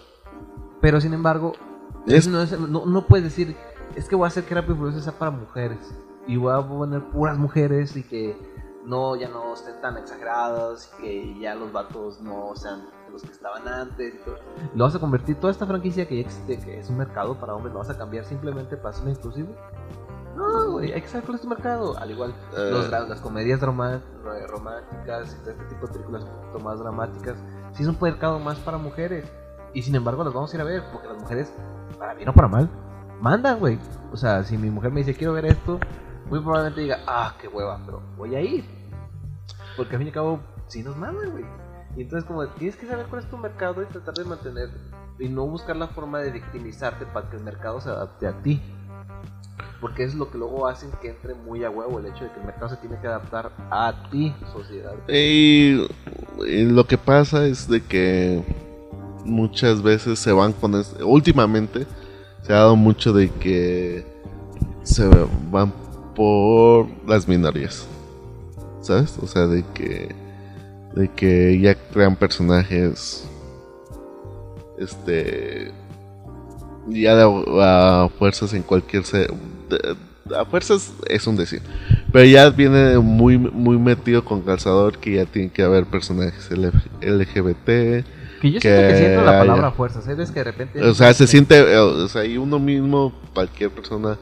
Pero 0.80 1.00
sin 1.00 1.14
embargo, 1.14 1.52
no, 2.68 2.86
no, 2.86 3.06
puedes 3.06 3.24
decir, 3.24 3.56
es 3.94 4.08
que 4.08 4.16
voy 4.16 4.24
a 4.24 4.28
hacer 4.28 4.44
que 4.44 4.54
Rápido 4.54 4.74
y 4.74 4.78
Furioso 4.78 5.00
sea 5.00 5.12
para 5.12 5.30
mujeres. 5.30 5.78
Y 6.26 6.36
voy 6.36 6.52
a 6.52 6.66
poner 6.66 7.02
puras 7.04 7.38
mujeres 7.38 7.96
y 7.96 8.02
que 8.02 8.36
no, 8.88 9.16
ya 9.16 9.28
no 9.28 9.52
estén 9.52 9.80
tan 9.80 9.96
exagerados, 9.98 10.86
que 11.00 11.38
ya 11.38 11.54
los 11.54 11.70
vatos 11.72 12.20
no 12.20 12.56
sean 12.56 12.88
los 13.12 13.22
que 13.22 13.30
estaban 13.30 13.68
antes. 13.68 14.14
Y 14.14 14.18
todo. 14.18 14.36
Lo 14.74 14.84
vas 14.84 14.94
a 14.94 14.98
convertir 14.98 15.38
toda 15.38 15.52
esta 15.52 15.66
franquicia 15.66 16.08
que 16.08 16.16
ya 16.16 16.20
existe, 16.22 16.58
que 16.58 16.78
es 16.80 16.88
un 16.88 16.96
mercado 16.96 17.38
para 17.38 17.54
hombres, 17.54 17.72
lo 17.72 17.80
vas 17.80 17.90
a 17.90 17.98
cambiar 17.98 18.24
simplemente 18.24 18.76
para 18.76 18.94
ser 18.94 19.08
inclusivo. 19.08 19.54
No, 20.36 20.72
güey, 20.72 20.92
hay 20.92 21.02
que 21.02 21.08
saber 21.08 21.24
cuál 21.24 21.34
es 21.34 21.42
tu 21.42 21.48
mercado. 21.48 21.98
Al 21.98 22.10
igual, 22.10 22.34
eh. 22.56 22.88
las 22.90 23.20
comedias 23.20 23.60
románticas 23.60 25.34
y 25.34 25.40
todo 25.40 25.50
este 25.50 25.64
tipo 25.64 25.86
de 25.86 25.92
películas 25.92 26.24
un 26.24 26.30
poquito 26.30 26.60
más 26.60 26.78
dramáticas, 26.78 27.36
sí 27.72 27.82
es 27.82 27.88
un 27.88 27.98
mercado 28.00 28.38
más 28.38 28.58
para 28.58 28.78
mujeres. 28.78 29.30
Y 29.74 29.82
sin 29.82 29.94
embargo, 29.96 30.24
las 30.24 30.32
vamos 30.32 30.52
a 30.52 30.56
ir 30.56 30.62
a 30.62 30.64
ver, 30.64 30.82
porque 30.92 31.08
las 31.08 31.18
mujeres, 31.18 31.52
para 31.98 32.14
bien 32.14 32.28
o 32.28 32.32
para 32.32 32.48
mal, 32.48 32.70
mandan, 33.20 33.58
güey. 33.58 33.78
O 34.12 34.16
sea, 34.16 34.44
si 34.44 34.56
mi 34.56 34.70
mujer 34.70 34.92
me 34.92 35.00
dice 35.00 35.14
quiero 35.14 35.34
ver 35.34 35.46
esto, 35.46 35.78
muy 36.30 36.40
probablemente 36.40 36.82
diga, 36.82 37.00
ah, 37.06 37.34
qué 37.40 37.48
hueva, 37.48 37.80
pero 37.84 38.00
voy 38.16 38.34
a 38.34 38.40
ir. 38.40 38.77
Porque 39.78 39.94
al 39.94 40.00
fin 40.00 40.08
y 40.08 40.10
al 40.10 40.14
cabo, 40.14 40.40
sí 40.66 40.82
nos 40.82 40.96
mandan, 40.96 41.30
güey. 41.30 41.44
Y 41.96 42.02
entonces, 42.02 42.26
como 42.26 42.46
tienes 42.48 42.76
que 42.76 42.86
saber 42.86 43.06
cuál 43.06 43.22
es 43.22 43.30
tu 43.30 43.38
mercado 43.38 43.80
y 43.80 43.86
tratar 43.86 44.14
de 44.14 44.24
mantener. 44.24 44.70
Y 45.20 45.28
no 45.28 45.46
buscar 45.46 45.76
la 45.76 45.86
forma 45.86 46.18
de 46.18 46.32
victimizarte 46.32 47.06
para 47.06 47.30
que 47.30 47.36
el 47.36 47.44
mercado 47.44 47.80
se 47.80 47.88
adapte 47.88 48.26
a 48.26 48.42
ti. 48.42 48.60
Porque 49.80 50.02
es 50.02 50.16
lo 50.16 50.30
que 50.32 50.36
luego 50.36 50.66
hacen 50.66 50.90
que 51.00 51.10
entre 51.10 51.34
muy 51.34 51.62
a 51.62 51.70
huevo 51.70 52.00
el 52.00 52.06
hecho 52.06 52.24
de 52.24 52.32
que 52.32 52.40
el 52.40 52.46
mercado 52.46 52.70
se 52.70 52.76
tiene 52.78 53.00
que 53.00 53.06
adaptar 53.06 53.52
a 53.70 54.08
ti, 54.10 54.34
sociedad. 54.52 54.94
Y, 55.08 55.88
lo 56.36 56.84
que 56.84 56.98
pasa 56.98 57.46
es 57.46 57.68
de 57.68 57.80
que 57.80 58.42
muchas 59.24 59.80
veces 59.80 60.18
se 60.18 60.32
van 60.32 60.52
con... 60.54 60.74
Este, 60.74 61.04
últimamente 61.04 61.86
se 62.42 62.52
ha 62.52 62.56
dado 62.56 62.74
mucho 62.74 63.12
de 63.12 63.30
que 63.30 64.04
se 64.82 65.08
van 65.52 65.72
por 66.16 66.88
las 67.06 67.28
minorías. 67.28 67.86
¿Sabes? 68.88 69.18
O 69.22 69.26
sea, 69.26 69.46
de 69.46 69.62
que 69.74 70.14
de 70.94 71.08
que 71.08 71.60
ya 71.60 71.74
crean 71.74 72.16
personajes 72.16 73.28
este 74.78 75.72
ya 76.86 77.12
a 77.22 78.08
fuerzas 78.18 78.54
en 78.54 78.62
cualquier 78.62 79.02
a 80.34 80.44
fuerzas 80.46 80.90
es 81.06 81.26
un 81.26 81.36
decir 81.36 81.60
pero 82.10 82.24
ya 82.24 82.48
viene 82.48 82.98
muy 82.98 83.36
muy 83.36 83.76
metido 83.76 84.24
con 84.24 84.40
calzador 84.40 84.96
que 84.96 85.16
ya 85.16 85.26
tiene 85.26 85.50
que 85.50 85.62
haber 85.62 85.84
personajes 85.84 86.50
LGBT 86.50 87.66
Que 88.40 88.52
yo 88.52 88.60
siento 88.60 88.60
que, 88.60 88.88
que 88.88 88.96
siento 88.96 89.22
la 89.22 89.38
palabra 89.38 89.66
haya. 89.66 89.76
fuerza, 89.76 90.00
¿sabes? 90.00 90.30
Que 90.30 90.38
de 90.40 90.44
repente... 90.44 90.82
O 90.82 90.94
sea, 90.94 91.12
se 91.12 91.26
siente, 91.26 91.58
eh, 91.58 91.76
o 91.76 92.06
sea, 92.06 92.24
y 92.24 92.38
uno 92.38 92.60
mismo, 92.60 93.12
cualquier 93.34 93.70
persona 93.70 94.16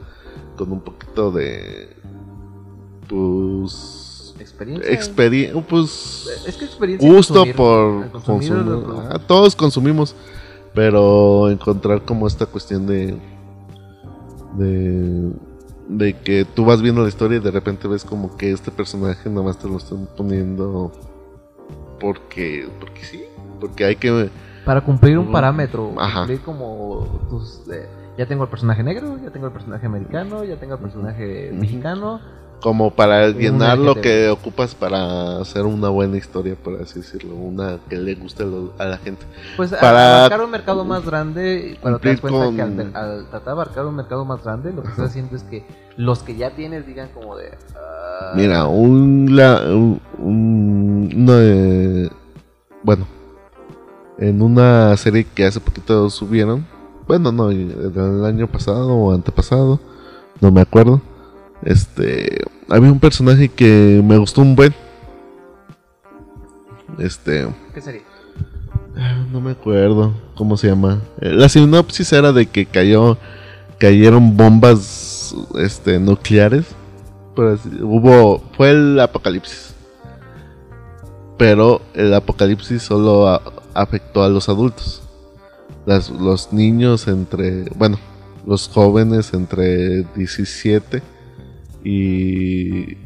con 0.57 0.71
un 0.71 0.81
poquito 0.81 1.31
de, 1.31 1.95
pues, 3.07 4.06
Experiencia. 4.43 4.91
experiencia, 4.91 5.61
pues, 5.67 6.27
es 6.45 6.55
que 6.55 6.65
experiencia... 6.65 7.09
gusto 7.09 7.33
consumir, 7.33 7.55
por 7.55 8.09
consumir. 8.11 8.53
Ah, 9.09 9.19
todos 9.19 9.55
consumimos, 9.55 10.15
pero 10.73 11.49
encontrar 11.49 12.01
como 12.03 12.27
esta 12.27 12.45
cuestión 12.45 12.85
de, 12.87 13.17
de, 14.57 15.31
de 15.89 16.13
que 16.13 16.45
tú 16.45 16.65
vas 16.65 16.81
viendo 16.81 17.01
la 17.01 17.09
historia 17.09 17.37
y 17.37 17.41
de 17.41 17.51
repente 17.51 17.87
ves 17.87 18.03
como 18.03 18.35
que 18.37 18.51
este 18.51 18.71
personaje 18.71 19.29
nada 19.29 19.43
más 19.43 19.57
te 19.57 19.67
lo 19.67 19.77
están 19.77 20.07
poniendo 20.15 20.91
porque, 21.99 22.69
porque 22.79 23.03
sí, 23.03 23.21
porque 23.59 23.85
hay 23.85 23.95
que 23.95 24.29
Para 24.65 24.81
cumplir 24.81 25.17
un 25.17 25.29
Mm, 25.29 25.31
parámetro, 25.31 25.93
ajá. 25.97 26.19
cumplir 26.19 26.41
como 26.41 27.07
tus... 27.29 27.61
eh, 27.71 27.87
ya 28.17 28.25
tengo 28.25 28.43
el 28.43 28.49
personaje 28.49 28.83
negro, 28.83 29.17
ya 29.23 29.29
tengo 29.31 29.47
el 29.47 29.53
personaje 29.53 29.85
americano, 29.85 30.43
ya 30.43 30.57
tengo 30.57 30.73
el 30.75 30.79
personaje 30.81 31.51
mexicano. 31.53 32.19
Como 32.61 32.89
para 32.91 33.29
llenar 33.29 33.77
lo 33.77 33.93
que 34.01 34.29
ocupas 34.29 34.73
para 34.73 35.39
hacer 35.39 35.63
una 35.65 35.89
buena 35.89 36.17
historia, 36.17 36.55
por 36.55 36.81
así 36.81 36.99
decirlo, 37.01 37.35
una 37.35 37.77
que 37.87 37.95
le 37.97 38.15
guste 38.15 38.43
a 38.43 38.45
lo- 38.47 38.73
a 38.79 38.85
la 38.85 38.97
gente. 38.97 39.25
Pues 39.55 39.71
Para 39.71 40.17
abarcar 40.25 40.41
un 40.43 40.49
mercado 40.51 40.83
más 40.83 41.05
grande, 41.05 41.77
cuando 41.81 41.99
te 41.99 42.09
das 42.09 42.19
cuenta 42.21 42.45
con- 42.45 42.55
que 42.55 42.61
al, 42.63 42.79
al 42.95 43.19
tratar 43.29 43.43
de 43.45 43.51
abarcar 43.51 43.85
un 43.85 43.95
mercado 43.95 44.25
más 44.25 44.43
grande, 44.43 44.73
lo 44.73 44.81
que 44.81 44.89
estás 44.89 45.09
haciendo 45.11 45.35
es 45.35 45.43
que 45.43 45.65
los 45.97 46.23
que 46.23 46.35
ya 46.35 46.51
tienes 46.55 46.85
digan 46.87 47.09
como 47.13 47.35
de... 47.37 47.51
ah, 47.75 48.33
Mira, 48.35 48.65
un, 48.65 49.27
la, 49.35 49.61
un, 49.67 50.01
un- 50.17 51.09
una 51.15 51.33
de- 51.35 52.11
bueno, 52.83 53.05
en 54.17 54.41
una 54.41 54.97
serie 54.97 55.25
que 55.25 55.45
hace 55.45 55.59
poquito 55.59 56.09
subieron, 56.09 56.65
bueno, 57.07 57.31
no, 57.31 57.51
el 57.51 58.25
año 58.25 58.47
pasado 58.47 58.89
o 58.95 59.13
antepasado, 59.13 59.79
no 60.41 60.51
me 60.51 60.61
acuerdo. 60.61 61.01
Este, 61.67 62.45
había 62.69 62.89
un 62.89 62.99
personaje 63.01 63.49
que 63.49 64.01
me 64.01 64.17
gustó 64.17 64.41
un 64.41 64.55
buen. 64.55 64.73
Este, 66.97 67.45
¿Qué 67.73 67.81
sería? 67.81 68.01
No 69.33 69.41
me 69.41 69.51
acuerdo 69.51 70.13
cómo 70.35 70.55
se 70.55 70.67
llama. 70.67 71.01
Eh, 71.19 71.33
La 71.33 71.49
sinopsis 71.49 72.13
era 72.13 72.31
de 72.31 72.45
que 72.45 72.65
cayó, 72.65 73.17
cayeron 73.79 74.37
bombas, 74.37 75.35
este, 75.59 75.99
nucleares. 75.99 76.67
Así- 77.35 77.81
hubo, 77.81 78.41
fue 78.55 78.71
el 78.71 78.97
apocalipsis. 79.01 79.73
Pero 81.37 81.81
el 81.93 82.13
apocalipsis 82.13 82.81
solo 82.81 83.27
a- 83.27 83.41
afectó 83.73 84.23
a 84.23 84.29
los 84.29 84.47
adultos. 84.47 85.03
Las- 85.85 86.09
los 86.09 86.53
niños 86.53 87.09
entre, 87.09 87.65
bueno, 87.75 87.99
los 88.45 88.69
jóvenes 88.69 89.33
entre 89.33 90.03
17 90.15 91.03
y, 91.83 92.97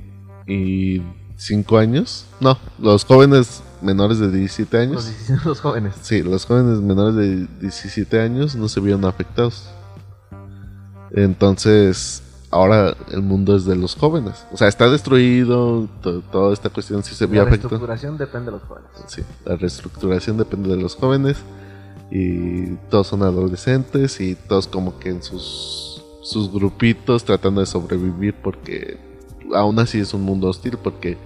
y 0.47 1.01
5 1.37 1.77
años. 1.77 2.25
No, 2.39 2.57
los 2.79 3.05
jóvenes 3.05 3.63
menores 3.81 4.19
de 4.19 4.29
17 4.31 4.77
años. 4.77 4.95
Los, 4.95 5.05
16 5.07 5.45
los 5.45 5.59
jóvenes. 5.61 5.95
Sí, 6.01 6.21
los 6.23 6.45
jóvenes 6.45 6.79
menores 6.81 7.15
de 7.15 7.47
17 7.61 8.19
años 8.21 8.55
no 8.55 8.67
se 8.69 8.79
vieron 8.79 9.05
afectados. 9.05 9.69
Entonces, 11.11 12.23
ahora 12.51 12.95
el 13.11 13.21
mundo 13.21 13.55
es 13.55 13.65
de 13.65 13.75
los 13.75 13.95
jóvenes. 13.95 14.45
O 14.51 14.57
sea, 14.57 14.67
está 14.67 14.89
destruido, 14.89 15.87
to- 16.01 16.21
toda 16.31 16.53
esta 16.53 16.69
cuestión 16.69 17.03
sí 17.03 17.15
se 17.15 17.25
vio 17.25 17.41
La 17.41 17.47
afectada. 17.49 17.69
reestructuración 17.69 18.17
depende 18.17 18.45
de 18.47 18.51
los 18.57 18.63
jóvenes. 18.63 18.89
Sí, 19.07 19.21
la 19.45 19.55
reestructuración 19.55 20.37
depende 20.37 20.69
de 20.69 20.77
los 20.81 20.95
jóvenes 20.95 21.37
y 22.11 22.75
todos 22.89 23.07
son 23.07 23.23
adolescentes 23.23 24.19
y 24.21 24.35
todos 24.35 24.67
como 24.67 24.99
que 24.99 25.09
en 25.09 25.23
sus, 25.23 25.90
sus 26.21 26.51
grupitos 26.51 27.23
tratando 27.23 27.61
de 27.61 27.67
sobrevivir 27.67 28.35
porque 28.35 28.97
aún 29.53 29.79
así 29.79 29.99
es 29.99 30.13
un 30.13 30.21
mundo 30.21 30.47
hostil 30.47 30.77
porque 30.77 31.17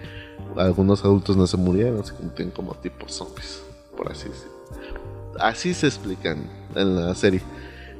algunos 0.58 1.04
adultos 1.04 1.36
no 1.38 1.48
se 1.48 1.58
murieron, 1.58 2.06
se 2.06 2.14
convierten 2.14 2.52
como 2.52 2.74
tipo 2.76 3.08
zombies, 3.08 3.62
por 3.98 4.12
así 4.12 4.30
decirlo. 4.30 4.56
Así 5.39 5.74
se 5.74 5.88
explican 5.88 6.50
en 6.76 6.96
la 6.96 7.14
serie. 7.14 7.41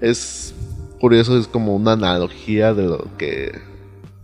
Es 0.02 0.54
curioso, 1.00 1.38
es 1.38 1.48
como 1.48 1.76
una 1.76 1.93
analogía 1.93 2.74
de 2.74 2.84
lo 2.84 3.18
que 3.18 3.60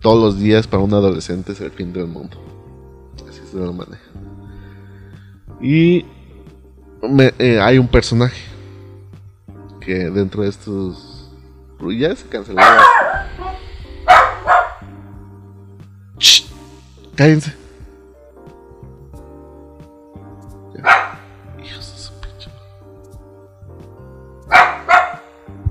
todos 0.02 0.22
los 0.22 0.40
días 0.40 0.68
para 0.68 0.84
un 0.84 0.94
adolescente 0.94 1.52
es 1.52 1.62
el 1.62 1.72
fin 1.72 1.94
del 1.94 2.08
mundo. 2.08 2.38
Así 3.30 3.42
se 3.50 3.58
lo 3.58 3.74
maneja. 3.74 4.02
Y 5.62 6.06
eh, 7.38 7.60
hay 7.62 7.78
un 7.78 7.88
personaje 7.88 8.42
que 9.80 10.10
dentro 10.10 10.44
de 10.44 10.50
estos. 10.50 11.11
Ya 11.90 12.16
se 12.16 12.28
canceló. 12.28 12.62
Shh, 16.20 16.44
Cállense. 17.16 17.54
Ya. 20.76 21.20
Hijos 21.64 21.92
de 21.92 21.98
su 21.98 22.14
pinche. 22.22 22.50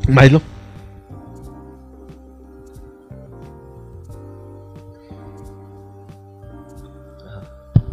Milo. 0.08 0.42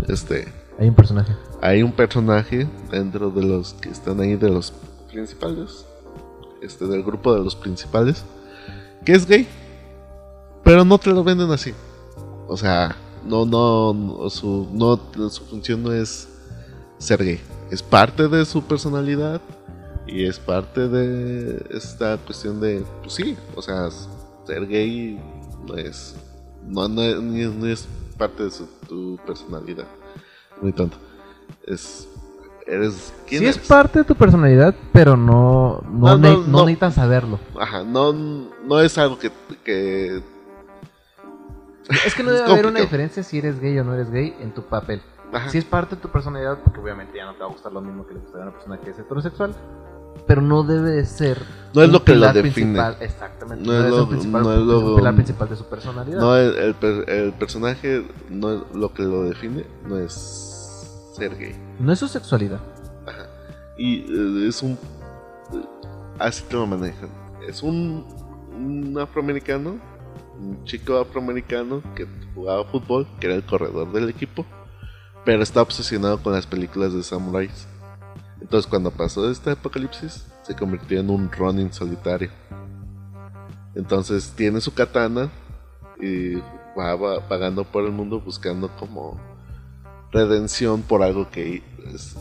Este 0.07 0.47
Hay 0.80 0.88
un 0.89 0.95
personaje. 0.95 1.34
hay 1.61 1.84
un 1.84 1.91
personaje 1.91 2.68
dentro 2.91 3.30
de 3.32 3.43
los 3.43 3.74
que 3.74 3.89
están 3.89 4.20
ahí 4.22 4.36
de 4.36 4.49
los 4.49 4.74
principales 5.11 5.86
este 6.62 6.86
del 6.88 7.03
grupo 7.03 7.34
de 7.34 7.43
los 7.43 7.55
principales 7.55 8.24
que 9.05 9.14
es 9.14 9.26
gay 9.26 9.47
pero 10.64 10.84
no 10.84 10.97
te 10.97 11.12
lo 11.12 11.24
venden 11.24 11.51
así. 11.51 11.74
O 12.47 12.58
sea 12.58 12.95
no 13.26 13.45
no, 13.45 14.30
su 14.30 14.68
no 14.72 14.99
su 15.30 15.45
función 15.45 15.84
no 15.84 15.93
es 15.93 16.28
ser 16.97 17.24
gay. 17.24 17.39
Es 17.72 17.82
parte 17.82 18.28
de 18.28 18.45
su 18.45 18.62
personalidad 18.64 19.41
y 20.08 20.26
es 20.26 20.39
parte 20.39 20.88
de 20.88 21.66
esta 21.70 22.18
cuestión 22.18 22.60
de 22.62 22.84
pues 23.01 23.14
sí 23.14 23.38
o 23.55 23.62
sea 23.62 23.89
ser 24.45 24.66
gay 24.68 25.22
no 25.68 25.76
es 25.76 26.16
no, 26.66 26.88
no 26.88 27.68
es 27.68 27.88
parte 28.18 28.43
de 28.43 28.51
su, 28.51 28.66
tu 28.88 29.18
personalidad 29.26 29.86
muy 30.62 30.72
tonto 30.72 30.97
es 31.66 32.08
eres 32.68 33.13
quién 33.28 33.41
Sí 33.41 33.47
es 33.47 33.57
parte 33.57 33.99
de 33.99 34.05
tu 34.05 34.15
personalidad, 34.15 34.76
pero 34.91 35.15
no, 35.18 35.82
no, 35.89 36.07
No, 36.09 36.18
ne- 36.18 36.30
no, 36.32 36.38
no 36.39 36.47
no. 36.47 36.59
necesitas 36.65 36.93
saberlo. 36.95 37.39
Ajá, 37.59 37.84
no, 37.84 38.11
no 38.13 38.80
es 38.82 38.97
algo 38.97 39.18
que, 39.18 39.32
que 39.63 40.22
Es 42.05 42.13
que 42.15 42.24
no 42.24 42.32
debe 42.32 42.51
haber 42.51 42.65
una 42.68 42.80
diferencia 42.82 43.24
si 43.24 43.38
eres 43.39 43.59
gay 43.59 43.78
o 43.80 43.84
no 43.84 43.93
eres 43.93 44.11
gay 44.11 44.36
en 44.41 44.53
tu 44.53 44.63
papel. 44.63 45.01
ajá, 45.32 45.49
Si 45.49 45.57
es 45.57 45.65
parte 45.65 45.95
de 45.95 46.01
tu 46.01 46.09
personalidad, 46.09 46.59
porque 46.63 46.80
obviamente 46.80 47.18
ya 47.18 47.26
no 47.26 47.34
te 47.34 47.39
va 47.39 47.45
a 47.45 47.49
gustar 47.49 47.72
lo 47.72 47.82
mismo 47.82 48.05
que 48.05 48.13
le 48.13 48.20
gustaría 48.20 48.45
a 48.45 48.47
una 48.49 48.55
persona 48.57 48.80
que 48.80 48.89
es 48.91 48.99
heterosexual, 48.99 49.55
pero 50.26 50.41
no 50.41 50.63
debe 50.63 50.89
de 50.91 51.05
ser. 51.05 51.41
No 51.74 51.84
es 51.84 51.89
lo 51.89 52.03
que 52.03 52.15
lo 52.15 52.34
define. 52.34 52.80
Exactamente. 52.99 53.63
No 53.65 53.72
No, 53.74 53.86
es 53.86 53.91
lo- 53.91 54.09
principal- 54.09 54.43
no 54.43 54.53
es 54.53 54.59
lo- 54.59 54.95
pilar 54.97 55.13
principal 55.15 55.47
de 55.49 55.55
su 55.55 55.65
personalidad. 55.65 56.20
no 56.20 56.36
el, 56.36 56.76
el 57.07 57.34
personaje 57.34 58.05
no 58.30 58.51
es 58.53 58.59
lo 58.74 58.93
que 58.93 59.03
lo 59.03 59.24
define 59.24 59.65
no 59.88 59.97
es 59.99 60.13
ser 61.15 61.38
gay 61.38 61.55
No 61.80 61.93
es 61.93 61.99
su 61.99 62.07
sexualidad. 62.07 62.59
y 63.78 63.99
eh, 63.99 64.47
es 64.47 64.63
un 64.63 64.78
así 66.19 66.43
te 66.43 66.55
lo 66.55 66.65
manejan. 66.65 67.09
Es 67.47 67.61
un, 67.63 68.05
un 68.51 68.97
afroamericano 68.99 69.80
un 70.39 70.63
chico 70.65 70.97
afroamericano 70.97 71.82
que 71.95 72.07
jugaba 72.36 72.63
fútbol 72.65 73.07
que 73.19 73.28
era 73.28 73.36
el 73.36 73.43
corredor 73.43 73.91
del 73.91 74.09
equipo 74.09 74.45
pero 75.25 75.43
está 75.43 75.61
obsesionado 75.61 76.21
con 76.21 76.32
las 76.32 76.47
películas 76.47 76.93
de 76.93 77.03
samuráis. 77.03 77.67
Entonces 78.39 78.69
cuando 78.69 78.91
pasó 78.91 79.30
este 79.30 79.51
apocalipsis 79.51 80.25
se 80.43 80.55
convirtió 80.55 80.99
en 81.01 81.09
un 81.09 81.30
running 81.30 81.73
solitario. 81.73 82.30
Entonces 83.75 84.34
tiene 84.38 84.61
su 84.61 84.73
katana 84.73 85.30
y 85.99 86.36
va 86.78 86.95
va 86.95 87.19
vagando 87.28 87.65
por 87.65 87.84
el 87.84 87.91
mundo 87.91 88.21
buscando 88.21 88.69
como 88.78 89.19
redención 90.26 90.82
por 90.82 91.03
algo 91.03 91.30
que 91.30 91.47
hi- 91.47 91.63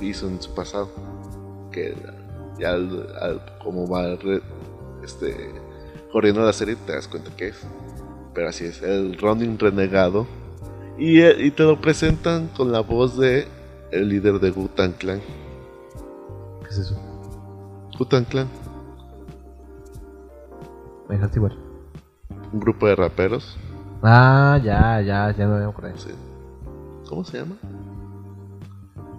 hizo 0.01 0.29
en 0.29 0.41
su 0.43 0.55
pasado 0.55 0.89
que 1.73 1.95
ya 2.59 2.71
al- 2.71 3.07
al- 3.21 3.59
como 3.63 3.89
va 3.89 4.17
re- 4.17 4.43
este 5.05 5.51
corriendo 6.13 6.43
la 6.45 6.53
serie 6.53 6.77
te 6.77 6.93
das 6.93 7.09
cuenta 7.09 7.31
que 7.37 7.49
es 7.49 7.57
pero 8.35 8.49
así 8.49 8.65
es 8.67 8.83
el 8.83 9.17
Ronin 9.19 9.59
renegado 9.59 10.27
y, 10.99 11.21
eh, 11.21 11.37
y 11.39 11.51
te 11.51 11.63
lo 11.65 11.81
presentan 11.81 12.49
con 12.49 12.73
la 12.73 12.81
voz 12.81 13.19
de 13.19 13.47
el 13.91 14.09
líder 14.09 14.41
de 14.41 14.51
Gutan 14.51 14.93
Clan 14.93 15.21
¿Qué 16.63 16.69
es 16.71 16.79
eso? 16.79 16.97
Gutan 17.99 18.25
Clan 18.25 18.49
Me 21.09 21.15
dejaste 21.17 21.39
igual. 21.39 21.57
un 22.53 22.61
grupo 22.61 22.87
de 22.87 22.97
raperos 22.97 23.57
Ah, 24.03 24.59
ya, 24.63 25.01
ya, 25.01 25.35
ya 25.37 25.47
me 25.49 25.59
veo 25.59 25.73
por 25.73 25.87
ahí. 25.87 25.93
sí. 25.97 26.11
¿cómo 27.09 27.25
se 27.25 27.39
llama? 27.39 27.57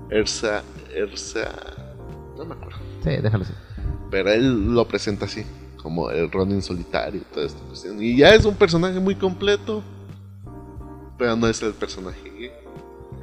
Ersa 0.09 0.63
Ersa 0.95 1.51
No 2.37 2.45
me 2.45 2.53
acuerdo. 2.53 2.77
Sí, 3.03 3.09
déjalo 3.17 3.43
así. 3.43 3.53
Pero 4.09 4.31
él 4.31 4.73
lo 4.73 4.87
presenta 4.87 5.25
así, 5.25 5.45
como 5.81 6.09
el 6.09 6.31
Ronin 6.31 6.61
solitario 6.61 7.21
y 7.21 7.33
toda 7.33 7.45
esta 7.45 7.61
cuestión. 7.65 8.01
Y 8.01 8.17
ya 8.17 8.29
es 8.29 8.45
un 8.45 8.55
personaje 8.55 8.99
muy 8.99 9.15
completo, 9.15 9.83
pero 11.17 11.35
no 11.35 11.47
es 11.47 11.61
el 11.61 11.73
personaje 11.73 12.21
gay. 12.29 12.51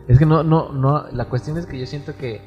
Es 0.09 0.19
que 0.19 0.27
no, 0.27 0.43
no, 0.43 0.73
no. 0.73 1.07
La 1.13 1.27
cuestión 1.27 1.57
es 1.57 1.67
que 1.67 1.79
yo 1.79 1.87
siento 1.87 2.17
que 2.17 2.41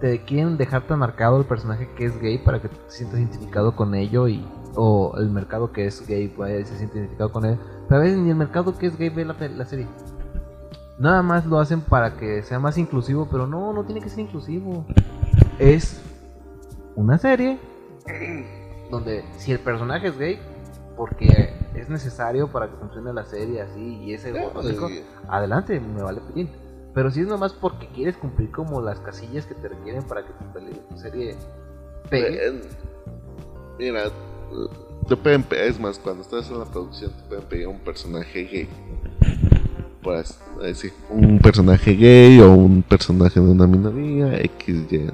te 0.00 0.22
quieren 0.24 0.56
dejar 0.56 0.86
tan 0.86 0.98
marcado 0.98 1.38
el 1.38 1.46
personaje 1.46 1.90
que 1.96 2.06
es 2.06 2.18
gay 2.20 2.38
para 2.38 2.60
que 2.60 2.68
te 2.68 2.76
sientas 2.88 3.18
identificado 3.18 3.74
con 3.74 3.94
ello 3.94 4.28
y 4.28 4.44
o 4.74 5.14
el 5.16 5.30
mercado 5.30 5.72
que 5.72 5.86
es 5.86 6.06
gay 6.06 6.28
pues, 6.28 6.68
se 6.68 6.76
siente 6.76 6.98
identificado 6.98 7.32
con 7.32 7.44
él. 7.44 7.58
Pero 7.88 8.00
a 8.00 8.04
veces 8.04 8.18
ni 8.18 8.30
el 8.30 8.36
mercado 8.36 8.76
que 8.76 8.86
es 8.86 8.96
gay 8.96 9.10
ve 9.10 9.24
la, 9.24 9.34
la 9.34 9.64
serie. 9.64 9.86
Nada 10.98 11.22
más 11.22 11.44
lo 11.44 11.58
hacen 11.58 11.82
para 11.82 12.16
que 12.16 12.42
sea 12.42 12.58
más 12.58 12.78
inclusivo, 12.78 13.28
pero 13.30 13.46
no, 13.46 13.72
no 13.72 13.84
tiene 13.84 14.00
que 14.00 14.08
ser 14.08 14.20
inclusivo. 14.20 14.86
Es 15.58 16.00
una 16.94 17.18
serie 17.18 17.58
donde 18.90 19.24
si 19.36 19.52
el 19.52 19.58
personaje 19.58 20.08
es 20.08 20.18
gay, 20.18 20.38
porque 20.96 21.52
es 21.74 21.90
necesario 21.90 22.48
para 22.48 22.70
que 22.70 22.76
funcione 22.76 23.12
la 23.12 23.24
serie 23.24 23.60
así 23.60 23.98
y 24.02 24.14
ese 24.14 24.32
Claro, 24.32 24.52
adelante, 25.28 25.78
me 25.78 26.02
vale 26.02 26.20
pedir. 26.22 26.48
Pero 26.94 27.10
si 27.10 27.20
es 27.20 27.26
nomás 27.26 27.52
porque 27.52 27.88
quieres 27.88 28.16
cumplir 28.16 28.50
como 28.50 28.80
las 28.80 28.98
casillas 29.00 29.44
que 29.44 29.54
te 29.54 29.68
requieren 29.68 30.02
para 30.04 30.24
que 30.24 30.32
tu, 30.32 30.98
serie 30.98 31.36
pegue. 32.08 32.48
Eh, 32.48 32.62
Mira, 33.78 34.04
te 35.06 35.16
pueden 35.16 35.44
es 35.50 35.78
más, 35.78 35.98
cuando 35.98 36.22
estás 36.22 36.50
en 36.50 36.58
la 36.58 36.64
producción 36.64 37.10
te 37.12 37.22
pueden 37.28 37.44
pedir 37.44 37.68
un 37.68 37.80
personaje 37.80 38.44
gay. 38.44 38.68
Por 40.06 40.62
decir, 40.62 40.92
un 41.10 41.40
personaje 41.40 41.94
gay 41.94 42.40
o 42.40 42.52
un 42.52 42.82
personaje 42.82 43.40
de 43.40 43.50
una 43.50 43.66
minoría, 43.66 44.38
X, 44.40 44.92
Y. 44.92 45.10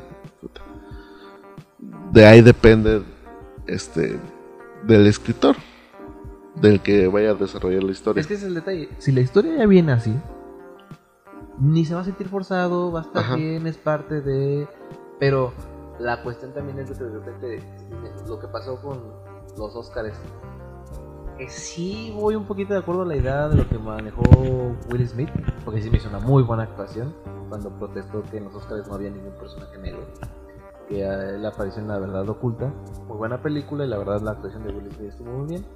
De 2.12 2.26
ahí 2.26 2.42
depende 2.42 3.02
este 3.66 4.20
del 4.86 5.06
escritor, 5.06 5.56
del 6.56 6.80
que 6.80 7.08
vaya 7.08 7.30
a 7.30 7.34
desarrollar 7.34 7.82
la 7.84 7.92
historia. 7.92 8.20
Es 8.20 8.26
que 8.26 8.34
ese 8.34 8.42
es 8.44 8.48
el 8.48 8.54
detalle. 8.54 8.90
Si 8.98 9.12
la 9.12 9.20
historia 9.22 9.56
ya 9.56 9.66
viene 9.66 9.92
así, 9.92 10.14
ni 11.58 11.86
se 11.86 11.94
va 11.94 12.02
a 12.02 12.04
sentir 12.04 12.28
forzado, 12.28 12.92
va 12.92 13.00
a 13.00 13.02
estar 13.04 13.24
Ajá. 13.24 13.36
bien, 13.36 13.66
es 13.66 13.78
parte 13.78 14.20
de. 14.20 14.68
Pero 15.18 15.54
la 15.98 16.22
cuestión 16.22 16.52
también 16.52 16.78
es 16.78 16.90
de 16.90 16.96
que 16.96 17.04
de 17.04 17.18
repente 17.18 17.62
lo 18.28 18.38
que 18.38 18.48
pasó 18.48 18.76
con 18.82 19.00
los 19.56 19.74
Oscars. 19.74 20.18
Que 21.38 21.48
sí 21.48 22.12
voy 22.14 22.34
un 22.36 22.44
poquito 22.44 22.72
de 22.74 22.80
acuerdo 22.80 23.02
a 23.02 23.06
la 23.06 23.16
idea 23.16 23.48
de 23.48 23.56
lo 23.56 23.68
que 23.68 23.78
manejó 23.78 24.22
Will 24.90 25.08
Smith, 25.08 25.30
porque 25.64 25.80
sí 25.82 25.90
me 25.90 25.96
hizo 25.96 26.08
una 26.08 26.18
muy 26.20 26.42
buena 26.42 26.64
actuación 26.64 27.14
cuando 27.48 27.70
protestó 27.70 28.22
que 28.30 28.36
en 28.38 28.44
los 28.44 28.54
Oscars 28.54 28.86
no 28.86 28.94
había 28.94 29.10
ningún 29.10 29.32
personaje 29.34 29.76
negro. 29.78 30.06
Que 30.88 31.04
a 31.04 31.30
él 31.30 31.44
apareció 31.46 31.80
en 31.82 31.88
La 31.88 31.98
Verdad 31.98 32.28
Oculta. 32.28 32.72
Muy 33.06 33.16
buena 33.16 33.40
película 33.42 33.84
y 33.84 33.88
la 33.88 33.98
verdad 33.98 34.20
la 34.20 34.32
actuación 34.32 34.62
de 34.64 34.72
Will 34.72 34.90
Smith 34.92 35.08
estuvo 35.10 35.30
muy 35.30 35.48
bien. 35.48 35.66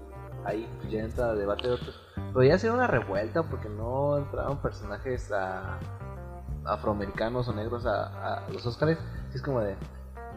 Ahí 0.44 0.68
pues, 0.78 0.92
ya 0.92 1.00
entra 1.00 1.34
debate 1.34 1.68
de 1.68 1.74
otros. 1.74 2.00
Ya 2.44 2.58
sería 2.58 2.74
una 2.74 2.86
revuelta 2.86 3.42
porque 3.42 3.68
no 3.68 4.18
entraron 4.18 4.58
personajes 4.58 5.32
a- 5.32 5.78
afroamericanos 6.64 7.48
o 7.48 7.52
negros 7.54 7.86
a, 7.86 8.44
los 8.52 8.64
Oscars. 8.66 8.98
Es 9.34 9.42
como 9.42 9.60
de, 9.60 9.74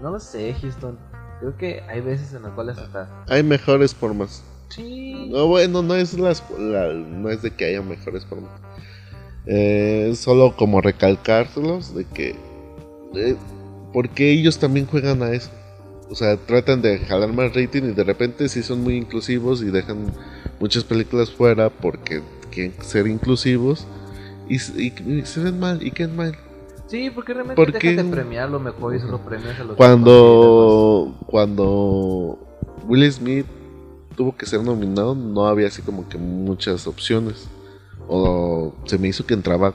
no 0.02 0.12
lo 0.12 0.20
sé, 0.20 0.54
Houston. 0.62 0.98
Creo 1.40 1.56
que 1.58 1.82
hay 1.88 2.02
veces 2.02 2.34
en 2.34 2.44
las 2.44 2.52
cuales 2.54 2.78
hasta... 2.78 3.24
Hay 3.28 3.44
mejores 3.44 3.94
formas. 3.94 4.44
Sí. 4.70 5.28
No, 5.30 5.48
bueno, 5.48 5.82
no 5.82 5.96
es, 5.96 6.18
las, 6.18 6.44
la- 6.58 6.94
no 6.94 7.30
es 7.30 7.42
de 7.42 7.52
que 7.52 7.66
haya 7.66 7.82
mejores 7.82 8.26
formas. 8.26 8.52
Eh, 9.46 10.10
es 10.12 10.20
solo 10.20 10.56
como 10.56 10.82
recalcárselos 10.82 11.96
de 11.96 12.06
que... 12.06 12.36
eh, 13.16 13.36
porque 13.94 14.32
ellos 14.32 14.60
también 14.60 14.86
juegan 14.86 15.24
a 15.24 15.32
eso. 15.32 15.50
O 16.12 16.16
sea, 16.16 16.38
tratan 16.38 16.82
de 16.82 17.00
jalar 17.00 17.34
más 17.34 17.54
rating 17.56 17.84
y 17.84 17.92
de 17.94 18.04
repente 18.04 18.50
sí 18.50 18.64
son 18.64 18.82
muy 18.84 18.96
inclusivos 18.96 19.62
y 19.62 19.66
dejan 19.66 20.12
muchas 20.60 20.84
películas 20.84 21.32
fuera 21.32 21.70
porque 21.70 22.22
quieren 22.52 22.74
ser 22.84 23.08
inclusivos 23.08 23.86
y, 24.48 24.56
s- 24.56 24.74
y- 24.82 24.94
y 25.20 25.26
se 25.26 25.40
ven 25.42 25.60
mal 25.60 25.82
y 25.86 25.92
quedan 25.92 26.16
mal. 26.16 26.36
Sí, 26.88 27.12
porque 27.12 27.34
realmente 27.36 27.64
Porque- 27.64 27.90
dejas 27.92 28.06
de 28.06 28.12
premiar 28.12 28.50
lo 28.50 28.60
mejor 28.60 28.96
y 28.96 29.00
solo 29.00 29.20
premias 29.20 29.60
a 29.60 29.64
los 29.64 29.76
Cuando, 29.78 31.16
cuando 31.28 32.40
Will 32.88 33.12
Smith 33.12 33.46
tuvo 34.20 34.36
que 34.36 34.46
ser 34.46 34.62
nominado, 34.62 35.16
no 35.16 35.46
había 35.48 35.68
así 35.68 35.82
como 35.82 36.10
que 36.10 36.18
muchas 36.18 36.88
opciones. 36.88 37.48
O 38.10 38.74
se 38.84 38.98
me 38.98 39.08
hizo 39.08 39.26
que 39.26 39.34
entraba 39.34 39.74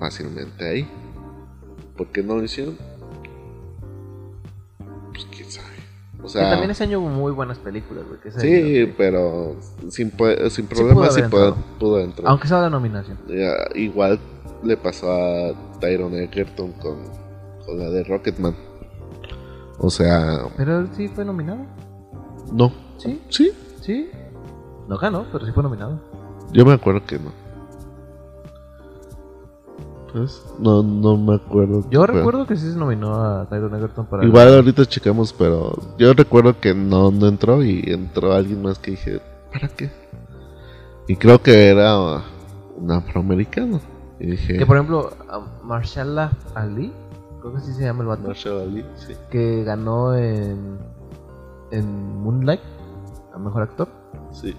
fácilmente 0.00 0.68
ahí. 0.68 0.88
¿Por 1.96 2.08
qué 2.08 2.20
no 2.24 2.34
lo 2.34 2.42
hicieron? 2.42 2.76
Pues 5.12 5.24
quién 5.30 5.48
sabe. 5.48 5.68
O 6.18 6.24
Que 6.24 6.30
sea, 6.30 6.50
también 6.50 6.72
ese 6.72 6.82
año 6.82 6.98
hubo 6.98 7.10
muy 7.10 7.30
buenas 7.30 7.58
películas, 7.58 8.02
güey. 8.08 8.18
que 8.18 8.32
sí, 8.32 8.80
año, 8.80 8.94
pero 8.98 9.54
sin, 9.88 10.12
sin 10.50 10.66
problemas 10.66 11.14
sí, 11.14 11.20
haber 11.20 11.30
pudo, 11.30 11.56
pudo 11.78 12.00
entrar. 12.00 12.28
Aunque 12.28 12.48
sea 12.48 12.62
la 12.62 12.70
nominación. 12.70 13.18
Ya, 13.28 13.52
igual 13.76 14.18
le 14.64 14.76
pasó 14.76 15.12
a 15.12 15.52
Tyron 15.78 16.12
Egerton 16.16 16.72
con, 16.72 17.04
con 17.64 17.78
la 17.78 17.88
de 17.90 18.02
Rocketman. 18.02 18.56
O 19.78 19.90
sea, 19.90 20.40
Pero 20.56 20.80
él 20.80 20.88
sí 20.96 21.06
fue 21.06 21.24
nominado. 21.24 21.60
no. 22.52 22.72
Sí, 22.98 23.20
Sí, 23.28 23.52
sí. 23.86 24.10
No 24.88 24.98
ganó, 24.98 25.24
pero 25.32 25.46
sí 25.46 25.52
fue 25.52 25.62
nominado. 25.62 25.98
yo 26.52 26.66
me 26.66 26.72
acuerdo 26.74 27.04
que 27.06 27.18
no. 27.18 27.30
Pues, 30.12 30.42
no, 30.58 30.82
no 30.82 31.16
me 31.16 31.34
acuerdo. 31.34 31.84
Yo 31.90 32.06
recuerdo 32.06 32.46
que 32.46 32.56
sí 32.56 32.72
se 32.72 32.78
nominó 32.78 33.14
a 33.14 33.46
Tyron 33.50 33.74
Egerton 33.74 34.06
para. 34.06 34.24
Igual 34.24 34.54
ahorita 34.54 34.86
checamos, 34.86 35.32
pero 35.32 35.76
yo 35.98 36.14
recuerdo 36.14 36.58
que 36.58 36.74
no, 36.74 37.10
no 37.10 37.26
entró 37.28 37.62
y 37.62 37.82
entró 37.86 38.32
alguien 38.32 38.62
más 38.62 38.78
que 38.78 38.92
dije, 38.92 39.20
¿para 39.52 39.68
qué? 39.68 39.90
Y 41.06 41.16
creo 41.16 41.42
que 41.42 41.68
era 41.68 42.22
un 42.76 42.90
afroamericano. 42.90 43.80
Y 44.18 44.28
dije, 44.28 44.56
Que 44.56 44.64
por 44.64 44.76
ejemplo, 44.76 45.10
Marshala 45.62 46.32
Ali, 46.54 46.92
creo 47.40 47.52
que 47.52 47.58
así 47.58 47.74
se 47.74 47.84
llama 47.84 48.02
el 48.02 48.08
vato, 48.08 48.28
Marshall 48.28 48.62
Ali, 48.62 48.84
sí. 48.94 49.14
que 49.30 49.64
ganó 49.64 50.16
en, 50.16 50.78
en 51.72 52.22
Moonlight, 52.22 52.62
a 53.36 53.38
mejor 53.38 53.62
actor. 53.62 53.88
Sí. 54.32 54.56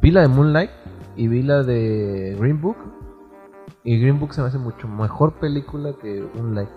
Vi 0.00 0.10
la 0.10 0.22
de 0.22 0.28
Moonlight 0.28 0.70
y 1.16 1.28
vi 1.28 1.42
la 1.42 1.62
de 1.62 2.36
Green 2.40 2.60
Book. 2.60 2.76
Y 3.84 4.00
Green 4.00 4.18
Book 4.18 4.32
se 4.32 4.40
me 4.40 4.48
hace 4.48 4.58
mucho 4.58 4.88
mejor 4.88 5.34
película 5.34 5.92
que 6.00 6.26
Moonlight. 6.34 6.70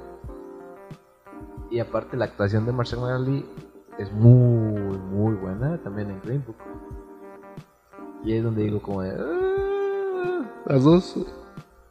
Y 1.72 1.80
aparte, 1.80 2.18
la 2.18 2.26
actuación 2.26 2.66
de 2.66 2.72
Marshall 2.72 3.10
Ali 3.10 3.46
es 3.98 4.12
muy, 4.12 4.98
muy 4.98 5.34
buena 5.36 5.78
también 5.82 6.12
en 6.12 6.22
Green 6.22 6.44
Book. 6.46 6.58
Y 8.24 8.34
es 8.34 8.44
donde 8.44 8.64
digo, 8.64 8.82
como 8.82 9.02
de. 9.02 9.12
"Ah". 9.12 10.42
Las 10.66 10.84
dos, 10.84 11.16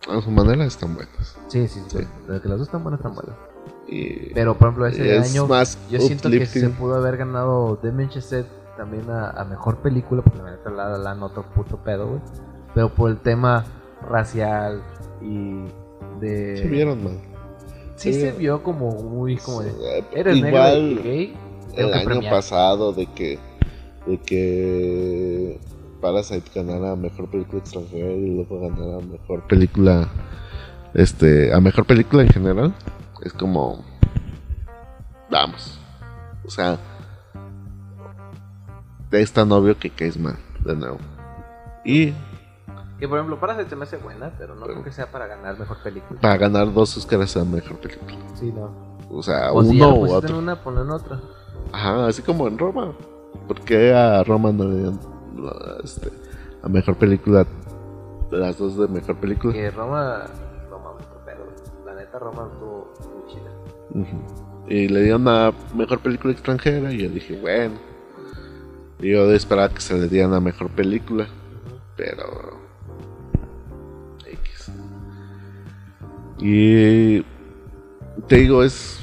a 0.09 0.21
su 0.21 0.31
manera, 0.31 0.65
están 0.65 0.95
buenas. 0.95 1.39
Sí, 1.49 1.67
sí, 1.69 1.81
sí. 1.89 1.99
Que 2.27 2.49
las 2.49 2.59
dos 2.59 2.63
están 2.63 2.83
buenas, 2.83 3.01
están 3.01 3.15
buenas. 3.15 3.37
Y 3.87 4.33
Pero 4.35 4.55
por 4.55 4.69
ejemplo, 4.69 4.87
ese 4.87 5.17
es 5.17 5.31
año 5.31 5.49
yo 5.91 6.01
siento 6.01 6.31
que 6.31 6.47
se 6.47 6.69
pudo 6.71 6.97
haber 6.97 7.17
ganado 7.17 7.79
Damien 7.83 8.09
Chazelle 8.09 8.49
también 8.77 9.09
a, 9.11 9.31
a 9.31 9.45
mejor 9.45 9.79
película, 9.79 10.23
porque 10.23 10.39
la 10.39 10.51
neta 10.53 10.71
la 10.71 10.89
la 10.99 11.15
la 11.15 11.25
otro 11.25 11.45
puto 11.55 11.79
pedo, 11.79 12.09
güey. 12.09 12.21
Pero 12.75 12.89
por 12.95 13.11
el 13.11 13.19
tema 13.19 13.65
racial 14.09 14.83
y 15.21 15.65
de. 16.21 16.57
Se 16.59 16.69
vieron 16.69 17.03
mal. 17.05 17.19
Sí 17.97 18.13
se 18.13 18.33
vio 18.33 18.63
como 18.63 18.91
muy 18.91 19.37
como 19.37 19.63
de. 19.63 19.71
Eh, 19.71 20.05
Eres 20.13 20.37
Igual 20.37 20.97
negro 20.97 21.01
y 21.01 21.03
gay. 21.03 21.37
el 21.77 21.95
año 21.95 22.05
premiar". 22.05 22.35
pasado 22.35 22.93
de 22.93 23.07
que 23.07 23.39
de 24.07 24.19
que 24.19 25.61
Parasite 26.01 26.51
ganara 26.55 26.97
mejor 26.97 27.31
película 27.31 27.61
extranjera 27.61 28.13
y 28.13 28.35
luego 28.35 28.61
ganara 28.61 28.99
mejor 29.01 29.47
película 29.47 30.09
este 30.93 31.55
a 31.55 31.61
mejor 31.61 31.87
película 31.87 32.23
en 32.23 32.29
general 32.29 32.75
es 33.25 33.33
como 33.33 33.83
vamos 35.31 35.79
o 36.45 36.51
sea 36.51 36.79
es 39.23 39.33
tan 39.33 39.51
obvio 39.53 39.79
que 39.79 39.91
caes 39.91 40.19
mal 40.19 40.37
de 40.65 40.75
nuevo 40.77 40.99
y 41.85 42.13
Que 42.99 43.09
por 43.09 43.19
ejemplo, 43.19 43.39
Parasite 43.41 43.69
se 43.71 43.77
me 43.77 43.85
hace 43.85 43.97
buena, 43.99 44.33
pero 44.39 44.55
no 44.55 44.65
creo 44.67 44.83
que 44.85 44.93
sea 44.93 45.07
para 45.11 45.27
ganar 45.27 45.59
mejor 45.59 45.77
película. 45.83 46.21
para 46.21 46.37
ganar 46.37 46.73
dos 46.73 46.97
Oscars 46.97 47.37
a 47.37 47.45
mejor 47.45 47.77
película 47.79 48.15
Sí, 48.35 48.53
no. 48.53 48.71
o 49.11 49.23
sea 49.23 49.53
O 49.53 49.63
si 49.65 49.77
ya 49.79 49.87
uno 49.89 49.97
lo 49.97 50.01
u 50.03 50.07
pusiste 50.07 50.19
en 50.19 50.25
otro 50.33 50.39
una, 50.39 50.63
ponlo 50.63 50.83
en 50.83 50.91
otra. 50.91 51.21
Ajá, 51.73 52.07
así 52.07 52.23
como 52.23 52.47
en 52.49 52.57
Roma. 52.59 52.93
Porque 53.49 53.93
a 53.93 54.23
Roma 54.25 54.53
no 54.53 54.65
le 54.65 54.77
dieron 54.77 55.01
la- 55.37 55.77
este, 55.83 56.09
a 56.63 56.69
mejor 56.69 56.95
película, 56.97 57.47
las 58.31 58.59
dos 58.59 58.79
de 58.79 58.87
mejor 58.89 59.17
película. 59.17 59.53
Que 59.53 59.71
Roma. 59.71 60.23
Roma, 60.71 60.91
otro 60.91 61.25
pedo. 61.27 61.45
La 61.85 61.95
neta, 61.95 62.19
Roma 62.19 62.49
estuvo 62.53 62.93
muy 63.13 63.33
chida. 63.33 64.15
Y 64.69 64.89
le 64.89 65.03
dieron 65.03 65.27
a 65.29 65.53
mejor 65.75 65.99
película 66.01 66.33
extranjera 66.33 66.93
y 66.93 67.03
yo 67.03 67.09
dije, 67.11 67.39
bueno. 67.41 67.75
Yo 69.01 69.31
esperaba 69.33 69.69
que 69.73 69.81
se 69.81 69.95
le 69.99 70.09
dieran 70.09 70.33
a 70.35 70.41
mejor 70.41 70.71
película, 70.71 71.27
pero. 71.97 72.59
X. 74.27 74.71
Y. 76.41 77.23
Te 78.29 78.37
digo, 78.37 78.63
es. 78.63 78.99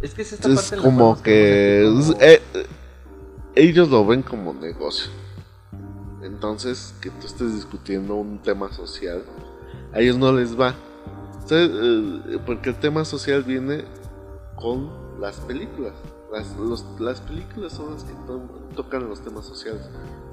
Es 0.00 0.14
que 0.14 0.22
es 0.22 0.32
esta 0.32 0.48
Es 0.48 0.54
parte 0.70 0.76
como 0.82 1.20
que 1.22 1.84
eh, 2.20 2.42
eh, 2.54 2.66
ellos 3.54 3.88
lo 3.88 4.04
ven 4.06 4.22
como 4.22 4.52
negocio. 4.52 5.10
Entonces, 6.22 6.94
que 7.00 7.10
tú 7.10 7.26
estés 7.26 7.54
discutiendo 7.54 8.14
un 8.16 8.38
tema 8.42 8.72
social, 8.72 9.22
a 9.92 10.00
ellos 10.00 10.18
no 10.18 10.32
les 10.32 10.58
va. 10.58 10.74
Eh, 11.50 12.38
porque 12.46 12.70
el 12.70 12.76
tema 12.76 13.04
social 13.04 13.42
viene 13.42 13.84
con 14.56 14.90
las 15.20 15.36
películas. 15.40 15.92
Las, 16.32 16.56
los- 16.56 16.84
las 16.98 17.20
películas 17.20 17.72
son 17.72 17.92
las 17.94 18.04
que 18.04 18.12
to- 18.26 18.48
tocan 18.74 19.08
los 19.08 19.20
temas 19.20 19.44
sociales. 19.44 19.82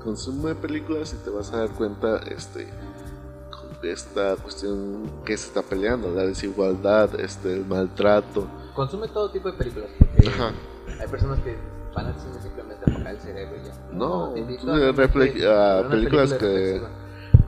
Consume 0.03 0.55
películas 0.55 1.13
y 1.13 1.23
te 1.23 1.29
vas 1.29 1.51
a 1.53 1.59
dar 1.59 1.69
cuenta 1.69 2.17
este, 2.29 2.67
esta 3.83 4.35
cuestión 4.37 5.03
que 5.25 5.37
se 5.37 5.47
está 5.47 5.61
peleando, 5.61 6.11
la 6.13 6.25
desigualdad, 6.25 7.19
este, 7.19 7.53
el 7.53 7.65
maltrato. 7.65 8.47
Consume 8.75 9.07
todo 9.09 9.29
tipo 9.31 9.51
de 9.51 9.57
películas. 9.57 9.89
Porque 9.99 10.27
Ajá. 10.29 10.51
hay 10.99 11.07
personas 11.07 11.39
que 11.39 11.57
van 11.93 12.07
al 12.07 12.19
cine 12.19 12.41
simplemente 12.41 12.83
a 12.89 12.93
apagar 12.93 13.15
el 13.15 13.21
cerebro 13.21 13.57
y 13.61 13.65
ya. 13.65 13.73
No, 13.91 14.25
a 14.25 14.33
películas 14.33 15.85
película 15.89 16.37
que- 16.37 16.81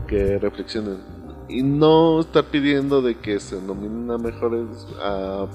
que 0.08 0.40
reflexionen 0.40 0.98
y 1.48 1.64
no 1.64 2.20
está 2.22 2.44
pidiendo 2.44 3.02
de 3.02 3.18
que 3.20 3.40
se 3.40 3.62
nominen 3.62 4.10
a 4.12 4.18
mejores 4.18 4.88
a, 5.02 5.46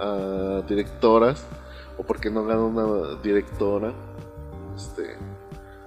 a 0.00 0.62
directoras 0.68 1.44
o 1.98 2.02
porque 2.02 2.30
no 2.30 2.44
gana 2.44 2.62
una 2.62 3.16
directora 3.22 3.92
este 4.76 5.16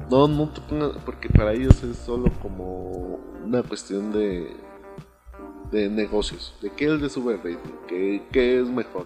no 0.10 0.28
no 0.28 0.50
te 0.50 0.62
pongas 0.62 0.92
porque 1.06 1.30
para 1.30 1.54
ellos 1.54 1.82
es 1.84 1.98
solo 1.98 2.32
como 2.42 3.20
una 3.46 3.64
cuestión 3.64 4.12
de 4.12 4.56
de 5.72 5.88
negocios 5.90 6.56
de 6.62 6.72
qué 6.72 6.86
es 6.94 7.00
de 7.02 7.08
el 7.32 7.38
rating 7.38 7.58
qué, 7.88 8.28
qué 8.32 8.60
es 8.60 8.68
mejor 8.68 9.06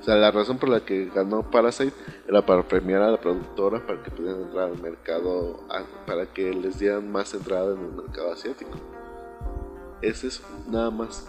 o 0.00 0.04
sea, 0.04 0.16
la 0.16 0.32
razón 0.32 0.58
por 0.58 0.68
la 0.68 0.80
que 0.80 1.10
ganó 1.14 1.48
Parasite 1.48 1.94
era 2.28 2.44
para 2.44 2.66
premiar 2.66 3.02
a 3.02 3.10
la 3.12 3.20
productora 3.20 3.86
para 3.86 4.02
que 4.02 4.10
pudieran 4.10 4.42
entrar 4.42 4.70
al 4.70 4.80
mercado, 4.82 5.60
para 6.06 6.26
que 6.26 6.52
les 6.52 6.80
dieran 6.80 7.12
más 7.12 7.32
entrada 7.34 7.74
en 7.76 7.80
el 7.84 7.92
mercado 7.92 8.32
asiático. 8.32 8.70
Es 10.00 10.24
eso, 10.24 10.42
nada 10.68 10.90
más. 10.90 11.28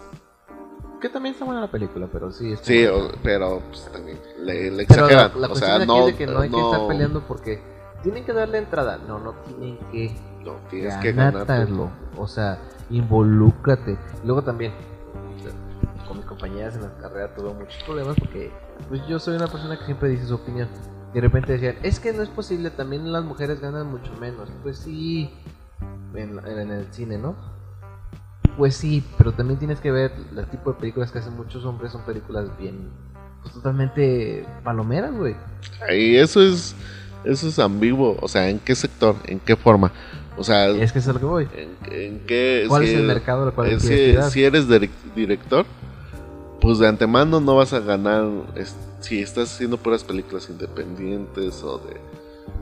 Que 1.00 1.08
también 1.08 1.34
está 1.34 1.44
buena 1.44 1.60
la 1.60 1.70
película, 1.70 2.08
pero 2.10 2.32
sí. 2.32 2.52
está 2.52 2.64
Sí, 2.66 2.84
o- 2.86 3.12
pero 3.22 3.62
pues, 3.68 3.88
también 3.92 4.18
le, 4.38 4.70
le 4.72 4.86
Pero 4.86 5.06
la, 5.06 5.12
exageran. 5.26 5.40
la 5.40 5.46
o 5.48 5.54
sea, 5.54 5.84
no, 5.86 6.00
es 6.00 6.06
de 6.06 6.14
que 6.16 6.26
no 6.26 6.40
hay 6.40 6.50
que 6.50 6.60
estar 6.60 6.86
peleando 6.88 7.20
porque 7.20 7.62
tienen 8.04 8.24
que 8.24 8.32
darle 8.32 8.58
entrada. 8.58 8.98
No, 9.08 9.18
no 9.18 9.32
tienen 9.32 9.78
que 9.90 10.14
no, 10.44 10.52
tienes 10.70 10.94
que. 10.96 11.14
O 12.16 12.28
sea, 12.28 12.60
involúcrate. 12.90 13.98
Luego 14.24 14.42
también, 14.42 14.72
con 16.06 16.18
mis 16.18 16.26
compañeras 16.26 16.76
en 16.76 16.82
la 16.82 16.96
carrera 16.98 17.34
tuve 17.34 17.52
muchos 17.52 17.82
problemas 17.84 18.14
porque 18.16 18.52
pues 18.88 19.04
yo 19.08 19.18
soy 19.18 19.36
una 19.36 19.48
persona 19.48 19.78
que 19.78 19.86
siempre 19.86 20.10
dice 20.10 20.26
su 20.26 20.34
opinión. 20.34 20.68
Y 21.12 21.14
de 21.14 21.20
repente 21.22 21.52
decían, 21.52 21.76
es 21.82 21.98
que 21.98 22.12
no 22.12 22.22
es 22.22 22.28
posible, 22.28 22.70
también 22.70 23.10
las 23.10 23.24
mujeres 23.24 23.60
ganan 23.60 23.90
mucho 23.90 24.12
menos. 24.20 24.50
Pues 24.62 24.78
sí, 24.78 25.30
en, 26.14 26.38
en 26.46 26.70
el 26.70 26.92
cine, 26.92 27.18
¿no? 27.18 27.34
Pues 28.56 28.76
sí, 28.76 29.02
pero 29.16 29.32
también 29.32 29.58
tienes 29.58 29.80
que 29.80 29.90
ver 29.90 30.12
el 30.36 30.46
tipo 30.46 30.72
de 30.72 30.78
películas 30.78 31.10
que 31.10 31.18
hacen 31.18 31.36
muchos 31.36 31.64
hombres, 31.64 31.92
son 31.92 32.02
películas 32.02 32.56
bien, 32.58 32.90
pues 33.42 33.54
totalmente 33.54 34.46
palomeras, 34.62 35.12
güey. 35.12 35.36
Y 35.92 36.16
eso 36.16 36.40
es, 36.40 36.76
eso 37.24 37.48
es 37.48 37.58
ambiguo. 37.58 38.16
O 38.20 38.28
sea, 38.28 38.48
¿en 38.50 38.58
qué 38.58 38.74
sector? 38.74 39.16
¿En 39.26 39.40
qué 39.40 39.56
forma? 39.56 39.92
O 40.36 40.42
sea, 40.44 40.68
Es 40.68 40.92
que 40.92 40.98
es 40.98 41.08
a 41.08 41.12
lo 41.12 41.18
que 41.20 41.24
voy. 41.26 41.48
¿en, 41.56 41.92
en 41.92 42.20
qué? 42.26 42.64
¿Cuál 42.68 42.84
si- 42.84 42.90
es 42.92 42.96
el 42.98 43.06
mercado 43.06 43.44
al 43.44 43.52
cual 43.54 43.68
eh, 43.70 43.80
si, 43.80 43.88
tirar? 43.88 44.30
si 44.30 44.42
eres 44.44 44.68
direc- 44.68 44.90
director, 45.14 45.64
pues 46.60 46.78
de 46.78 46.88
antemano 46.88 47.40
no 47.40 47.56
vas 47.56 47.72
a 47.72 47.80
ganar 47.80 48.26
es- 48.56 48.74
si 49.00 49.20
estás 49.20 49.52
haciendo 49.54 49.76
puras 49.76 50.02
películas 50.02 50.48
independientes 50.50 51.62
o 51.62 51.78
de 51.78 52.00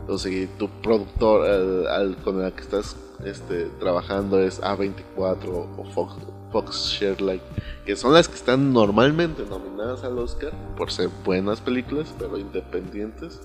o 0.09 0.19
si 0.19 0.49
tu 0.59 0.69
productor 0.69 1.47
al, 1.49 1.87
al- 1.87 2.17
con 2.17 2.43
el 2.43 2.53
que 2.53 2.61
estás 2.63 2.97
este, 3.25 3.67
trabajando 3.79 4.41
es 4.41 4.61
A24 4.61 4.99
o 5.47 5.85
Fox, 5.95 6.15
Fox 6.51 6.89
Sherlock, 6.99 7.41
que 7.87 7.95
son 7.95 8.13
las 8.13 8.29
que 8.29 8.35
están 8.35 8.73
normalmente 8.73 9.45
nominadas 9.49 10.03
al 10.03 10.19
Oscar 10.19 10.51
por 10.77 10.91
ser 10.91 11.09
buenas 11.25 11.61
películas, 11.61 12.13
pero 12.19 12.37
independientes, 12.37 13.41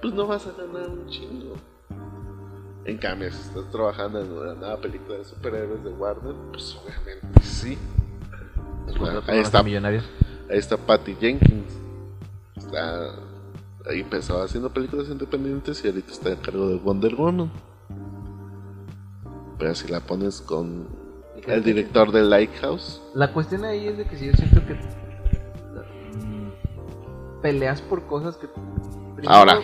pues 0.00 0.14
no 0.14 0.26
vas 0.26 0.46
a 0.46 0.52
ganar 0.52 0.88
un 0.88 1.06
chingo. 1.08 1.54
En 2.84 2.98
cambio, 2.98 3.30
si 3.32 3.40
estás 3.40 3.68
trabajando 3.70 4.20
en 4.20 4.30
una 4.30 4.54
nueva 4.54 4.80
película 4.80 5.18
de 5.18 5.24
superhéroes 5.24 5.82
de 5.82 5.90
Warner, 5.90 6.34
pues 6.52 6.76
obviamente 6.76 7.42
sí. 7.42 7.76
Cuando 8.96 9.22
ahí 9.26 9.40
está, 9.40 9.62
millonarios. 9.62 10.04
ahí 10.48 10.58
está 10.58 10.76
Patty 10.76 11.16
Jenkins. 11.20 11.72
Está, 12.54 13.16
ahí 13.90 14.00
empezó 14.00 14.40
haciendo 14.40 14.70
películas 14.70 15.08
independientes 15.08 15.84
y 15.84 15.88
ahorita 15.88 16.12
está 16.12 16.32
a 16.32 16.36
cargo 16.36 16.68
de 16.68 16.76
Wonder 16.76 17.16
Woman. 17.16 17.50
Pero 19.58 19.74
si 19.74 19.88
la 19.88 19.98
pones 20.00 20.40
con 20.40 20.86
el 21.44 21.64
director 21.64 22.12
de 22.12 22.22
Lighthouse, 22.22 23.02
La 23.14 23.32
cuestión 23.32 23.64
ahí 23.64 23.88
es 23.88 23.98
de 23.98 24.04
que 24.06 24.16
si 24.16 24.26
yo 24.26 24.32
siento 24.34 24.64
que 24.64 24.74
mm, 26.18 27.40
peleas 27.42 27.82
por 27.82 28.06
cosas 28.06 28.36
que 28.36 28.46
primero 29.16 29.34
Ahora. 29.34 29.60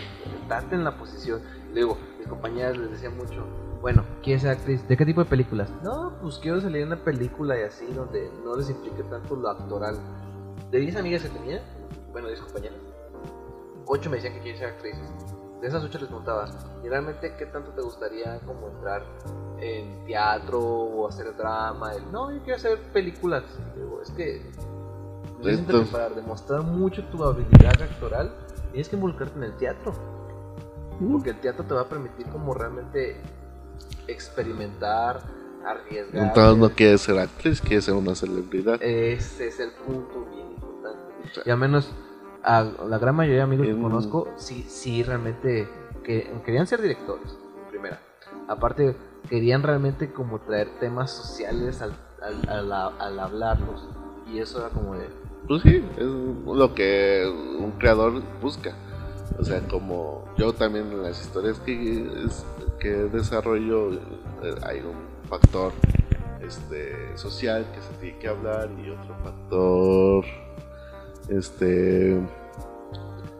Date 0.52 0.74
en 0.74 0.84
la 0.84 0.96
posición. 0.96 1.40
Luego, 1.74 1.96
mis 2.18 2.28
compañeras 2.28 2.76
les 2.76 2.90
decían 2.90 3.16
mucho, 3.16 3.46
bueno, 3.80 4.04
¿quieres 4.22 4.42
ser 4.42 4.52
actriz? 4.52 4.86
¿De 4.86 4.96
qué 4.96 5.04
tipo 5.06 5.22
de 5.24 5.30
películas? 5.30 5.70
No, 5.82 6.12
pues 6.20 6.38
quiero 6.38 6.60
salir 6.60 6.82
en 6.82 6.88
una 6.88 7.02
película 7.02 7.58
y 7.58 7.62
así, 7.62 7.86
donde 7.92 8.30
no 8.44 8.56
les 8.56 8.70
implique 8.70 9.02
tanto 9.04 9.34
lo 9.36 9.48
actoral. 9.48 9.96
De 10.70 10.78
10 10.78 10.96
amigas 10.96 11.22
que 11.22 11.28
tenía, 11.30 11.62
bueno, 12.12 12.28
10 12.28 12.40
compañeras, 12.42 12.78
8 13.86 14.10
me 14.10 14.16
decían 14.16 14.34
que 14.34 14.40
quieren 14.40 14.58
ser 14.60 14.68
actrices. 14.70 15.08
De 15.60 15.68
esas 15.68 15.82
8 15.84 15.98
les 15.98 16.08
preguntaba, 16.08 16.48
¿y 16.84 16.88
realmente 16.88 17.34
qué 17.38 17.46
tanto 17.46 17.70
te 17.70 17.82
gustaría 17.82 18.38
como 18.40 18.68
entrar 18.68 19.02
en 19.60 20.04
teatro 20.04 20.60
o 20.60 21.08
hacer 21.08 21.36
drama? 21.36 21.92
El, 21.94 22.10
no, 22.10 22.32
yo 22.32 22.40
quiero 22.42 22.56
hacer 22.56 22.78
películas. 22.92 23.44
Digo, 23.76 24.00
es 24.02 24.10
que 24.10 24.50
Entonces- 25.44 25.88
para 25.92 26.08
demostrar 26.10 26.62
mucho 26.62 27.04
tu 27.06 27.22
habilidad 27.24 27.80
actoral 27.80 28.32
tienes 28.70 28.88
que 28.88 28.96
involucrarte 28.96 29.36
en 29.38 29.44
el 29.44 29.56
teatro. 29.56 29.92
Porque 31.10 31.30
el 31.30 31.40
teatro 31.40 31.64
te 31.64 31.74
va 31.74 31.82
a 31.82 31.88
permitir 31.88 32.26
como 32.26 32.54
realmente 32.54 33.20
experimentar, 34.08 35.20
arriesgar. 35.64 36.26
entonces 36.28 36.58
no 36.58 36.70
quiere 36.70 36.98
ser 36.98 37.18
actriz, 37.18 37.60
quiere 37.60 37.82
ser 37.82 37.94
una 37.94 38.14
celebridad. 38.14 38.82
Ese 38.82 39.48
es 39.48 39.60
el 39.60 39.70
punto 39.72 40.26
bien 40.30 40.50
importante. 40.52 41.42
Y 41.44 41.50
al 41.50 41.58
menos 41.58 41.90
a 42.42 42.62
la 42.88 42.98
gran 42.98 43.14
mayoría 43.14 43.38
de 43.38 43.42
amigos 43.44 43.66
que 43.66 43.72
En- 43.72 43.82
conozco, 43.82 44.28
sí, 44.36 44.64
sí 44.68 45.02
realmente 45.02 45.68
que, 46.04 46.30
querían 46.44 46.66
ser 46.66 46.82
directores, 46.82 47.36
primera. 47.70 48.00
Aparte, 48.48 48.96
querían 49.28 49.62
realmente 49.62 50.12
como 50.12 50.40
traer 50.40 50.68
temas 50.80 51.10
sociales 51.12 51.80
al, 51.80 51.92
al, 52.20 52.48
al- 52.72 52.72
al 52.98 53.20
hablarlos. 53.20 53.88
Y 54.32 54.38
eso 54.40 54.58
era 54.60 54.68
como 54.70 54.94
de... 54.94 55.06
Pues 55.46 55.62
sí, 55.62 55.84
es 55.96 56.04
lo 56.06 56.74
que 56.74 57.24
un 57.58 57.72
creador 57.72 58.22
busca. 58.40 58.72
O 59.38 59.44
sea, 59.44 59.60
como 59.68 60.24
yo 60.36 60.52
también 60.52 60.90
en 60.92 61.02
las 61.02 61.20
historias 61.20 61.58
que, 61.60 62.02
es- 62.26 62.44
que 62.78 62.88
desarrollo 62.90 63.92
eh, 63.92 64.54
hay 64.62 64.80
un 64.80 64.96
factor 65.28 65.72
este, 66.40 67.16
social 67.16 67.66
que 67.74 67.80
se 67.80 67.92
tiene 68.00 68.18
que 68.18 68.28
hablar 68.28 68.68
y 68.84 68.90
otro 68.90 69.14
factor 69.22 70.24
este 71.28 72.20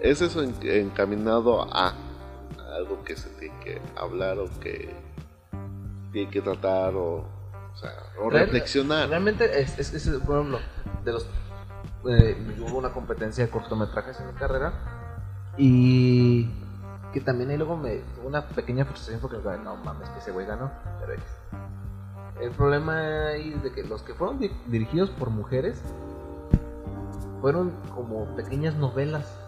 es 0.01 0.20
eso 0.22 0.43
en- 0.43 0.55
encaminado 0.62 1.62
a 1.74 1.95
algo 2.76 3.03
que 3.05 3.16
se 3.16 3.28
tiene 3.30 3.55
que 3.61 3.80
hablar 3.97 4.39
o 4.39 4.49
que 4.61 4.95
tiene 6.12 6.30
que 6.30 6.41
tratar 6.41 6.95
o, 6.95 7.16
o 7.72 7.76
sea, 7.76 7.91
o 8.20 8.30
Real- 8.30 8.45
reflexionar. 8.47 9.09
Realmente 9.09 9.61
es, 9.61 9.78
es, 9.78 9.93
es, 9.95 10.09
por 10.20 10.37
ejemplo, 10.39 10.59
de 11.05 11.12
los... 11.12 11.26
eh, 12.09 12.37
hubo 12.61 12.78
una 12.78 12.91
competencia 12.93 13.45
de 13.45 13.51
cortometrajes 13.51 14.18
en 14.20 14.26
mi 14.28 14.33
carrera 14.35 14.72
y 15.57 16.48
que 17.12 17.20
también 17.20 17.50
ahí 17.50 17.57
luego 17.59 17.76
me 17.76 17.96
tuvo 18.16 18.28
una 18.28 18.46
pequeña 18.48 18.84
frustración 18.84 19.20
porque 19.20 19.36
no 19.62 19.76
mames 19.76 20.09
que 20.11 20.18
ese 20.18 20.32
güey 20.32 20.46
ganó, 20.46 20.70
pero 21.00 21.12
el 22.40 22.50
problema 22.53 23.26
ahí 23.28 23.53
es 23.55 23.62
de 23.62 23.72
que 23.72 23.84
los 23.84 24.03
que 24.03 24.14
fueron 24.14 24.38
di- 24.38 24.50
dirigidos 24.66 25.11
por 25.11 25.30
mujeres 25.30 25.80
fueron 27.40 27.72
como 27.94 28.24
pequeñas 28.36 28.74
novelas. 28.76 29.38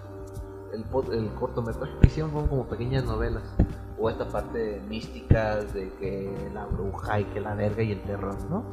El, 0.73 0.85
el 1.13 1.29
cortometraje 1.35 1.93
que 2.01 2.07
hicieron 2.09 2.33
fueron 2.33 2.49
como 2.49 2.67
pequeñas 2.67 3.05
novelas. 3.05 3.43
O 3.99 4.11
esta 4.11 4.27
parte 4.29 4.83
mística 4.89 5.57
de 5.57 5.93
que 6.01 6.51
la 6.53 6.67
bruja 6.67 7.21
y 7.21 7.25
que 7.27 7.41
la 7.41 7.55
verga 7.55 7.83
y 7.83 7.93
el 7.93 8.03
terror, 8.03 8.37
¿no? 8.51 8.65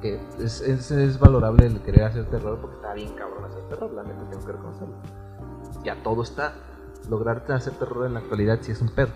Que 0.00 0.20
es, 0.38 0.60
es, 0.60 0.90
es 0.92 1.18
valorable 1.18 1.66
el 1.66 1.80
querer 1.82 2.04
hacer 2.04 2.26
terror 2.26 2.58
porque 2.60 2.76
está 2.76 2.94
bien 2.94 3.12
cabrón 3.16 3.44
hacer 3.44 3.62
terror, 3.68 3.92
la 3.92 4.04
neta 4.04 4.22
tengo 4.30 4.46
que 4.46 4.52
reconocerlo. 4.52 4.94
Ya 5.84 5.96
todo 6.02 6.22
está. 6.22 6.54
Lograrte 7.10 7.52
hacer 7.52 7.72
terror 7.74 8.06
en 8.06 8.14
la 8.14 8.20
actualidad 8.20 8.58
sí 8.62 8.72
es 8.72 8.80
un 8.80 8.88
pedo. 8.88 9.08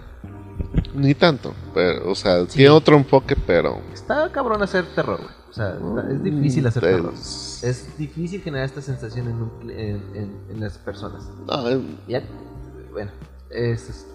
Ni 0.94 1.14
tanto, 1.14 1.52
pero, 1.74 2.10
o 2.10 2.14
sea, 2.14 2.40
Sí. 2.46 2.56
tiene 2.56 2.70
otro 2.70 2.96
enfoque, 2.96 3.36
pero 3.36 3.78
Está 3.92 4.30
cabrón 4.32 4.62
hacer 4.62 4.84
terror, 4.94 5.18
güey. 5.18 5.30
O 5.50 5.52
sea, 5.52 5.76
es 6.10 6.22
difícil 6.22 6.66
hacer 6.66 6.82
terror. 6.82 7.12
Es- 7.14 7.62
Es 7.62 7.96
difícil 7.98 8.40
generar 8.42 8.66
esta 8.66 8.80
sensación 8.82 9.28
en, 9.28 9.34
un 9.36 9.70
en, 9.70 9.96
en- 10.14 10.40
en 10.50 10.60
las 10.60 10.78
personas. 10.78 11.30
No, 11.46 11.68
eh, 11.68 11.80
Ya, 12.08 12.22
bueno, 12.92 13.10
ese 13.50 13.90
es. 13.92 14.06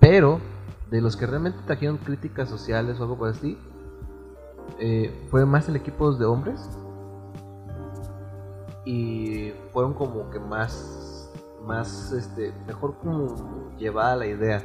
Pero, 0.00 0.40
de 0.90 1.00
los 1.00 1.16
que 1.16 1.26
realmente 1.26 1.58
trajeron 1.66 1.96
críticas 1.98 2.48
sociales 2.48 2.98
o 2.98 3.02
algo 3.04 3.16
por 3.18 3.28
así, 3.30 3.58
eh, 4.78 5.26
fue 5.30 5.46
más 5.46 5.68
el 5.68 5.76
equipo 5.76 6.12
de 6.12 6.24
hombres. 6.24 6.60
Y 8.84 9.52
fueron 9.72 9.94
como 9.94 10.30
que 10.30 10.38
más, 10.38 11.05
más, 11.66 12.12
este, 12.12 12.52
mejor 12.66 12.94
como 12.98 13.76
llevada 13.76 14.16
la 14.16 14.26
idea. 14.26 14.62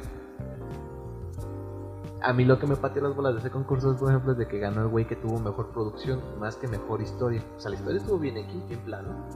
A 2.22 2.32
mí 2.32 2.44
lo 2.44 2.58
que 2.58 2.66
me 2.68 2.76
pateó 2.76 3.02
las 3.02 3.16
bolas 3.16 3.34
de 3.34 3.40
ese 3.40 3.50
concurso, 3.50 3.96
por 3.96 4.10
ejemplo, 4.10 4.32
es 4.32 4.38
de 4.38 4.46
que 4.46 4.58
ganó 4.60 4.82
el 4.82 4.88
güey 4.88 5.06
que 5.06 5.16
tuvo 5.16 5.40
mejor 5.40 5.70
producción, 5.70 6.20
más 6.38 6.54
que 6.56 6.68
mejor 6.68 7.02
historia. 7.02 7.42
O 7.56 7.60
sea, 7.60 7.70
la 7.70 7.76
historia 7.76 7.98
estuvo 7.98 8.18
bien 8.18 8.38
aquí, 8.38 8.62
bien 8.68 8.80
plana. 8.80 9.26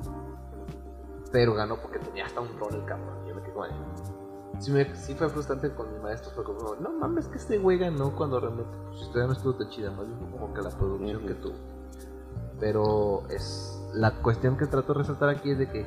Pero 1.33 1.55
ganó 1.55 1.77
porque 1.77 1.99
tenía 1.99 2.27
hasta 2.27 2.41
un 2.41 2.57
rol 2.59 2.75
el 2.75 2.85
cabrón. 2.85 3.27
Yo 3.27 3.35
me 3.35 3.43
quedé 3.43 3.53
Sí, 4.61 4.71
me, 4.71 4.95
sí 4.95 5.15
fue 5.15 5.29
frustrante 5.29 5.71
con 5.75 5.93
mis 5.93 6.03
maestros 6.03 6.33
porque 6.35 6.53
como, 6.55 6.77
no 6.77 6.91
mames 6.93 7.27
que 7.29 7.37
este 7.37 7.59
güey 7.59 7.77
ganó 7.77 8.15
cuando 8.17 8.41
realmente 8.41 8.71
pues, 8.85 8.99
su 8.99 9.05
historia 9.05 9.27
no 9.27 9.33
estuvo 9.35 9.55
tan 9.55 9.69
chida, 9.69 9.91
más 9.91 10.07
bien 10.07 10.31
como 10.31 10.55
que 10.55 10.63
la 10.63 10.71
producción 10.71 11.27
que 11.27 11.35
tuvo. 11.35 11.55
Pero 12.59 13.25
es 13.29 13.83
la 13.93 14.15
cuestión 14.23 14.57
que 14.57 14.67
trato 14.67 14.95
de 14.95 15.01
resaltar 15.01 15.29
aquí 15.29 15.51
es 15.51 15.59
de 15.59 15.69
que 15.69 15.87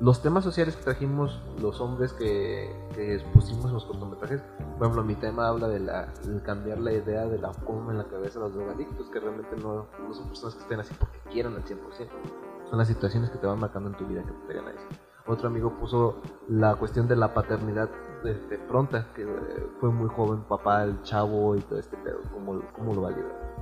los 0.00 0.22
temas 0.22 0.44
sociales 0.44 0.76
que 0.76 0.82
trajimos 0.82 1.40
los 1.60 1.80
hombres 1.80 2.12
que, 2.12 2.74
que 2.94 3.14
expusimos 3.14 3.66
en 3.66 3.74
los 3.74 3.84
cortometrajes, 3.84 4.42
por 4.78 4.86
ejemplo, 4.86 5.04
mi 5.04 5.14
tema 5.14 5.48
habla 5.48 5.68
de 5.68 5.80
la, 5.80 6.06
del 6.24 6.42
cambiar 6.42 6.78
la 6.78 6.92
idea 6.92 7.26
de 7.26 7.38
la 7.38 7.52
forma 7.52 7.92
en 7.92 7.98
la 7.98 8.04
cabeza 8.04 8.38
de 8.38 8.46
los 8.46 8.54
drogadictos, 8.54 9.08
que 9.10 9.20
realmente 9.20 9.56
no, 9.56 9.86
no 10.06 10.14
son 10.14 10.28
personas 10.28 10.54
que 10.54 10.62
estén 10.62 10.80
así 10.80 10.94
porque 10.98 11.18
quieran 11.30 11.54
al 11.54 11.64
100%. 11.64 11.78
Son 12.68 12.78
las 12.78 12.88
situaciones 12.88 13.30
que 13.30 13.38
te 13.38 13.46
van 13.46 13.60
marcando 13.60 13.90
en 13.90 13.96
tu 13.96 14.06
vida 14.06 14.22
que 14.22 14.32
te 14.32 14.46
pegan 14.48 14.68
ahí. 14.68 14.74
Otro 15.26 15.48
amigo 15.48 15.72
puso 15.78 16.20
la 16.48 16.74
cuestión 16.74 17.06
de 17.06 17.14
la 17.14 17.32
paternidad 17.32 17.88
de, 18.24 18.34
de 18.34 18.58
pronta, 18.58 19.12
que 19.14 19.22
eh, 19.22 19.66
fue 19.78 19.90
muy 19.90 20.08
joven 20.08 20.42
papá, 20.42 20.82
el 20.82 21.00
chavo 21.02 21.54
y 21.54 21.60
todo 21.60 21.78
este 21.78 21.96
pedo, 21.98 22.18
cómo, 22.32 22.60
cómo 22.74 22.94
lo 22.94 23.02
va 23.02 23.10
a 23.10 23.12
llevar. 23.12 23.52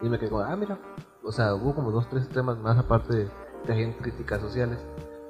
Y 0.00 0.08
me 0.08 0.18
quedé 0.18 0.30
como, 0.30 0.42
ah, 0.42 0.54
mira, 0.56 0.78
o 1.24 1.32
sea, 1.32 1.54
hubo 1.54 1.74
como 1.74 1.90
dos, 1.90 2.08
tres 2.08 2.28
temas 2.28 2.58
más 2.58 2.78
aparte 2.78 3.14
de 3.14 3.30
hacían 3.72 3.92
críticas 3.94 4.40
sociales. 4.40 4.78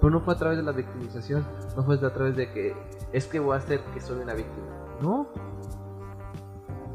Pero 0.03 0.11
no 0.11 0.21
fue 0.21 0.35
a 0.35 0.37
través 0.37 0.59
de 0.59 0.65
la 0.65 0.73
victimización, 0.73 1.47
no 1.77 1.85
fue 1.85 1.95
a 1.95 2.13
través 2.13 2.35
de 2.35 2.53
que 2.53 2.75
es 3.13 3.29
que 3.29 3.39
voy 3.39 3.55
a 3.55 3.59
hacer 3.59 3.85
que 3.95 4.01
soy 4.01 4.19
una 4.19 4.35
víctima. 4.35 4.67
No. 5.01 5.29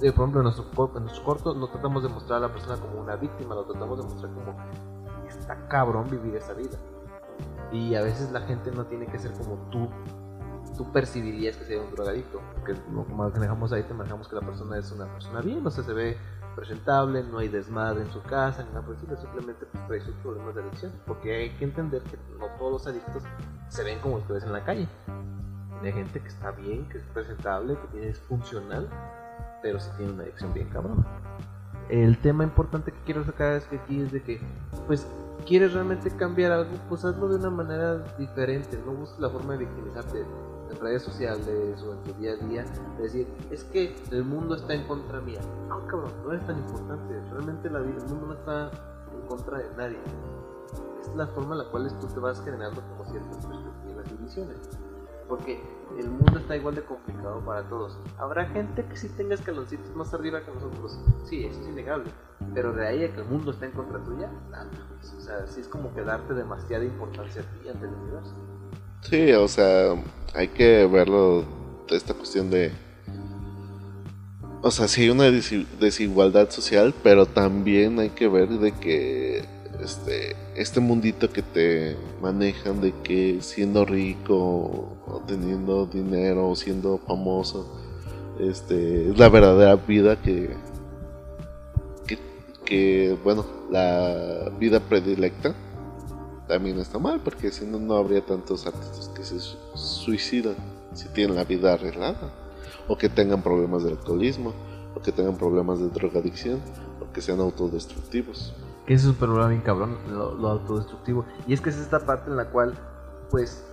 Eh, 0.01 0.12
por 0.12 0.24
ejemplo, 0.24 0.41
en 0.41 0.43
nuestros 0.43 0.68
nuestros 0.76 1.20
cortos 1.22 1.55
no 1.55 1.70
tratamos 1.70 2.03
de 2.03 2.10
mostrar 2.10 2.39
a 2.39 2.47
la 2.47 2.53
persona 2.53 2.76
como 2.76 2.99
una 2.99 3.16
víctima, 3.16 3.55
lo 3.55 3.64
tratamos 3.64 3.97
de 3.99 4.03
mostrar 4.03 4.34
como 4.34 4.58
está 5.26 5.70
cabrón 5.70 6.10
vivir 6.10 6.36
esa 6.36 6.51
vida. 6.51 6.78
Y 7.72 7.95
a 7.95 8.01
veces 8.01 8.30
la 8.34 8.41
gente 8.41 8.72
no 8.72 8.86
tiene 8.88 9.08
que 9.08 9.18
ser 9.18 9.32
como 9.32 9.55
tú 9.72 9.88
tú 10.76 10.91
percibirías 10.91 11.55
que 11.55 11.64
sería 11.64 11.82
un 11.82 11.91
drogadicto. 11.95 12.41
Porque 12.55 12.74
como 12.82 13.05
manejamos 13.05 13.72
ahí, 13.72 13.84
te 13.84 13.93
manejamos 13.93 14.28
que 14.28 14.36
la 14.36 14.41
persona 14.41 14.78
es 14.78 14.91
una 14.91 15.05
persona 15.05 15.39
bien, 15.39 15.66
o 15.66 15.72
sea, 15.72 15.84
se 15.86 15.93
ve 15.93 16.18
presentable, 16.58 17.24
no 17.24 17.38
hay 17.38 17.49
desmadre 17.49 18.01
en 18.01 18.10
su 18.10 18.22
casa, 18.24 18.64
ni 18.64 18.70
nada 18.70 18.82
por 18.82 18.95
el 18.95 19.18
simplemente 19.18 19.68
pues, 19.68 19.88
trae 19.88 20.01
sus 20.01 20.16
problemas 20.16 20.55
de 20.55 20.62
adicción. 20.64 20.91
Porque 21.05 21.36
hay 21.36 21.49
que 21.51 21.66
entender 21.66 22.01
que 22.01 22.18
no 22.39 22.47
todos 22.58 22.72
los 22.72 22.88
adictos 22.88 23.24
se 23.70 23.84
ven 23.84 23.99
como 23.99 24.20
ves 24.28 24.43
en 24.43 24.51
la 24.51 24.66
calle. 24.66 24.88
Hay 25.84 25.93
gente 25.93 26.20
que 26.20 26.28
está 26.28 26.49
bien, 26.51 26.89
que 26.89 26.97
es 26.97 27.03
presentable, 27.14 27.78
que 27.80 27.88
tiene, 27.89 28.08
es 28.10 28.20
funcional, 28.22 28.89
pero 29.62 29.80
sí 29.80 29.91
tiene 29.97 30.14
una 30.14 30.24
adicción 30.24 30.51
bien 30.55 30.68
cabrona. 30.70 31.05
El 31.89 32.18
tema 32.18 32.43
importante 32.43 32.91
que 32.91 32.99
quiero 33.05 33.24
sacar 33.24 33.53
es 33.53 33.66
que 33.66 33.78
aquí 33.78 34.01
es 34.01 34.12
de 34.12 34.24
que, 34.24 34.41
pues, 34.88 35.08
quieres 35.45 35.74
realmente 35.74 36.10
cambiar 36.10 36.51
algo, 36.51 36.72
pues 36.89 37.05
hazlo 37.05 37.30
de 37.30 37.36
una 37.36 37.51
manera 37.51 37.99
diferente, 38.18 38.82
no 38.84 38.93
busques 38.93 39.20
la 39.20 39.30
forma 39.30 39.53
de 39.53 39.60
victimizarte 39.60 40.26
en 40.70 40.80
redes 40.80 41.03
sociales 41.03 41.82
o 41.82 41.93
en 41.93 42.03
tu 42.03 42.13
día 42.13 42.34
a 42.34 42.36
día, 42.36 42.65
de 42.97 43.03
decir, 43.03 43.28
es 43.51 43.63
que 43.65 43.95
el 44.11 44.24
mundo 44.24 44.55
está 44.55 44.74
en 44.74 44.88
contra 44.88 45.22
mía. 45.22 45.39
No, 45.68 45.86
cabrón, 45.88 46.11
no 46.26 46.34
es 46.34 46.45
tan 46.45 46.57
importante, 46.57 47.22
realmente 47.32 47.70
la 47.70 47.80
vida, 47.80 47.97
el 47.97 48.09
mundo 48.09 48.28
no 48.28 48.34
está 48.34 48.72
en 49.13 49.28
contra 49.28 49.59
de 49.59 49.76
nadie. 49.76 49.99
Es 51.01 51.15
la 51.15 51.28
forma 51.28 51.53
en 51.53 51.59
la 51.59 51.70
cual 51.70 51.91
tú 51.99 52.07
te 52.07 52.20
vas 52.20 52.41
generando 52.43 52.82
como 52.82 53.09
ciertas 53.09 53.45
perspectivas 53.45 54.05
y 54.11 54.24
visiones. 54.24 54.57
Porque 55.28 55.61
el 55.97 56.09
mundo 56.09 56.39
está 56.39 56.55
igual 56.55 56.76
de 56.76 56.84
complicado 56.84 57.39
para 57.41 57.63
todos. 57.68 57.97
Habrá 58.18 58.45
gente 58.45 58.86
que 58.86 58.95
sí 58.95 59.09
tenga 59.09 59.36
escaloncitos 59.36 59.93
más 59.95 60.13
arriba 60.13 60.41
que 60.41 60.51
nosotros. 60.53 60.99
Sí, 61.26 61.45
eso 61.45 61.59
es 61.61 61.68
innegable. 61.68 62.11
Pero 62.53 62.72
de 62.72 62.88
ahí 62.88 63.03
a 63.03 63.13
que 63.13 63.22
el 63.22 63.28
mundo 63.28 63.51
está 63.51 63.65
en 63.65 63.74
contra 63.74 64.01
tuya, 64.03 64.32
nada. 64.49 64.70
pues, 64.99 65.13
O 65.13 65.22
sea, 65.22 65.45
sí 65.47 65.61
es 65.61 65.68
como 65.68 65.93
que 65.93 66.01
darte 66.01 66.34
demasiada 66.34 66.86
importancia 66.86 67.41
a 67.41 67.45
ti 67.45 67.70
ante 67.70 67.88
el 67.88 67.93
universo. 67.93 68.34
Sí, 69.02 69.32
o 69.32 69.48
sea, 69.48 69.95
hay 70.34 70.50
que 70.50 70.86
verlo 70.86 71.45
de 71.89 71.95
esta 71.98 72.14
cuestión 72.14 72.50
de... 72.50 72.72
O 74.62 74.72
sea, 74.72 74.88
sí 74.88 75.04
hay 75.04 75.10
una 75.10 75.30
desi- 75.30 75.68
desigualdad 75.80 76.50
social, 76.50 76.93
pero 77.04 77.26
también 77.26 78.00
hay 78.00 78.10
que 78.10 78.28
ver 78.28 78.50
de 78.50 78.74
que 78.74 79.45
este, 79.82 80.36
este 80.56 80.80
mundito 80.80 81.30
que 81.32 81.41
te 81.41 81.95
manejan 82.22 82.82
de 82.82 82.91
que 83.04 83.38
siendo 83.41 83.86
rico 83.86 84.36
o 85.06 85.22
teniendo 85.26 85.86
dinero 85.86 86.50
o 86.50 86.56
siendo 86.56 86.98
famoso, 86.98 87.80
este, 88.39 89.12
es 89.12 89.18
la 89.18 89.30
verdadera 89.30 89.76
vida 89.76 90.22
que, 90.22 90.50
que, 92.08 92.18
que, 92.66 93.18
bueno, 93.24 93.45
la 93.72 94.52
vida 94.60 94.80
predilecta 94.80 95.54
también 96.48 96.80
está 96.80 96.98
mal, 97.00 97.20
porque 97.24 97.52
si 97.52 97.66
no, 97.66 97.78
no 97.80 97.95
habría 97.95 98.26
tantos 98.26 98.66
artistas 98.66 99.10
que 99.10 99.24
se 99.24 99.39
su- 99.39 99.58
suicidan 99.76 100.56
si 100.93 101.08
tienen 101.10 101.36
la 101.36 101.43
vida 101.43 101.74
arreglada, 101.74 102.32
o 102.88 102.98
que 102.98 103.10
tengan 103.10 103.41
problemas 103.41 103.84
de 103.84 103.91
alcoholismo, 103.91 104.54
o 104.95 105.02
que 105.02 105.12
tengan 105.12 105.36
problemas 105.36 105.80
de 105.80 105.89
drogadicción, 105.89 106.60
o 107.02 107.12
que 107.14 107.22
sean 107.22 107.39
autodestructivos. 107.39 108.54
Que 108.86 108.93
es 108.93 109.06
un 109.06 109.16
problema 109.16 109.50
bien 109.50 109.62
cabrón, 109.62 109.98
lo, 110.10 110.34
lo 110.36 110.48
autodestructivo. 110.50 111.26
Y 111.45 111.54
es 111.54 111.62
que 111.62 111.70
es 111.70 111.78
esta 111.78 112.00
parte 112.00 112.30
en 112.32 112.38
la 112.38 112.45
cual, 112.50 112.74
pues, 113.30 113.64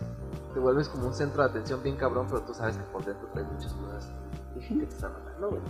te 0.52 0.60
vuelves 0.60 0.88
como 0.88 1.06
un 1.06 1.14
centro 1.14 1.42
de 1.44 1.50
atención 1.50 1.82
bien 1.82 1.96
cabrón, 1.96 2.26
pero 2.28 2.42
tú 2.42 2.52
sabes 2.52 2.76
que 2.76 2.82
por 2.84 3.04
dentro 3.04 3.28
traes 3.32 3.46
muchas 3.52 3.72
cosas 3.72 4.10
que 4.54 4.74
te 4.74 4.84
están 4.84 5.12
matando, 5.12 5.50
güey. 5.50 5.62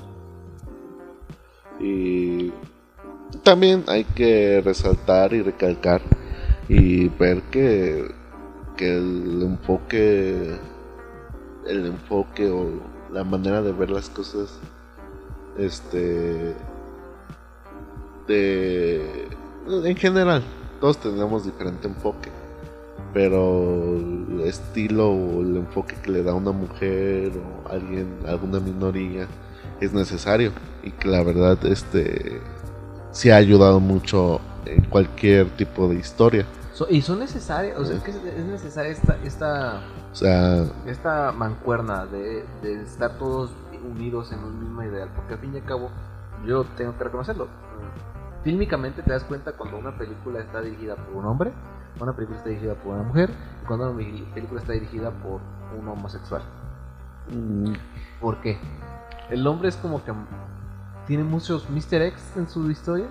Y 1.80 2.52
también 3.42 3.84
hay 3.88 4.04
que 4.04 4.62
resaltar 4.64 5.32
y 5.34 5.42
recalcar 5.42 6.02
y 6.68 7.08
ver 7.08 7.42
que, 7.50 8.10
que 8.76 8.96
el 8.96 9.42
enfoque, 9.42 10.58
el 11.66 11.86
enfoque 11.86 12.48
o 12.48 12.70
la 13.12 13.24
manera 13.24 13.62
de 13.62 13.72
ver 13.72 13.90
las 13.90 14.08
cosas, 14.08 14.58
este, 15.58 16.54
de, 18.26 19.28
en 19.66 19.96
general, 19.96 20.42
todos 20.80 20.98
tenemos 20.98 21.44
diferente 21.44 21.86
enfoque, 21.86 22.30
pero 23.12 23.96
el 23.96 24.40
estilo 24.44 25.10
o 25.10 25.42
el 25.42 25.56
enfoque 25.58 25.94
que 26.02 26.10
le 26.10 26.22
da 26.22 26.34
una 26.34 26.52
mujer 26.52 27.32
o 27.36 27.68
alguien, 27.68 28.08
alguna 28.26 28.58
minoría, 28.60 29.28
es 29.80 29.92
necesario 29.92 30.52
y 30.82 30.90
que 30.90 31.08
la 31.08 31.22
verdad 31.22 31.58
este 31.66 32.40
sí 33.10 33.30
ha 33.30 33.36
ayudado 33.36 33.80
mucho 33.80 34.40
en 34.66 34.84
cualquier 34.86 35.48
tipo 35.50 35.88
de 35.88 35.96
historia. 35.96 36.46
So- 36.72 36.88
y 36.90 37.02
son 37.02 37.20
necesarias, 37.20 37.78
o 37.78 37.84
sea, 37.84 37.96
es 37.96 38.02
que 38.02 38.10
es 38.10 38.16
es 38.16 38.44
necesaria 38.44 38.90
esta, 38.90 39.16
esta, 39.24 39.82
O 40.12 40.14
sea, 40.14 40.64
esta 40.86 41.30
mancuerna 41.32 42.06
de, 42.06 42.44
de 42.62 42.82
estar 42.82 43.16
todos 43.18 43.50
unidos 43.88 44.32
en 44.32 44.40
un 44.42 44.58
mismo 44.58 44.82
ideal, 44.82 45.08
porque 45.14 45.34
al 45.34 45.40
fin 45.40 45.54
y 45.54 45.58
al 45.58 45.64
cabo, 45.64 45.90
yo 46.46 46.64
tengo 46.76 46.96
que 46.98 47.04
reconocerlo. 47.04 47.48
Fílmicamente 48.42 49.02
te 49.02 49.10
das 49.12 49.24
cuenta 49.24 49.52
cuando 49.52 49.78
una 49.78 49.96
película 49.96 50.40
está 50.40 50.60
dirigida 50.60 50.96
por 50.96 51.14
un 51.14 51.24
hombre, 51.26 51.52
una 52.00 52.12
película 52.14 52.38
está 52.38 52.50
dirigida 52.50 52.74
por 52.74 52.94
una 52.94 53.02
mujer, 53.04 53.30
y 53.62 53.66
cuando 53.66 53.90
una 53.90 53.96
película 54.34 54.60
está 54.60 54.72
dirigida 54.72 55.10
por 55.10 55.40
un 55.78 55.88
homosexual. 55.88 56.42
mm, 57.30 57.72
¿Por 58.20 58.40
qué? 58.40 58.58
El 59.30 59.46
hombre 59.46 59.68
es 59.68 59.76
como 59.76 60.04
que 60.04 60.12
tiene 61.06 61.24
muchos 61.24 61.68
Mr. 61.70 62.02
X 62.02 62.32
en 62.36 62.48
su 62.48 62.70
historia, 62.70 63.06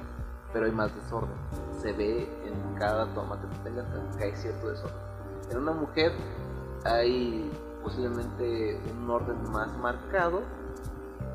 pero 0.53 0.67
hay 0.67 0.71
más 0.71 0.95
desorden. 0.95 1.35
Se 1.81 1.91
ve 1.91 2.29
en 2.45 2.75
cada 2.79 3.07
toma 3.13 3.41
que 3.41 3.47
tú 3.47 3.63
tengas 3.63 3.85
que 4.15 4.23
hay 4.23 4.35
cierto 4.35 4.69
desorden. 4.69 4.95
En 5.51 5.57
una 5.57 5.73
mujer 5.73 6.13
hay 6.85 7.51
posiblemente 7.83 8.79
un 8.97 9.09
orden 9.09 9.51
más 9.51 9.75
marcado, 9.79 10.41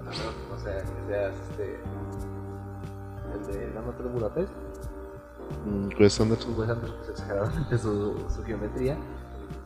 no 0.04 0.58
sea 0.58 0.78
que 0.78 1.06
seas 1.06 1.34
este, 1.50 1.78
el 3.34 3.46
de 3.46 3.74
la 3.74 3.82
nota 3.82 4.02
de 4.02 4.08
Budapest, 4.08 4.52
mm, 5.66 6.00
Wes 6.00 6.20
Anderson. 6.20 6.58
Wes 6.58 6.70
Anderson, 6.70 6.96
es 7.02 7.08
exageradamente 7.10 7.78
su, 7.78 8.14
su 8.34 8.42
geometría, 8.44 8.96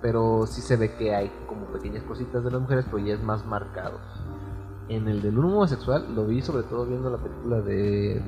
pero 0.01 0.47
sí 0.47 0.61
se 0.61 0.77
ve 0.77 0.97
que 0.97 1.15
hay 1.15 1.31
como 1.47 1.67
pequeñas 1.67 2.03
cositas 2.03 2.43
de 2.43 2.51
las 2.51 2.61
mujeres, 2.61 2.85
pero 2.91 2.99
ya 2.99 3.15
es 3.15 3.23
más 3.23 3.45
marcado. 3.47 3.99
En 4.89 5.07
el 5.09 5.23
del 5.23 5.39
homosexual 5.39 6.13
lo 6.15 6.27
vi 6.27 6.43
sobre 6.43 6.65
todo 6.65 6.85
viendo 6.85 7.09
la 7.09 7.19
película 7.19 7.61
de 7.61 8.21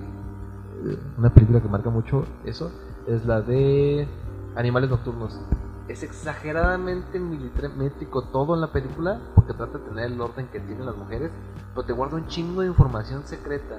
una 1.19 1.33
película 1.33 1.61
que 1.61 1.69
marca 1.69 1.91
mucho 1.91 2.25
eso 2.45 2.71
es 3.07 3.25
la 3.27 3.41
de 3.41 4.09
Animales 4.57 4.91
Nocturnos. 4.91 5.41
Es 5.89 6.03
exageradamente 6.03 7.19
milimétrico 7.19 8.23
todo 8.23 8.55
en 8.55 8.63
la 8.63 8.73
película 8.73 9.21
porque 9.35 9.53
trata 9.53 9.79
de 9.79 9.85
tener 9.85 10.13
el 10.13 10.21
orden 10.21 10.49
que 10.49 10.61
tienen 10.61 10.87
las 10.87 10.97
mujeres, 10.97 11.31
pero 11.75 11.87
te 11.87 11.93
guarda 11.93 12.17
un 12.17 12.27
chingo 12.27 12.63
de 12.63 12.69
información 12.69 13.25
secreta 13.27 13.79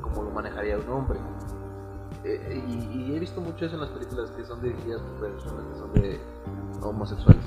como 0.00 0.22
lo 0.22 0.30
manejaría 0.30 0.78
un 0.78 0.88
hombre. 0.88 1.18
Eh, 2.24 2.64
y, 2.66 3.12
y 3.12 3.16
he 3.16 3.20
visto 3.20 3.40
mucho 3.40 3.66
eso 3.66 3.74
en 3.76 3.82
las 3.82 3.90
películas 3.90 4.30
que 4.30 4.44
son 4.44 4.60
dirigidas 4.60 5.00
por 5.00 5.30
personas 5.30 5.64
que 5.66 5.78
son 5.78 5.92
de 5.92 6.20
homosexuales. 6.82 7.44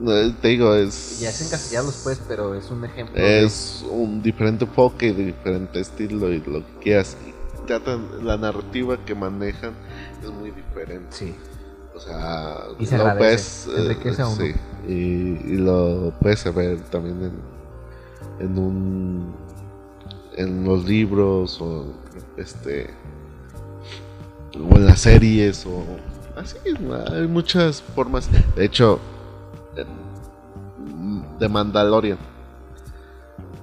No, 0.00 0.12
Te 0.36 0.48
digo, 0.48 0.74
es. 0.74 1.18
Ya 1.20 1.30
es 1.30 1.40
encasillarlos 1.42 2.00
pues, 2.04 2.20
pero 2.28 2.54
es 2.54 2.70
un 2.70 2.84
ejemplo. 2.84 3.14
de- 3.20 3.44
Es 3.44 3.84
un 3.90 4.22
diferente 4.22 4.64
enfoque, 4.64 5.12
de 5.12 5.26
diferente 5.26 5.80
estilo 5.80 6.32
y 6.32 6.38
lo 6.40 6.60
que 6.64 6.72
quieras. 6.82 7.16
Y 7.26 7.66
tratan, 7.66 8.06
la 8.24 8.36
narrativa 8.36 8.96
que 9.04 9.14
manejan 9.14 9.72
es 10.22 10.30
muy 10.30 10.50
diferente. 10.52 11.06
Sí. 11.10 11.34
O 11.94 12.00
sea, 12.00 12.58
Y 12.78 12.86
se 12.86 12.96
lo 12.96 13.16
puedes, 13.18 13.66
uno. 13.66 14.36
sí, 14.36 14.54
y, 14.86 14.92
y 14.92 15.56
lo 15.56 16.12
puedes 16.20 16.54
ver 16.54 16.78
también 16.90 17.32
en, 18.38 18.46
en 18.46 18.58
un 18.58 19.34
en 20.36 20.62
los 20.64 20.84
libros 20.84 21.60
o 21.60 21.86
este 22.36 22.90
o 24.54 24.76
en 24.76 24.86
las 24.86 25.00
series 25.00 25.66
o 25.66 25.82
así 26.36 26.56
hay 27.12 27.26
muchas 27.26 27.82
formas 27.82 28.28
de 28.54 28.64
hecho 28.64 29.00
de 31.38 31.48
Mandalorian 31.48 32.18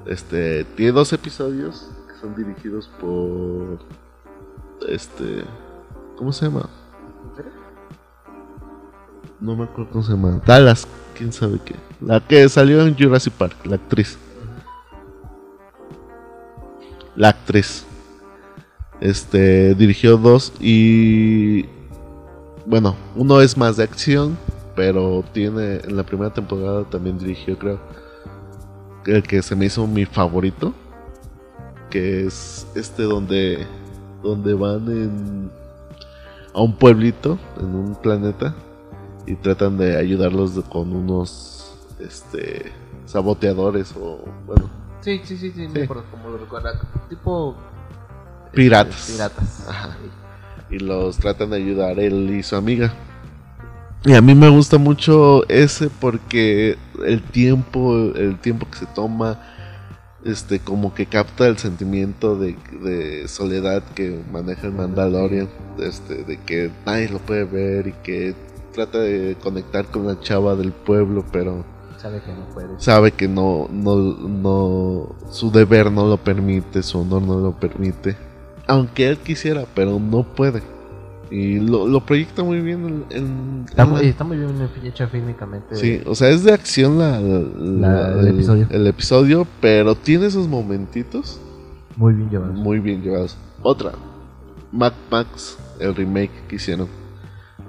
este 0.06 0.64
tiene 0.76 0.92
dos 0.92 1.12
episodios 1.14 1.90
que 2.08 2.20
son 2.20 2.36
dirigidos 2.36 2.90
por 3.00 3.80
este 4.88 5.44
¿cómo 6.18 6.32
se 6.32 6.46
llama? 6.46 6.70
No 9.40 9.56
me 9.56 9.66
acuerdo 9.66 9.92
cómo 9.92 10.04
se 10.04 10.12
llama. 10.12 10.42
Dallas, 10.46 10.88
quién 11.16 11.32
sabe 11.34 11.60
qué. 11.64 11.76
La 12.02 12.20
que 12.20 12.48
salió 12.50 12.82
en 12.82 12.98
Jurassic 12.98 13.34
Park, 13.34 13.66
la 13.66 13.76
actriz. 13.76 14.18
La 17.16 17.30
actriz. 17.30 17.86
Este 19.02 19.76
dirigió 19.76 20.18
dos 20.18 20.54
y. 20.60 21.66
Bueno, 22.66 22.96
uno 23.16 23.42
es 23.42 23.58
más 23.58 23.78
de 23.78 23.84
acción, 23.84 24.38
pero 24.76 25.24
tiene. 25.34 25.78
En 25.84 25.96
la 25.98 26.04
primera 26.04 26.34
temporada 26.34 26.84
también 26.86 27.18
dirigió, 27.18 27.58
creo. 27.58 27.80
El 29.06 29.24
que 29.24 29.42
se 29.42 29.56
me 29.56 29.66
hizo 29.66 29.86
mi 29.88 30.06
favorito. 30.06 30.74
Que 31.90 32.26
es 32.26 32.68
este 32.76 33.04
donde. 33.04 33.66
Donde 34.24 34.54
van 34.54 34.88
en. 34.90 35.52
A 36.54 36.62
un 36.62 36.74
pueblito, 36.78 37.38
en 37.60 37.66
un 37.76 37.96
planeta 37.96 38.56
y 39.28 39.36
tratan 39.36 39.78
de 39.78 39.98
ayudarlos 39.98 40.56
de- 40.56 40.62
con 40.64 40.96
unos 40.96 41.76
este 42.00 42.72
saboteadores 43.06 43.94
o 44.00 44.20
bueno 44.46 44.70
Sí, 45.02 45.20
sí, 45.26 45.36
sí, 45.36 45.52
sí, 45.52 45.66
Sí. 45.66 45.68
me 45.68 45.84
acuerdo 45.84 46.04
cómo 46.12 46.30
lo 46.30 46.38
recuerda. 46.38 46.80
Tipo. 47.10 47.56
este, 48.46 48.56
Piratas. 48.56 49.12
Piratas. 49.12 49.68
Ajá. 49.68 49.98
y 50.70 50.80
los 50.80 51.18
tratan 51.18 51.50
de 51.50 51.58
ayudar 51.58 52.00
él 52.00 52.30
y 52.34 52.42
su 52.42 52.56
amiga 52.56 52.94
y 54.06 54.14
a 54.14 54.22
mí 54.22 54.36
me 54.36 54.50
gusta 54.50 54.78
mucho 54.78 55.48
ese 55.50 55.90
porque 55.90 56.78
el 57.06 57.24
tiempo 57.24 57.96
el 58.16 58.40
tiempo 58.40 58.68
que 58.70 58.78
se 58.80 58.86
toma 58.88 59.40
este 60.24 60.60
como 60.60 60.94
que 60.94 61.06
capta 61.08 61.48
el 61.48 61.58
sentimiento 61.58 62.38
de, 62.38 62.56
de 62.84 63.28
soledad 63.28 63.84
que 63.96 64.24
maneja 64.32 64.68
el 64.68 64.74
Mandalorian 64.74 65.50
este 65.80 66.24
de 66.24 66.38
que 66.42 66.72
nadie 66.86 67.10
lo 67.10 67.20
puede 67.20 67.46
ver 67.46 67.88
y 67.88 67.94
que 68.04 68.36
trata 68.74 69.00
de 69.00 69.38
conectar 69.42 69.86
con 69.88 70.06
la 70.08 70.20
chava 70.20 70.56
del 70.56 70.72
pueblo 70.74 71.26
pero 71.32 71.66
Sabe 71.98 72.22
que 72.22 72.34
no 72.34 72.46
puede. 72.54 72.78
sabe 72.78 73.12
que 73.14 73.28
no, 73.28 73.68
no, 73.72 73.96
no, 73.96 75.16
su 75.32 75.52
deber 75.52 75.92
no 75.92 76.06
lo 76.08 76.18
permite, 76.18 76.84
su 76.84 77.00
honor 77.00 77.22
no 77.24 77.40
lo 77.40 77.54
permite. 77.60 78.18
Aunque 78.68 79.08
él 79.10 79.18
quisiera, 79.18 79.66
pero 79.74 80.00
no 80.00 80.24
puede. 80.36 80.62
Y 81.38 81.60
lo, 81.60 81.86
lo 81.88 82.00
proyecta 82.06 82.44
muy 82.44 82.62
bien 82.62 82.86
en... 82.86 83.18
en- 83.18 83.66
Está, 83.68 83.84
en 83.84 83.90
muy, 83.90 84.02
la- 84.04 84.08
está 84.08 84.24
muy 84.24 84.38
bien 84.38 84.70
hecha 84.86 85.08
fílmicamente. 85.08 85.76
Sí, 85.76 86.02
o 86.06 86.16
sea, 86.16 86.30
es 86.30 86.44
de 86.44 86.54
acción 86.54 86.98
la, 86.98 87.18
el 88.20 88.28
episodio. 88.30 88.68
el 88.70 88.88
episodio, 88.88 89.46
pero 89.60 89.96
tiene 89.96 90.28
esos 90.28 90.48
momentitos 90.48 91.40
Muy 91.98 92.14
bien 92.14 92.30
llevado. 92.30 92.54
muy 92.54 92.80
bien 92.80 93.02
llevados. 93.02 93.38
Otra, 93.62 93.92
Mad 94.72 94.94
Max, 95.12 95.58
el 95.80 95.94
remake 95.96 96.32
que 96.48 96.56
hicieron, 96.56 96.88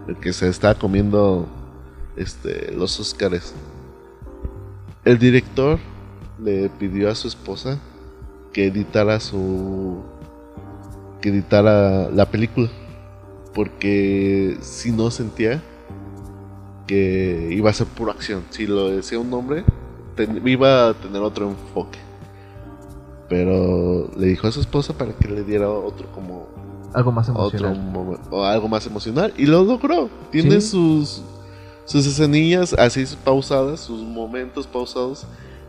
el 0.06 0.16
que 0.16 0.32
se 0.32 0.48
está 0.48 0.74
comiendo 0.76 1.46
este, 2.16 2.72
los 2.72 3.00
Oscars. 3.00 3.52
El 5.04 5.18
director 5.18 5.78
le 6.42 6.68
pidió 6.68 7.10
a 7.10 7.14
su 7.14 7.26
esposa 7.28 7.78
que 8.52 8.66
editara 8.66 9.18
su. 9.20 10.02
que 11.20 11.30
editara 11.30 12.10
la 12.10 12.26
película. 12.30 12.68
Porque 13.56 14.58
si 14.60 14.92
no 14.92 15.10
sentía 15.10 15.62
que 16.86 17.48
iba 17.52 17.70
a 17.70 17.72
ser 17.72 17.86
pura 17.86 18.12
acción. 18.12 18.44
Si 18.50 18.66
lo 18.66 18.90
decía 18.90 19.18
un 19.18 19.32
hombre, 19.32 19.64
ten- 20.14 20.46
iba 20.46 20.90
a 20.90 20.94
tener 20.94 21.22
otro 21.22 21.48
enfoque. 21.48 21.98
Pero 23.30 24.10
le 24.16 24.26
dijo 24.26 24.46
a 24.46 24.52
su 24.52 24.60
esposa 24.60 24.92
para 24.96 25.12
que 25.14 25.26
le 25.28 25.42
diera 25.42 25.68
otro 25.70 26.06
como 26.12 26.46
Algo 26.92 27.10
más 27.12 27.28
emocional. 27.28 28.20
o 28.30 28.44
algo 28.44 28.68
más 28.68 28.86
emocional 28.86 29.32
y 29.38 29.46
lo 29.46 29.64
logró. 29.64 30.10
Tiene 30.30 30.60
Sí. 30.60 30.68
sus 30.70 31.22
sus 31.86 32.04
escenillas 32.06 32.72
así 32.74 33.04
pausadas, 33.24 33.80
sus 33.80 34.02
momentos 34.02 34.66
pausados 34.66 35.24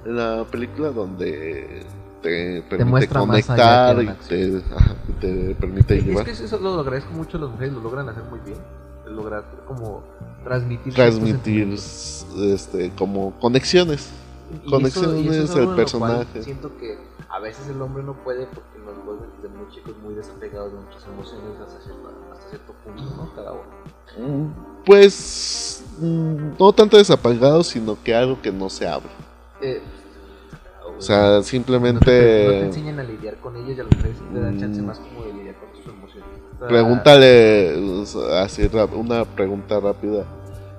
en 0.06 0.18
la 0.18 0.44
película 0.52 0.90
donde 0.90 1.84
te 2.28 2.62
permite 2.70 2.86
muestra 2.86 3.26
más 3.26 3.50
allá 3.50 3.94
conectar 3.96 4.04
y 4.04 4.28
te, 4.28 4.62
te 5.20 5.56
permite 5.56 5.98
Es 5.98 6.06
llevar, 6.06 6.26
que 6.26 6.32
eso 6.32 6.60
lo 6.60 6.80
agradezco 6.80 7.12
mucho 7.14 7.38
a 7.38 7.42
las 7.42 7.50
mujeres, 7.52 7.74
lo 7.74 7.82
logran 7.82 8.10
hacer 8.10 8.24
muy 8.24 8.40
bien. 8.40 8.58
Lograr 9.08 9.44
como 9.66 10.04
transmitir. 10.44 10.94
transmitir 10.94 11.74
este 11.74 12.92
como 12.98 13.32
conexiones. 13.40 14.10
Y 14.52 14.56
eso- 14.68 14.70
conexiones, 14.72 15.22
y 15.26 15.28
eso 15.30 15.44
es 15.44 15.66
cual 15.66 15.76
personaje. 15.76 16.44
Siento 16.44 16.78
que 16.78 16.98
a 17.30 17.40
veces 17.40 17.68
el 17.70 17.82
hombre 17.82 18.04
no 18.04 18.14
puede 18.24 18.46
porque 18.48 18.80
nos 18.86 19.04
vuelven 19.06 19.30
desde 19.42 19.56
muy 19.56 19.70
chicos 19.74 19.94
muy 20.04 20.14
desapegados 20.14 20.72
de 20.74 20.80
nuestras 20.80 21.06
emociones 21.06 21.60
hasta 21.62 21.82
cierto, 21.82 22.10
hasta 22.34 22.50
cierto 22.50 22.74
punto, 22.84 23.04
¿no? 23.16 23.34
Cada 23.36 23.52
uno. 23.54 24.54
Pues 24.86 25.84
mm, 26.00 26.58
no 26.60 26.72
tanto 26.74 26.98
desapagado, 26.98 27.64
sino 27.64 27.98
que 28.04 28.16
algo 28.16 28.42
que 28.42 28.52
no 28.52 28.70
se 28.70 28.88
habla. 28.88 29.10
Eh, 29.62 29.82
O 30.98 31.02
sea, 31.02 31.18
no 31.18 31.30
te, 31.30 31.32
no 31.32 31.40
te 31.40 31.44
simplemente 31.46 32.66
enseñan 32.66 33.00
a 33.00 33.04
lidiar 33.04 33.36
con 33.38 33.56
ellas 33.56 33.78
y 33.78 33.80
a 33.80 33.84
las 33.84 33.96
mujeres 33.98 34.18
te 34.34 34.40
dan 34.40 34.60
chance 34.60 34.82
más 34.82 35.00
como 35.00 35.24
de 35.26 35.34
lidiar 35.34 35.56
con 35.56 35.72
tus 35.74 35.94
emociones. 35.94 36.30
O 36.56 36.60
sea, 36.60 36.68
Pregúntale, 36.68 38.02
sea, 38.06 38.42
así 38.44 38.68
una 38.96 39.24
pregunta 39.26 39.80
rápida 39.80 40.26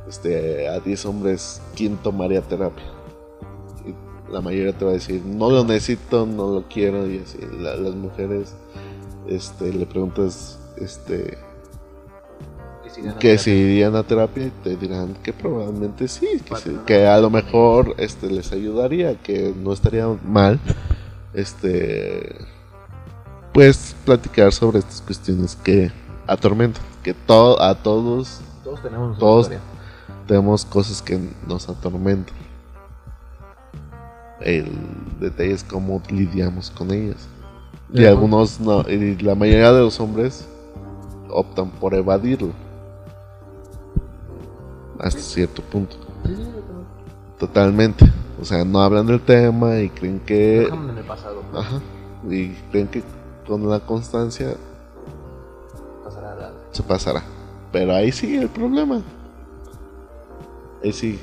este, 0.08 0.68
a 0.68 0.80
10 0.80 1.04
hombres, 1.06 1.62
¿quién 1.76 1.96
tomaría 1.98 2.40
terapia? 2.42 2.84
Y 3.86 4.32
la 4.32 4.40
mayoría 4.40 4.72
te 4.72 4.84
va 4.84 4.90
a 4.92 4.94
decir, 4.94 5.22
no 5.24 5.50
lo 5.50 5.64
necesito, 5.64 6.26
no 6.26 6.50
lo 6.52 6.64
quiero, 6.68 7.06
y 7.06 7.18
así. 7.18 7.38
La- 7.60 7.76
las 7.76 7.94
mujeres 7.94 8.54
este, 9.28 9.72
le 9.72 9.86
preguntas 9.86 10.58
este, 10.78 11.38
que 13.18 13.38
si 13.38 13.50
irían 13.50 13.94
a 13.96 14.02
terapia 14.02 14.46
y 14.46 14.50
te 14.62 14.76
dirán 14.76 15.14
que 15.22 15.32
probablemente 15.32 16.08
sí, 16.08 16.40
que, 16.44 16.56
sí, 16.56 16.76
a 16.94 17.18
lo 17.18 17.30
mejor 17.30 17.94
este, 17.98 18.30
les 18.30 18.52
ayudaría, 18.52 19.14
que 19.22 19.54
no 19.56 19.72
estaría 19.72 20.06
mal 20.24 20.58
este 21.34 22.36
pues 23.52 23.94
platicar 24.04 24.52
sobre 24.52 24.78
estas 24.78 25.00
cuestiones 25.02 25.56
que 25.56 25.90
atormentan, 26.26 26.82
que 27.02 27.14
to- 27.14 27.60
a 27.60 27.74
todos 27.74 28.40
Todos 28.64 28.82
tenemos 28.82 29.18
Todos- 29.18 29.50
tenemos 30.26 30.64
cosas 30.64 31.00
que 31.02 31.18
nos 31.46 31.68
atormentan. 31.68 32.36
El 34.40 34.66
detalle 35.20 35.52
es 35.52 35.64
cómo 35.64 36.00
lidiamos 36.10 36.70
con 36.70 36.92
ellas. 36.92 37.26
Y 37.92 38.04
algunos 38.04 38.60
no, 38.60 38.82
y 38.88 39.16
la 39.16 39.34
mayoría 39.34 39.72
de 39.72 39.80
los 39.80 39.98
hombres 40.00 40.46
optan 41.30 41.70
por 41.70 41.94
evadirlo. 41.94 42.52
Hasta 44.98 45.20
cierto 45.20 45.62
punto. 45.62 45.96
Sí, 46.26 46.34
sí. 46.34 46.42
Totalmente. 47.38 48.04
O 48.40 48.44
sea, 48.44 48.64
no 48.64 48.80
hablan 48.80 49.06
del 49.06 49.20
tema 49.20 49.78
y 49.80 49.88
creen 49.90 50.20
que... 50.20 50.60
Déjame 50.60 50.92
en 50.92 50.98
el 50.98 51.04
pasado. 51.04 51.42
pues, 51.52 51.64
Ajá. 51.64 51.80
Y 52.28 52.48
creen 52.70 52.88
que 52.88 53.02
con 53.46 53.68
la 53.68 53.80
constancia 53.80 54.54
Pasará 56.04 56.34
la- 56.34 56.52
se 56.72 56.82
pasará. 56.82 57.22
Pero 57.72 57.94
ahí 57.94 58.10
sigue 58.12 58.38
el 58.42 58.48
problema. 58.48 59.02
Ahí 60.82 60.92
sigue. 60.92 61.18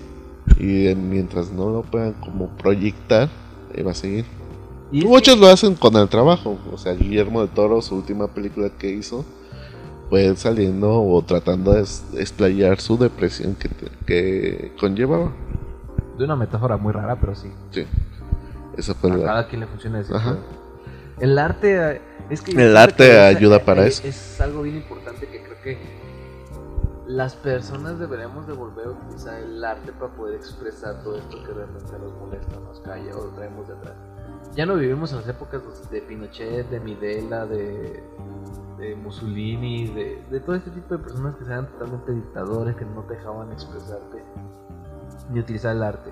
Y 0.59 0.87
eh, 0.87 0.95
mientras 0.95 1.51
no 1.51 1.69
lo 1.69 1.81
puedan 1.81 2.13
como 2.13 2.47
proyectar, 2.49 3.29
ahí 3.75 3.83
va 3.83 3.91
a 3.91 3.95
seguir. 3.95 4.25
Muchos 4.91 5.37
lo 5.37 5.47
hacen 5.47 5.75
con 5.75 5.95
el 5.95 6.07
trabajo. 6.07 6.57
O 6.71 6.77
sea, 6.77 6.93
Guillermo 6.93 7.41
del 7.41 7.49
Toro, 7.49 7.81
su 7.81 7.95
última 7.95 8.27
película 8.27 8.69
que 8.69 8.91
hizo, 8.91 9.25
fue 10.09 10.35
saliendo 10.35 11.01
o 11.03 11.21
tratando 11.23 11.73
de 11.73 11.81
es- 11.81 12.03
explayar 12.17 12.79
su 12.79 12.97
depresión 12.97 13.55
que, 13.55 13.69
te- 13.69 13.89
que 14.05 14.73
conllevaba. 14.79 15.31
de 16.17 16.23
una 16.25 16.35
metáfora 16.35 16.77
muy 16.77 16.93
rara, 16.93 17.17
pero 17.19 17.35
sí. 17.35 17.51
Sí. 17.71 17.85
Esa 18.77 18.93
fue 18.93 19.11
A 19.11 19.17
la. 19.17 19.25
cada 19.25 19.47
quien 19.47 19.61
le 19.61 19.67
funciona 19.67 19.99
ese 19.99 20.13
Ajá. 20.15 20.37
El 21.19 21.37
arte 21.39 21.95
eh, 21.95 22.01
es 22.29 22.41
que 22.41 22.51
El 22.51 22.75
arte 22.77 23.03
que 23.05 23.29
es- 23.29 23.35
ayuda 23.37 23.57
eh, 23.57 23.63
para 23.65 23.85
eh, 23.85 23.87
eso. 23.87 24.05
Es 24.07 24.39
algo 24.41 24.61
bien 24.63 24.75
importante 24.77 25.27
que 25.27 25.43
creo 25.43 25.61
que 25.61 25.77
las 27.07 27.35
personas 27.35 27.99
deberíamos 27.99 28.47
de 28.47 28.53
volver 28.53 28.87
a 28.87 28.89
utilizar 28.91 29.35
el 29.39 29.63
arte 29.63 29.91
para 29.91 30.11
poder 30.13 30.35
expresar 30.35 31.03
todo 31.03 31.17
esto 31.17 31.37
que 31.43 31.53
realmente 31.53 31.91
nos 31.99 32.13
molesta, 32.19 32.55
nos 32.59 32.79
calla 32.81 33.15
o 33.15 33.25
traemos 33.35 33.67
detrás. 33.67 33.93
Ya 34.55 34.65
no 34.65 34.75
vivimos 34.75 35.11
en 35.11 35.17
las 35.17 35.27
épocas 35.27 35.61
de 35.91 36.01
Pinochet, 36.01 36.69
de 36.69 36.79
Midela, 36.79 37.45
de, 37.45 38.01
de 38.77 38.95
Mussolini, 38.95 39.87
de, 39.87 40.23
de 40.29 40.39
todo 40.39 40.55
este 40.55 40.71
tipo 40.71 40.95
de 40.95 41.03
personas 41.03 41.35
que 41.35 41.43
eran 41.43 41.67
totalmente 41.67 42.13
dictadores, 42.13 42.75
que 42.77 42.85
no 42.85 43.01
te 43.03 43.15
dejaban 43.15 43.51
expresarte 43.51 44.23
ni 45.29 45.39
utilizar 45.39 45.75
el 45.75 45.83
arte. 45.83 46.11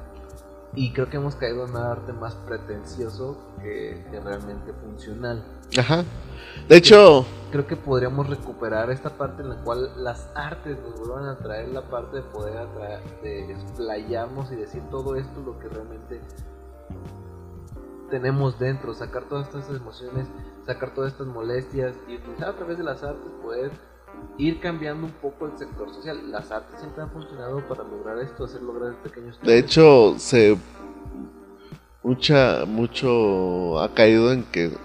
Y 0.75 0.91
creo 0.91 1.09
que 1.09 1.17
hemos 1.17 1.35
caído 1.35 1.65
en 1.65 1.71
un 1.71 1.77
arte 1.77 2.11
más 2.11 2.35
pretencioso 2.35 3.37
que, 3.61 4.05
que 4.11 4.19
realmente 4.19 4.73
funcional. 4.73 5.43
Ajá. 5.77 6.03
De 6.67 6.77
hecho, 6.77 7.25
Creo 7.53 7.67
que 7.67 7.75
podríamos 7.75 8.27
recuperar 8.27 8.89
esta 8.89 9.11
parte 9.11 9.43
en 9.43 9.49
la 9.49 9.57
cual 9.57 9.91
las 10.03 10.27
artes 10.33 10.75
nos 10.79 10.99
vuelvan 10.99 11.29
a 11.29 11.37
traer 11.37 11.69
la 11.69 11.83
parte 11.83 12.15
de 12.15 12.23
poder 12.23 12.57
atraer, 12.57 12.99
de 13.21 13.51
explayarnos 13.51 14.51
y 14.51 14.55
decir 14.55 14.81
todo 14.89 15.15
esto 15.15 15.39
lo 15.45 15.59
que 15.59 15.69
realmente 15.69 16.19
tenemos 18.13 18.59
dentro, 18.59 18.93
sacar 18.93 19.23
todas 19.23 19.47
estas 19.47 19.75
emociones, 19.75 20.27
sacar 20.67 20.93
todas 20.93 21.13
estas 21.13 21.25
molestias 21.25 21.95
y 22.07 22.17
utilizar 22.17 22.49
a 22.49 22.55
través 22.55 22.77
de 22.77 22.83
las 22.83 23.01
artes 23.01 23.31
poder 23.41 23.71
ir 24.37 24.59
cambiando 24.59 25.07
un 25.07 25.13
poco 25.13 25.47
el 25.47 25.57
sector 25.57 25.91
social. 25.91 26.29
Las 26.29 26.51
artes 26.51 26.79
siempre 26.79 27.01
han 27.01 27.09
funcionado 27.09 27.67
para 27.67 27.83
lograr 27.83 28.19
esto, 28.19 28.45
hacer 28.45 28.61
lograr 28.61 28.93
pequeños 29.01 29.41
de 29.41 29.57
hecho, 29.57 30.13
se. 30.19 30.55
Mucha, 32.03 32.65
mucho 32.67 33.79
ha 33.79 33.91
caído 33.95 34.31
en 34.31 34.43
que 34.43 34.77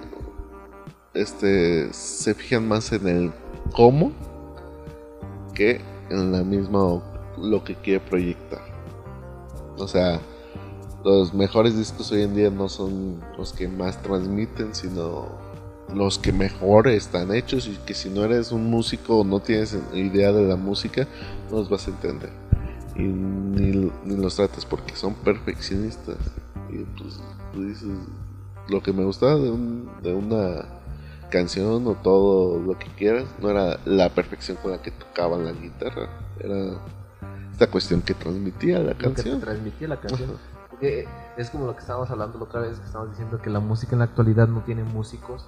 este 1.12 1.92
se 1.92 2.32
fijan 2.32 2.66
más 2.66 2.92
en 2.92 3.08
el 3.08 3.32
cómo 3.74 4.12
que 5.52 5.82
en 6.08 6.32
la 6.32 6.42
misma 6.44 7.02
lo 7.36 7.62
que 7.62 7.74
quiere 7.74 8.00
proyectar. 8.00 8.62
O 9.76 9.86
sea, 9.86 10.18
los 11.04 11.32
mejores 11.34 11.76
discos 11.76 12.10
hoy 12.12 12.22
en 12.22 12.34
día 12.34 12.50
no 12.50 12.68
son 12.68 13.20
los 13.36 13.52
que 13.52 13.68
más 13.68 14.02
transmiten, 14.02 14.74
sino 14.74 15.26
los 15.94 16.18
que 16.18 16.32
mejor 16.32 16.88
están 16.88 17.32
hechos 17.34 17.66
y 17.66 17.76
que 17.86 17.94
si 17.94 18.10
no 18.10 18.24
eres 18.24 18.52
un 18.52 18.68
músico 18.70 19.20
o 19.20 19.24
no 19.24 19.40
tienes 19.40 19.76
idea 19.94 20.32
de 20.32 20.46
la 20.46 20.56
música, 20.56 21.06
no 21.50 21.58
los 21.58 21.70
vas 21.70 21.86
a 21.86 21.90
entender. 21.90 22.30
Y 22.96 23.02
ni, 23.02 23.90
ni 24.04 24.16
los 24.16 24.36
tratas 24.36 24.64
porque 24.66 24.94
son 24.96 25.14
perfeccionistas. 25.14 26.16
Y 26.70 26.78
pues 26.98 27.20
tú 27.54 27.64
dices, 27.64 27.88
lo 28.68 28.82
que 28.82 28.92
me 28.92 29.04
gustaba 29.04 29.36
de, 29.36 29.50
un- 29.50 29.88
de 30.02 30.12
una 30.14 30.64
canción 31.30 31.86
o 31.86 31.94
todo 31.94 32.60
lo 32.60 32.78
que 32.78 32.86
quieras, 32.96 33.24
no 33.40 33.50
era 33.50 33.78
la 33.84 34.08
perfección 34.10 34.58
con 34.60 34.72
la 34.72 34.82
que 34.82 34.90
tocaban 34.90 35.44
la 35.44 35.52
guitarra, 35.52 36.08
era 36.40 36.80
esta 37.52 37.66
cuestión 37.68 38.02
que 38.02 38.14
transmitía 38.14 38.78
la 38.80 38.92
lo 38.92 38.98
que 38.98 39.08
te 39.08 39.14
canción. 39.14 39.40
transmitía 39.40 39.88
la 39.88 40.00
canción. 40.00 40.30
Porque 40.78 41.08
es 41.36 41.50
como 41.50 41.66
lo 41.66 41.72
que 41.74 41.80
estábamos 41.80 42.08
hablando 42.08 42.38
la 42.38 42.44
otra 42.44 42.60
vez, 42.60 42.78
que 42.78 42.86
estábamos 42.86 43.10
diciendo 43.10 43.38
que 43.42 43.50
la 43.50 43.58
música 43.58 43.94
en 43.96 43.98
la 43.98 44.04
actualidad 44.04 44.46
no 44.46 44.60
tiene 44.60 44.84
músicos. 44.84 45.44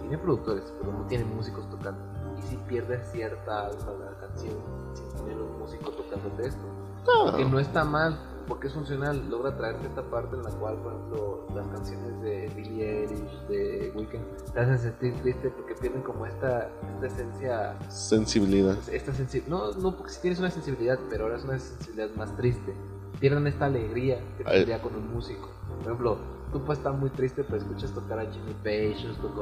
Tiene 0.00 0.18
productores, 0.18 0.70
pero 0.78 0.92
no 0.92 1.06
tiene 1.06 1.24
músicos 1.24 1.68
tocando. 1.70 1.98
Y 2.38 2.42
si 2.42 2.56
pierde 2.68 3.02
cierta 3.12 3.66
alma 3.68 3.92
la 4.10 4.26
canción 4.26 4.56
sin 4.92 5.08
tener 5.24 5.38
un 5.40 5.58
músico 5.58 5.90
tocando 5.90 6.42
esto. 6.42 6.60
No, 7.06 7.34
Que 7.34 7.46
no 7.46 7.58
está 7.58 7.82
mal, 7.84 8.18
porque 8.46 8.66
es 8.66 8.74
funcional. 8.74 9.26
Logra 9.30 9.56
traerte 9.56 9.86
esta 9.86 10.02
parte 10.02 10.36
en 10.36 10.42
la 10.42 10.50
cual, 10.50 10.76
por 10.76 10.92
ejemplo, 10.92 11.46
las 11.54 11.66
canciones 11.68 12.20
de 12.20 12.52
Billie 12.54 13.04
Eilish, 13.04 13.46
de 13.48 13.92
Weekend, 13.96 14.24
te 14.52 14.60
hacen 14.60 14.78
sentir 14.78 15.14
triste 15.22 15.48
porque 15.48 15.74
pierden 15.76 16.02
como 16.02 16.26
esta, 16.26 16.68
esta 16.94 17.06
esencia 17.06 17.74
sensibilidad. 17.88 18.76
esta 18.92 19.12
sensi- 19.12 19.44
no, 19.46 19.72
no 19.72 19.96
porque 19.96 20.12
si 20.12 20.20
tienes 20.20 20.38
una 20.40 20.50
sensibilidad, 20.50 20.98
pero 21.08 21.24
ahora 21.24 21.38
es 21.38 21.44
una 21.44 21.58
sensibilidad 21.58 22.10
más 22.16 22.36
triste. 22.36 22.74
Pierden 23.22 23.46
esta 23.46 23.66
alegría 23.66 24.18
que 24.36 24.42
Ay. 24.44 24.56
tendría 24.56 24.82
con 24.82 24.96
un 24.96 25.14
músico. 25.14 25.48
Por 25.68 25.82
ejemplo, 25.82 26.18
tú 26.50 26.60
puedes 26.64 26.78
estar 26.78 26.92
muy 26.92 27.08
triste, 27.10 27.44
pero 27.44 27.58
escuchas 27.58 27.92
tocar 27.92 28.18
a 28.18 28.26
Jimmy 28.26 28.52
Page, 28.64 28.96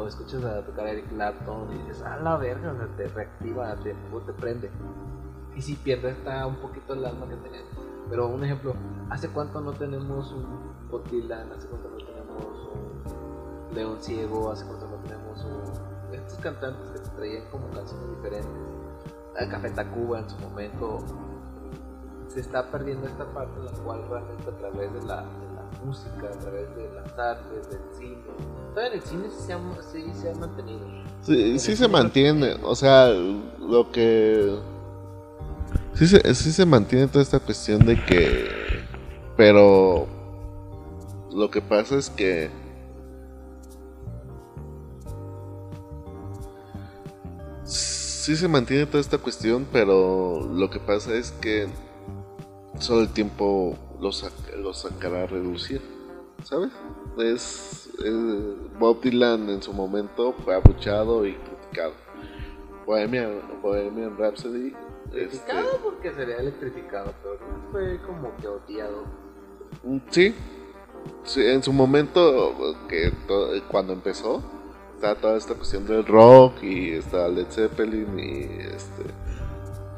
escuchas 0.07 0.45
a 0.45 0.61
tocar 0.67 0.85
a 0.85 0.91
Eric 0.91 1.09
Clapton 1.09 1.73
y 1.73 1.79
dices, 1.79 2.03
a 2.03 2.19
la 2.19 2.37
verga, 2.37 2.73
o 2.73 2.77
sea, 2.77 2.87
te 2.99 3.09
reactiva, 3.09 3.75
te, 3.77 3.95
te 3.95 4.33
prende. 4.35 4.71
Y 5.57 5.63
si 5.63 5.77
pierdes 5.77 6.19
esta 6.19 6.47
un 6.47 6.57
poquito 6.57 6.93
el 6.93 7.07
alma 7.07 7.27
que 7.27 7.37
tenías. 7.37 7.65
Pero 8.11 8.29
un 8.29 8.45
ejemplo, 8.45 8.75
¿hace 9.09 9.31
cuánto 9.31 9.63
no 9.63 9.73
tenemos 9.73 10.31
un 10.31 10.45
Bob 10.91 11.09
Dylan? 11.11 11.51
¿Hace 11.51 11.67
cuánto 11.69 11.89
no 11.89 11.97
tenemos 11.97 12.69
un 12.75 13.75
León 13.75 13.97
Ciego? 13.99 14.51
¿Hace 14.51 14.67
cuánto 14.67 14.89
no 14.89 14.97
tenemos 14.97 15.43
un... 15.43 16.15
Estos 16.15 16.39
cantantes 16.41 16.91
que 16.91 16.99
te 16.99 17.09
traían 17.17 17.45
como 17.51 17.71
canciones 17.71 18.11
diferentes? 18.11 18.51
a 19.39 19.49
Café 19.49 19.71
Tacuba 19.71 20.21
en 20.21 20.29
su 20.29 20.39
momento 20.39 20.99
se 22.33 22.41
está 22.41 22.71
perdiendo 22.71 23.09
esta 23.09 23.25
parte 23.33 23.59
en 23.59 23.67
la 23.67 23.73
cual 23.73 24.03
realmente 24.09 24.49
a 24.49 24.57
través 24.57 24.93
de 24.93 25.03
la, 25.03 25.17
de 25.23 25.55
la 25.55 25.85
música, 25.85 26.29
a 26.33 26.39
través 26.39 26.77
de 26.77 26.89
las 26.95 27.19
artes, 27.19 27.71
del 27.71 27.81
cine, 27.99 28.23
todavía 28.73 28.93
en 28.93 29.01
el 29.01 29.03
cine 29.03 29.29
sí 29.31 29.47
se 29.47 29.53
ha, 29.53 29.59
sí 29.93 30.13
se 30.15 30.31
ha 30.31 30.35
mantenido. 30.37 30.87
Sí, 31.23 31.59
sí 31.59 31.77
se 31.77 31.89
mantiene, 31.89 32.57
o 32.63 32.75
sea, 32.77 33.09
lo 33.09 33.91
que... 33.91 34.59
Sí 35.95 36.07
se, 36.07 36.35
sí 36.35 36.53
se 36.53 36.65
mantiene 36.65 37.09
toda 37.09 37.23
esta 37.23 37.41
cuestión 37.41 37.85
de 37.85 38.03
que... 38.05 38.49
Pero... 39.37 40.07
Lo 41.33 41.51
que 41.51 41.61
pasa 41.61 41.97
es 41.97 42.11
que... 42.11 42.51
Sí 47.65 48.37
se 48.37 48.47
mantiene 48.47 48.87
toda 48.87 49.01
esta 49.01 49.19
cuestión, 49.19 49.67
pero 49.73 50.41
lo 50.53 50.71
que 50.71 50.79
pasa 50.79 51.15
es 51.15 51.33
que 51.33 51.69
solo 52.81 53.03
el 53.03 53.13
tiempo 53.13 53.77
lo, 54.01 54.11
saca- 54.13 54.57
lo 54.57 54.73
sacará 54.75 55.23
a 55.25 55.27
reducir, 55.27 55.81
¿sabes? 56.45 56.71
Es, 57.19 57.89
es- 58.05 58.79
Bob 58.79 59.01
Dylan 59.03 59.49
en 59.51 59.63
su 59.63 59.73
momento 59.73 60.33
fue 60.45 60.55
abuchado 60.55 61.27
y 61.27 61.35
criticado. 61.35 61.93
Bohemian, 62.87 63.41
Bohemian 63.63 64.17
Rhapsody 64.17 64.75
este, 65.13 65.39
Criticado 65.39 65.79
porque 65.83 66.13
sería 66.13 66.37
electrificado, 66.39 67.13
pero 67.23 67.39
fue 67.71 68.01
como 68.07 68.35
que 68.37 68.49
odiado. 68.49 69.05
mm, 69.85 69.99
sí, 70.11 70.35
sí, 71.25 71.47
en 71.47 71.63
su 71.63 71.73
momento 71.73 72.55
que 72.89 73.13
cuando 73.71 73.93
empezó 73.93 74.43
estaba 74.95 75.15
toda 75.15 75.37
esta 75.37 75.55
cuestión 75.55 75.87
del 75.87 76.05
rock 76.07 76.63
y 76.63 76.91
está 76.93 77.29
Led 77.29 77.47
Zeppelin 77.51 78.19
y 78.19 78.41
este 78.75 79.05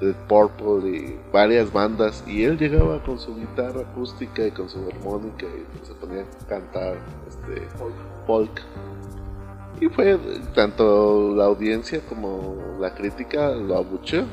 Dead 0.02 0.16
Purple 0.28 0.90
y 0.90 1.20
varias 1.32 1.72
bandas 1.72 2.24
y 2.26 2.42
él 2.42 2.58
llegaba 2.58 3.02
con 3.02 3.18
su 3.18 3.36
guitarra 3.36 3.82
acústica 3.82 4.44
y 4.44 4.50
con 4.50 4.68
su 4.68 4.78
armónica 4.86 5.46
y 5.46 5.86
se 5.86 5.94
ponía 5.94 6.22
a 6.22 6.46
cantar 6.46 6.98
este 7.28 7.68
folk. 8.26 8.60
Y 9.80 9.86
fue 9.86 10.18
tanto 10.54 11.34
la 11.34 11.44
audiencia 11.44 12.00
como 12.08 12.56
la 12.80 12.94
crítica 12.94 13.50
lo 13.50 13.78
abucheó 13.78 14.24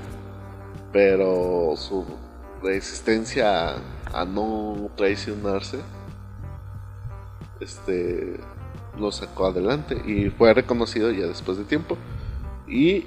pero 0.92 1.74
su 1.76 2.04
resistencia 2.64 3.76
a, 3.76 3.78
a 4.14 4.26
no 4.26 4.90
traicionarse 4.96 5.78
este 7.60 8.40
lo 8.98 9.12
sacó 9.12 9.48
adelante 9.48 10.02
y 10.06 10.30
fue 10.30 10.54
reconocido 10.54 11.12
ya 11.12 11.28
después 11.28 11.58
de 11.58 11.64
tiempo. 11.64 11.98
Y 12.68 13.06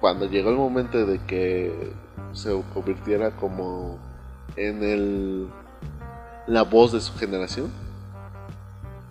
cuando 0.00 0.26
llegó 0.26 0.50
el 0.50 0.56
momento 0.56 1.04
de 1.04 1.18
que 1.26 1.92
se 2.32 2.50
convirtiera 2.74 3.32
como 3.32 3.98
en 4.56 4.82
el 4.82 5.48
la 6.46 6.62
voz 6.62 6.92
de 6.92 7.00
su 7.00 7.12
generación 7.14 7.70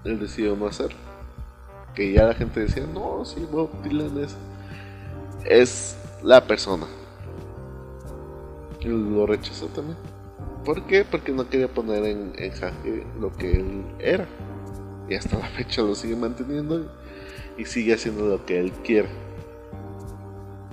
él 0.03 0.19
decidió 0.19 0.55
no 0.55 0.67
hacerlo 0.67 0.97
que 1.93 2.11
ya 2.11 2.25
la 2.25 2.33
gente 2.33 2.61
decía 2.61 2.85
no 2.93 3.23
sí 3.25 3.47
Bob 3.51 3.69
Dylan 3.83 4.17
es 4.19 4.35
es 5.45 5.97
la 6.23 6.45
persona 6.45 6.85
y 8.81 8.87
lo 8.87 9.25
rechazó 9.25 9.67
también. 9.67 9.97
¿por 10.63 10.83
qué? 10.83 11.05
porque 11.09 11.31
no 11.31 11.49
quería 11.49 11.67
poner 11.67 12.05
en, 12.05 12.33
en 12.37 12.51
jaque 12.51 13.05
lo 13.19 13.33
que 13.33 13.51
él 13.51 13.83
era. 13.99 14.27
Y 15.09 15.15
hasta 15.15 15.37
la 15.37 15.47
fecha 15.47 15.81
lo 15.81 15.95
sigue 15.95 16.15
manteniendo 16.15 16.79
y, 17.57 17.61
y 17.61 17.65
sigue 17.65 17.93
haciendo 17.93 18.25
lo 18.25 18.45
que 18.45 18.59
él 18.59 18.71
quiere 18.83 19.09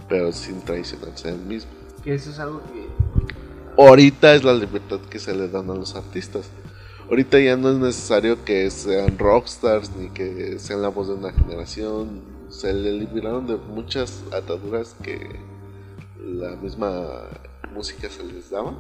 pero 0.09 0.33
sin 0.33 0.61
traicionarse 0.63 1.29
a 1.29 1.33
él 1.33 1.41
mismo 1.41 1.71
Que 2.03 2.15
eso 2.15 2.31
es 2.31 2.39
algo 2.39 2.63
que 2.63 2.87
ahorita 3.83 4.35
es 4.35 4.45
la 4.45 4.55
libertad 4.55 5.01
que 5.11 5.19
se 5.19 5.35
le 5.35 5.49
dan 5.49 5.71
a 5.71 5.75
los 5.75 5.95
artistas. 5.95 6.51
ahorita 7.11 7.39
ya 7.39 7.57
no 7.57 7.71
es 7.71 7.77
necesario 7.77 8.45
que 8.45 8.71
sean 8.71 9.19
rockstars 9.19 9.95
ni 9.97 10.09
que 10.11 10.59
sean 10.59 10.83
la 10.83 10.89
voz 10.89 11.09
de 11.09 11.15
una 11.15 11.33
generación. 11.33 12.23
Se 12.49 12.73
le 12.73 12.93
liberaron 12.93 13.47
de 13.47 13.57
muchas 13.57 14.23
ataduras 14.33 14.95
que 15.03 15.41
la 16.25 16.57
misma 16.57 17.29
música 17.75 18.09
se 18.09 18.25
les 18.25 18.51
daba. 18.51 18.75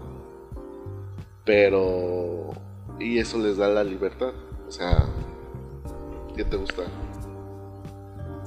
Pero. 1.45 2.51
Y 2.99 3.19
eso 3.19 3.39
les 3.39 3.57
da 3.57 3.69
la 3.69 3.85
libertad. 3.85 4.33
O 4.67 4.71
sea, 4.71 5.07
¿qué 6.37 6.45
te 6.45 6.57
gusta? 6.57 6.83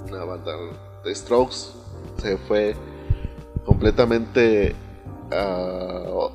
Una 0.07 0.23
banda 0.23 0.53
de 1.03 1.13
Strokes 1.13 1.78
se 2.17 2.37
fue 2.37 2.75
completamente 3.65 4.75
a 5.31 6.29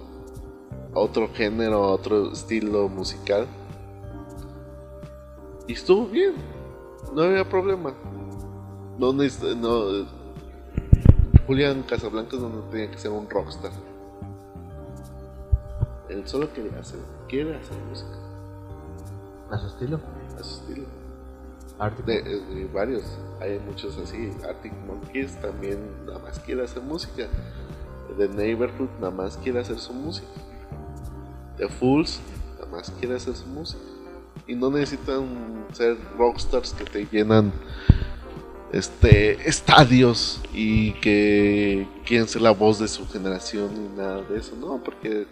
otro 0.94 1.28
género, 1.34 1.84
a 1.84 1.90
otro 1.92 2.32
estilo 2.32 2.88
musical. 2.88 3.46
Y 5.66 5.72
estuvo 5.72 6.06
bien, 6.06 6.34
no 7.14 7.22
había 7.22 7.48
problema. 7.48 7.94
No, 8.98 9.12
no, 9.12 10.06
Julián 11.46 11.82
Casablancas 11.82 12.40
no 12.40 12.48
tenía 12.70 12.90
que 12.90 12.98
ser 12.98 13.10
un 13.10 13.28
rockstar. 13.28 13.72
Él 16.08 16.26
solo 16.26 16.52
quería 16.52 16.78
hacer, 16.78 17.00
quiere 17.28 17.56
hacer 17.56 17.76
música. 17.88 18.18
A 19.50 19.58
su 19.58 19.66
estilo. 19.66 20.00
A 20.38 20.42
su 20.42 20.60
estilo. 20.60 20.86
De, 22.06 22.68
varios, 22.72 23.02
hay 23.40 23.58
muchos 23.58 23.98
así. 23.98 24.30
Arctic 24.48 24.72
Monkeys 24.86 25.40
también 25.40 25.78
nada 26.06 26.20
más 26.20 26.38
quiere 26.38 26.62
hacer 26.62 26.82
música. 26.82 27.26
The 28.16 28.28
Neighborhood 28.28 28.90
nada 29.00 29.10
más 29.10 29.36
quiere 29.36 29.60
hacer 29.60 29.78
su 29.78 29.92
música. 29.92 30.28
The 31.56 31.68
Fools 31.68 32.20
nada 32.54 32.70
más 32.70 32.90
quiere 32.90 33.16
hacer 33.16 33.34
su 33.34 33.46
música. 33.46 33.82
Y 34.46 34.54
no 34.54 34.70
necesitan 34.70 35.66
ser 35.72 35.96
rockstars 36.16 36.72
que 36.74 36.84
te 36.84 37.06
llenan 37.06 37.52
este 38.72 39.48
estadios 39.48 40.40
y 40.52 40.92
que 40.94 41.88
quieren 42.04 42.28
ser 42.28 42.42
la 42.42 42.50
voz 42.50 42.78
de 42.78 42.88
su 42.88 43.08
generación 43.08 43.70
y 43.72 43.96
nada 43.96 44.22
de 44.22 44.38
eso, 44.38 44.56
no, 44.56 44.82
porque 44.82 45.26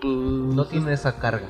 pues, 0.00 0.14
no 0.14 0.64
tiene 0.66 0.92
esa 0.92 1.18
carga. 1.18 1.48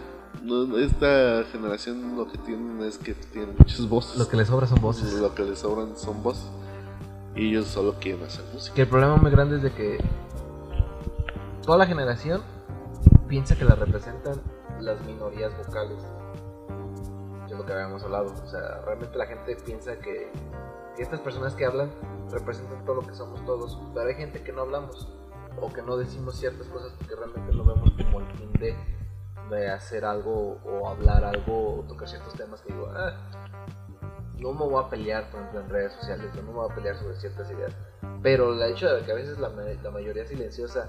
Esta 0.78 1.45
generación 1.51 2.16
lo 2.16 2.26
que 2.30 2.38
tienen 2.38 2.82
es 2.82 2.99
que 2.99 3.14
tienen 3.14 3.55
muchas 3.57 3.88
voces. 3.88 4.18
Lo 4.18 4.28
que 4.28 4.36
les 4.36 4.49
sobra 4.49 4.66
son 4.66 4.80
voces. 4.80 5.12
Lo 5.14 5.34
que 5.34 5.45
les 5.45 5.59
sobran 5.59 5.97
son 5.97 6.22
voces. 6.22 6.51
Y 7.34 7.51
ellos 7.51 7.66
solo 7.66 7.95
quieren 8.01 8.24
hacer 8.24 8.45
música. 8.53 8.74
Que 8.74 8.82
el 8.82 8.88
problema 8.88 9.16
muy 9.16 9.30
grande 9.30 9.57
es 9.57 9.62
de 9.62 9.72
que 9.72 9.99
toda 11.62 11.78
la 11.78 11.86
generación 11.86 12.43
piensa 13.28 13.57
que 13.57 13.64
la 13.64 13.74
representan 13.74 14.40
las 14.80 15.01
minorías 15.07 15.57
vocales. 15.57 15.99
es 17.47 17.57
lo 17.57 17.64
que 17.64 17.72
habíamos 17.72 18.03
hablado. 18.03 18.32
O 18.32 18.51
sea, 18.51 18.82
realmente 18.84 19.16
la 19.16 19.26
gente 19.26 19.57
piensa 19.64 19.97
que, 19.99 20.30
que 20.97 21.03
estas 21.03 21.20
personas 21.20 21.55
que 21.55 21.64
hablan 21.64 21.90
representan 22.30 22.84
todo 22.84 22.97
lo 22.97 23.07
que 23.07 23.14
somos 23.14 23.45
todos. 23.47 23.78
Pero 23.95 24.09
hay 24.09 24.16
gente 24.16 24.43
que 24.43 24.53
no 24.53 24.62
hablamos 24.62 25.09
o 25.61 25.72
que 25.72 25.82
no 25.82 25.97
decimos 25.97 26.36
ciertas 26.36 26.66
cosas 26.66 26.93
porque 26.99 27.14
realmente 27.14 27.53
lo 27.53 27.64
vemos 27.64 27.90
como 27.93 28.20
el 28.20 28.26
fin 28.36 28.53
de, 28.55 28.74
de 29.51 29.70
hacer 29.70 30.05
algo 30.05 30.59
o 30.64 30.88
hablar 30.88 31.24
algo 31.24 31.80
o 31.80 31.82
tocar 31.82 32.09
ciertos 32.09 32.34
temas 32.34 32.61
que 32.62 32.72
digo, 32.72 32.90
ah, 32.95 33.12
no 34.38 34.53
me 34.53 34.64
voy 34.66 34.82
a 34.84 34.88
pelear, 34.88 35.30
por 35.30 35.40
ejemplo, 35.40 35.61
en 35.61 35.68
redes 35.68 35.93
sociales, 35.93 36.34
no 36.34 36.43
me 36.43 36.53
voy 36.53 36.70
a 36.70 36.74
pelear 36.74 36.97
sobre 36.97 37.14
ciertas 37.16 37.51
ideas. 37.51 37.72
Pero 38.22 38.53
el 38.53 38.62
hecho 38.72 38.93
de 38.93 39.03
que 39.03 39.12
a 39.12 39.14
veces 39.14 39.38
la, 39.38 39.49
la 39.49 39.90
mayoría 39.90 40.26
silenciosa 40.26 40.88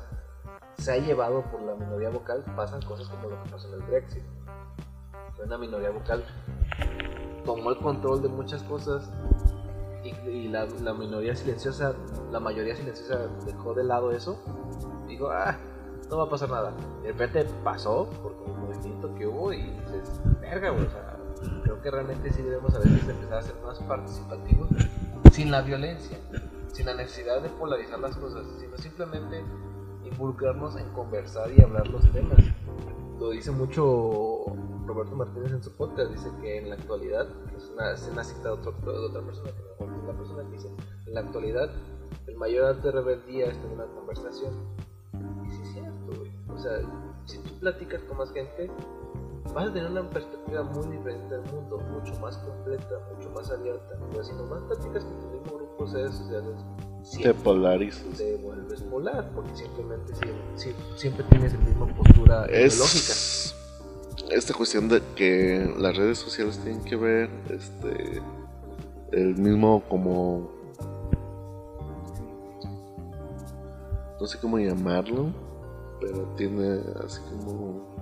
se 0.78 0.92
ha 0.92 0.98
llevado 0.98 1.44
por 1.52 1.62
la 1.62 1.76
minoría 1.76 2.10
vocal, 2.10 2.44
pasan 2.56 2.82
cosas 2.82 3.08
como 3.10 3.30
lo 3.30 3.44
que 3.44 3.50
pasó 3.50 3.68
en 3.68 3.82
el 3.82 3.88
Brexit. 3.88 4.24
Una 5.44 5.58
minoría 5.58 5.90
vocal 5.92 6.24
tomó 7.46 7.72
el 7.72 7.78
control 7.78 8.22
de 8.22 8.30
muchas 8.30 8.64
cosas 8.64 9.10
y, 10.04 10.48
la, 10.50 10.66
minoría 10.94 11.36
silenciosa, 11.36 11.94
la 12.32 12.40
mayoría 12.40 12.76
silenciosa 12.76 13.28
dejó 13.46 13.74
de 13.74 13.84
lado 13.84 14.12
eso, 14.12 14.38
dijo, 15.08 15.30
ah, 15.30 15.58
no 16.10 16.18
va 16.18 16.24
a 16.26 16.30
pasar 16.30 16.50
nada. 16.50 16.74
De 17.02 17.12
repente 17.12 17.46
pasó 17.64 18.10
por 18.22 18.34
el 18.46 18.54
movimiento 18.62 19.14
que 19.16 19.28
hubo 19.28 19.54
y 19.54 19.62
dices, 19.62 20.20
verga, 20.42 20.72
o 20.72 20.80
sea, 20.90 21.18
creo 21.64 21.82
que 21.82 21.92
realmente 21.92 22.32
sí 22.32 22.42
debemos 22.42 22.74
a 22.76 22.80
veces 22.80 23.08
empezar 23.08 23.38
a 23.38 23.42
ser 23.42 23.56
más 23.64 23.80
participativos, 23.80 24.68
sin 25.32 25.52
la 25.52 25.62
violencia, 25.62 26.18
sin 26.72 26.86
la 26.86 26.96
necesidad 26.96 27.42
de 27.42 27.50
polarizar 27.50 28.00
las 28.00 28.16
cosas, 28.16 28.46
sino 28.60 28.78
simplemente 28.78 29.44
involucrarnos 30.06 30.76
en 30.76 30.90
conversar 30.90 31.52
y 31.52 31.62
hablar 31.62 31.88
los 31.88 32.10
temas. 32.12 32.38
Lo 33.20 33.30
dice 33.30 33.52
mucho 33.52 34.46
Roberto 34.86 35.16
Martínez 35.16 35.52
en 35.52 35.64
su 35.64 35.72
podcast, 35.76 36.12
dice 36.12 36.30
que 36.42 36.58
en 36.58 36.70
la 36.70 36.76
actualidad, 36.76 37.28
es 37.56 37.70
una, 37.70 37.92
es 37.92 38.10
una 38.12 38.24
cita 38.24 38.50
de, 38.50 38.50
otro, 38.50 38.72
de 38.72 39.06
otra 39.06 39.22
persona, 39.22 39.50
que 39.52 39.86
no 39.86 40.08
la 40.08 40.14
persona 40.14 40.44
que 40.44 40.52
dice, 40.52 40.70
en 41.06 41.14
la 41.14 41.22
actualidad 41.22 41.70
el 42.28 42.38
mayor 42.38 42.66
arte 42.66 42.88
de 42.88 42.92
rebeldía 42.92 43.48
es 43.48 43.58
tener 43.58 43.74
una 43.74 43.86
conversación. 43.86 44.54
Sea, 46.64 46.80
si 47.26 47.38
tú 47.40 47.60
platicas 47.60 48.02
con 48.04 48.18
más 48.18 48.32
gente, 48.32 48.70
vas 49.54 49.70
a 49.70 49.74
tener 49.74 49.92
una 49.92 50.10
perspectiva 50.10 50.64
muy 50.64 50.98
diferente 50.98 51.36
del 51.36 51.52
mundo, 51.54 51.78
mucho 51.92 52.20
más 52.20 52.38
completa, 52.38 53.00
mucho 53.16 53.30
más 53.32 53.52
abierta. 53.52 53.98
Pero 54.12 54.24
si 54.24 54.34
nomás 54.34 54.62
platicas 54.64 55.04
con 55.04 55.20
tu 55.20 55.28
mismo 55.28 55.58
grupo 55.58 55.86
de 55.86 55.94
redes 55.94 56.16
sociales, 56.16 56.56
te 57.22 57.34
polarizas. 57.34 58.18
Te 58.18 58.38
vuelves 58.38 58.82
polar, 58.84 59.30
porque 59.36 59.56
simplemente 59.56 60.14
siempre, 60.96 61.24
tienes 61.30 61.54
la 61.54 61.60
misma 61.60 61.88
postura 61.96 62.46
es 62.46 63.54
Esta 64.30 64.54
cuestión 64.54 64.88
de 64.88 65.02
que 65.16 65.74
las 65.78 65.98
redes 65.98 66.18
sociales 66.18 66.60
tienen 66.60 66.84
que 66.84 66.96
ver 66.96 67.30
este 67.50 68.22
el 69.12 69.36
mismo 69.36 69.84
como 69.90 70.50
no 74.20 74.28
sé 74.28 74.40
cómo 74.40 74.58
llamarlo, 74.58 75.34
pero 76.04 76.24
tiene 76.36 76.82
así 77.06 77.22
como 77.30 77.96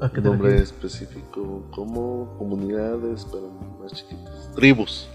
un 0.00 0.22
nombre 0.22 0.56
específico, 0.56 1.62
como 1.70 2.34
comunidades, 2.38 3.26
pero 3.30 3.50
más 3.80 3.92
chiquitas, 3.92 4.52
tribus. 4.56 5.08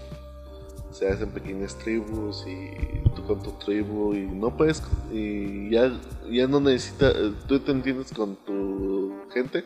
Se 0.90 1.06
hacen 1.10 1.30
pequeñas 1.30 1.76
tribus 1.76 2.46
y 2.46 2.70
tú 3.14 3.22
con 3.26 3.42
tu 3.42 3.50
tribu 3.52 4.14
y 4.14 4.26
no 4.26 4.56
puedes 4.56 4.82
y 5.12 5.68
ya 5.70 5.92
ya 6.30 6.46
no 6.46 6.58
necesitas 6.58 7.14
tú 7.46 7.60
te 7.60 7.70
entiendes 7.70 8.12
con 8.14 8.34
tu 8.36 9.12
gente 9.30 9.62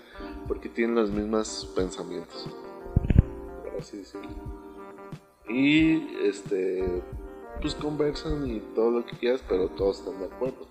porque 0.48 0.68
tienen 0.68 0.96
los 0.96 1.10
mismos 1.10 1.70
pensamientos 1.76 2.48
por 3.62 3.80
así 3.80 3.98
decirlo. 3.98 4.28
Y 5.48 6.16
este 6.24 7.00
pues 7.60 7.76
conversan 7.76 8.50
y 8.50 8.58
todo 8.74 8.90
lo 8.90 9.06
que 9.06 9.16
quieras 9.16 9.40
pero 9.48 9.68
todos 9.68 10.00
están 10.00 10.18
de 10.18 10.26
acuerdo 10.26 10.69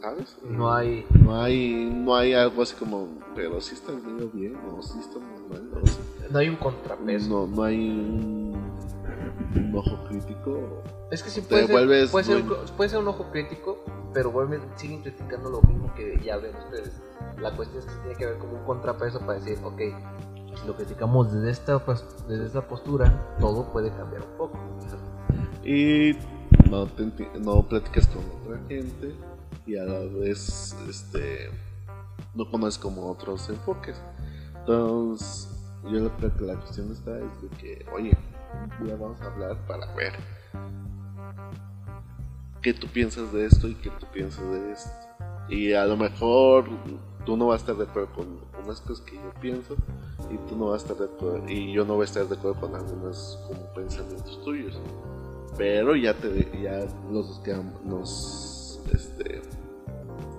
¿sabes? 0.00 0.36
no 0.42 0.72
hay 0.72 1.06
no 1.10 1.40
hay 1.40 1.90
no 1.92 2.16
hay 2.16 2.32
algo 2.32 2.62
así 2.62 2.74
como 2.76 3.08
pero 3.34 3.60
si 3.60 3.74
está 3.74 3.92
medio 3.92 4.28
bien 4.30 4.56
o 4.56 4.82
si 4.82 4.98
está 4.98 5.18
muy 5.18 5.40
mal 5.50 5.82
no 6.30 6.38
hay 6.38 6.48
un 6.48 6.56
contrapeso 6.56 7.28
no 7.28 7.46
no 7.46 7.62
hay 7.62 7.90
un 7.90 8.50
un 9.54 9.76
ojo 9.76 10.04
crítico. 10.08 10.82
Es 11.10 11.22
que 11.22 11.30
sí 11.30 11.40
puede, 11.40 11.66
ser, 11.66 11.86
puede, 11.86 12.24
ser, 12.24 12.44
puede, 12.76 12.88
ser, 12.88 12.98
un 12.98 13.08
ojo 13.08 13.30
crítico, 13.32 13.84
pero 14.12 14.30
vuelven, 14.30 14.60
siguen 14.76 15.02
criticando 15.02 15.50
lo 15.50 15.62
mismo 15.62 15.92
que 15.94 16.20
ya 16.24 16.36
ven 16.36 16.54
ustedes. 16.56 17.00
La 17.40 17.54
cuestión 17.56 17.82
es 17.82 17.86
que 17.86 18.00
tiene 18.00 18.16
que 18.16 18.24
haber 18.24 18.38
como 18.38 18.52
un 18.54 18.64
contrapeso 18.64 19.18
para 19.20 19.34
decir, 19.34 19.58
ok, 19.64 19.80
si 20.60 20.66
lo 20.66 20.76
criticamos 20.76 21.32
desde 21.32 21.50
esta, 21.50 21.78
pues, 21.84 22.04
desde 22.28 22.46
esta 22.46 22.66
postura, 22.66 23.36
todo 23.40 23.72
puede 23.72 23.90
cambiar 23.90 24.22
un 24.22 24.36
poco. 24.36 24.58
Y 25.64 26.16
no, 26.70 26.86
no 27.40 27.62
platicas 27.68 28.06
con 28.06 28.22
otra 28.40 28.60
gente 28.68 29.14
y 29.70 29.78
a 29.78 29.84
la 29.84 30.00
vez 30.00 30.74
este, 30.88 31.48
no 32.34 32.50
conoces 32.50 32.78
como 32.78 33.08
otros 33.08 33.48
enfoques. 33.48 33.96
Entonces, 34.58 35.48
yo 35.84 36.10
creo 36.16 36.36
que 36.36 36.44
la 36.44 36.56
cuestión 36.56 36.90
está 36.90 37.16
es 37.18 37.42
de 37.42 37.48
que, 37.56 37.86
oye, 37.94 38.16
ya 38.84 38.96
vamos 38.96 39.20
a 39.20 39.26
hablar 39.26 39.56
para 39.68 39.94
ver 39.94 40.12
qué 42.62 42.74
tú 42.74 42.88
piensas 42.88 43.32
de 43.32 43.46
esto 43.46 43.68
y 43.68 43.74
qué 43.76 43.90
tú 43.90 44.06
piensas 44.12 44.44
de 44.50 44.72
esto. 44.72 44.90
Y 45.48 45.72
a 45.72 45.86
lo 45.86 45.96
mejor 45.96 46.68
tú 47.24 47.36
no 47.36 47.46
vas 47.46 47.60
a 47.60 47.62
estar 47.62 47.76
de 47.76 47.84
acuerdo 47.84 48.12
con 48.12 48.40
unas 48.64 48.80
cosas 48.80 49.04
que 49.06 49.14
yo 49.14 49.32
pienso 49.40 49.76
y 50.30 50.36
tú 50.48 50.56
no 50.56 50.66
vas 50.70 50.82
a 50.82 50.86
estar 50.86 51.08
de 51.08 51.14
acuerdo 51.14 51.48
y 51.48 51.72
yo 51.72 51.84
no 51.84 51.94
voy 51.94 52.02
a 52.02 52.04
estar 52.06 52.26
de 52.26 52.36
acuerdo 52.36 52.60
con 52.60 52.74
algunos 52.74 53.38
pensamientos 53.74 54.42
tuyos. 54.42 54.80
Pero 55.56 55.94
ya 55.94 56.14
te 56.14 56.60
ya 56.60 56.86
los 57.10 57.40
nos 57.84 58.50
este, 58.92 59.29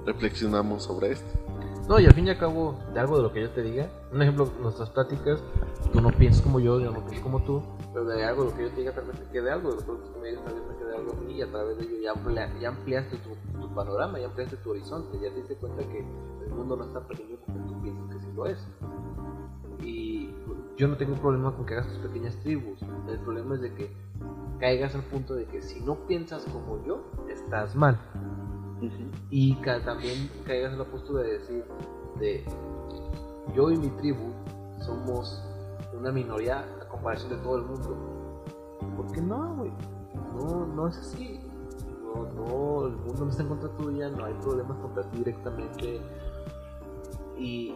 reflexionamos 0.06 0.84
sobre 0.84 1.12
esto. 1.12 1.40
No, 1.88 2.00
y 2.00 2.06
al 2.06 2.14
fin 2.14 2.28
y 2.28 2.30
al 2.30 2.38
cabo, 2.38 2.80
de 2.94 3.00
algo 3.00 3.18
de 3.18 3.24
lo 3.24 3.34
que 3.34 3.42
yo 3.42 3.50
te 3.50 3.62
diga, 3.62 3.90
un 4.14 4.22
ejemplo, 4.22 4.50
nuestras 4.62 4.90
pláticas, 4.92 5.44
tú 5.92 6.00
no 6.00 6.10
piensas 6.12 6.42
como 6.42 6.60
yo, 6.60 6.80
yo 6.80 6.92
no 6.92 7.06
pienso 7.06 7.24
como 7.24 7.42
tú, 7.44 7.62
pero 7.94 8.06
de 8.06 8.24
algo 8.24 8.46
de 8.46 8.52
lo 8.52 8.58
que 8.58 8.64
yo 8.64 8.70
te 8.70 8.76
diga 8.78 8.94
tal 8.94 9.06
vez 9.06 9.20
te 9.20 9.26
quede 9.32 9.52
algo, 9.52 9.72
de 9.72 9.76
lo 9.76 9.82
que 9.82 10.10
tú 10.10 10.20
me 10.22 10.30
digas 10.30 10.46
tal 10.46 10.54
vez 10.54 10.64
te 10.70 10.76
quede 10.78 10.96
algo 10.96 11.12
y 11.30 11.42
a 11.42 11.52
través 11.52 11.78
de 11.78 11.84
ello 11.84 12.14
ya, 12.60 12.70
ampliaste 12.70 13.18
tu, 13.18 13.74
panorama, 13.74 14.20
ya 14.20 14.28
ampliaste 14.28 14.58
tu 14.58 14.72
horizonte, 14.72 15.18
ya 15.20 15.30
te 15.30 15.38
diste 15.38 15.56
cuenta 15.56 15.84
que 15.88 16.00
el 16.00 16.54
mundo 16.54 16.76
no 16.76 16.86
es 16.86 16.94
tan 16.94 17.04
pequeño 17.08 17.38
como 17.46 17.66
tú 17.68 17.82
piensas 17.82 18.06
que 18.10 18.20
sí 18.20 18.28
lo 18.36 18.46
es. 18.46 18.68
Y 19.84 20.30
yo 20.78 20.88
no 20.88 20.98
tengo 20.98 21.16
problema 21.16 21.56
con 21.56 21.66
que 21.66 21.74
hagas 21.74 21.88
tus 21.88 21.98
pequeñas 22.00 22.36
tribus. 22.38 22.80
El 23.08 23.20
problema 23.20 23.56
es 23.56 23.62
de 23.62 23.74
que 23.74 23.92
caigas 24.60 24.94
al 24.94 25.04
punto 25.04 25.36
de 25.36 25.46
que 25.46 25.62
si 25.62 25.80
no 25.80 25.96
piensas 26.06 26.46
como 26.46 26.84
yo, 26.86 27.04
estás 27.30 27.76
mal. 27.76 27.98
Y 29.30 29.56
también 29.86 30.30
caigas 30.46 30.74
en 30.74 30.80
la 30.80 30.86
postura 30.86 31.24
de 31.24 31.40
decir, 31.40 31.66
de 32.20 32.46
yo 33.56 33.72
y 33.72 33.78
mi 33.78 33.90
tribu 33.90 34.32
somos 34.80 35.44
una 35.94 36.12
minoría 36.12 36.66
a 36.82 36.88
comparación 36.88 37.30
de 37.30 37.38
todo 37.38 37.58
el 37.58 37.64
mundo. 37.64 38.42
¿Por 38.96 39.12
qué 39.12 39.22
no, 39.22 39.56
güey? 39.56 39.72
No, 40.36 40.66
no 40.66 40.88
es 40.88 40.98
así. 40.98 41.40
No, 42.04 42.24
no, 42.34 42.88
el 42.88 42.96
mundo 42.98 43.26
no 43.26 43.30
está 43.30 43.44
en 43.44 43.50
contra 43.50 43.70
tuya, 43.78 44.10
no 44.10 44.26
hay 44.26 44.34
problemas 44.36 44.78
contra 44.80 45.04
ti 45.10 45.18
directamente. 45.20 46.02
Y, 47.38 47.76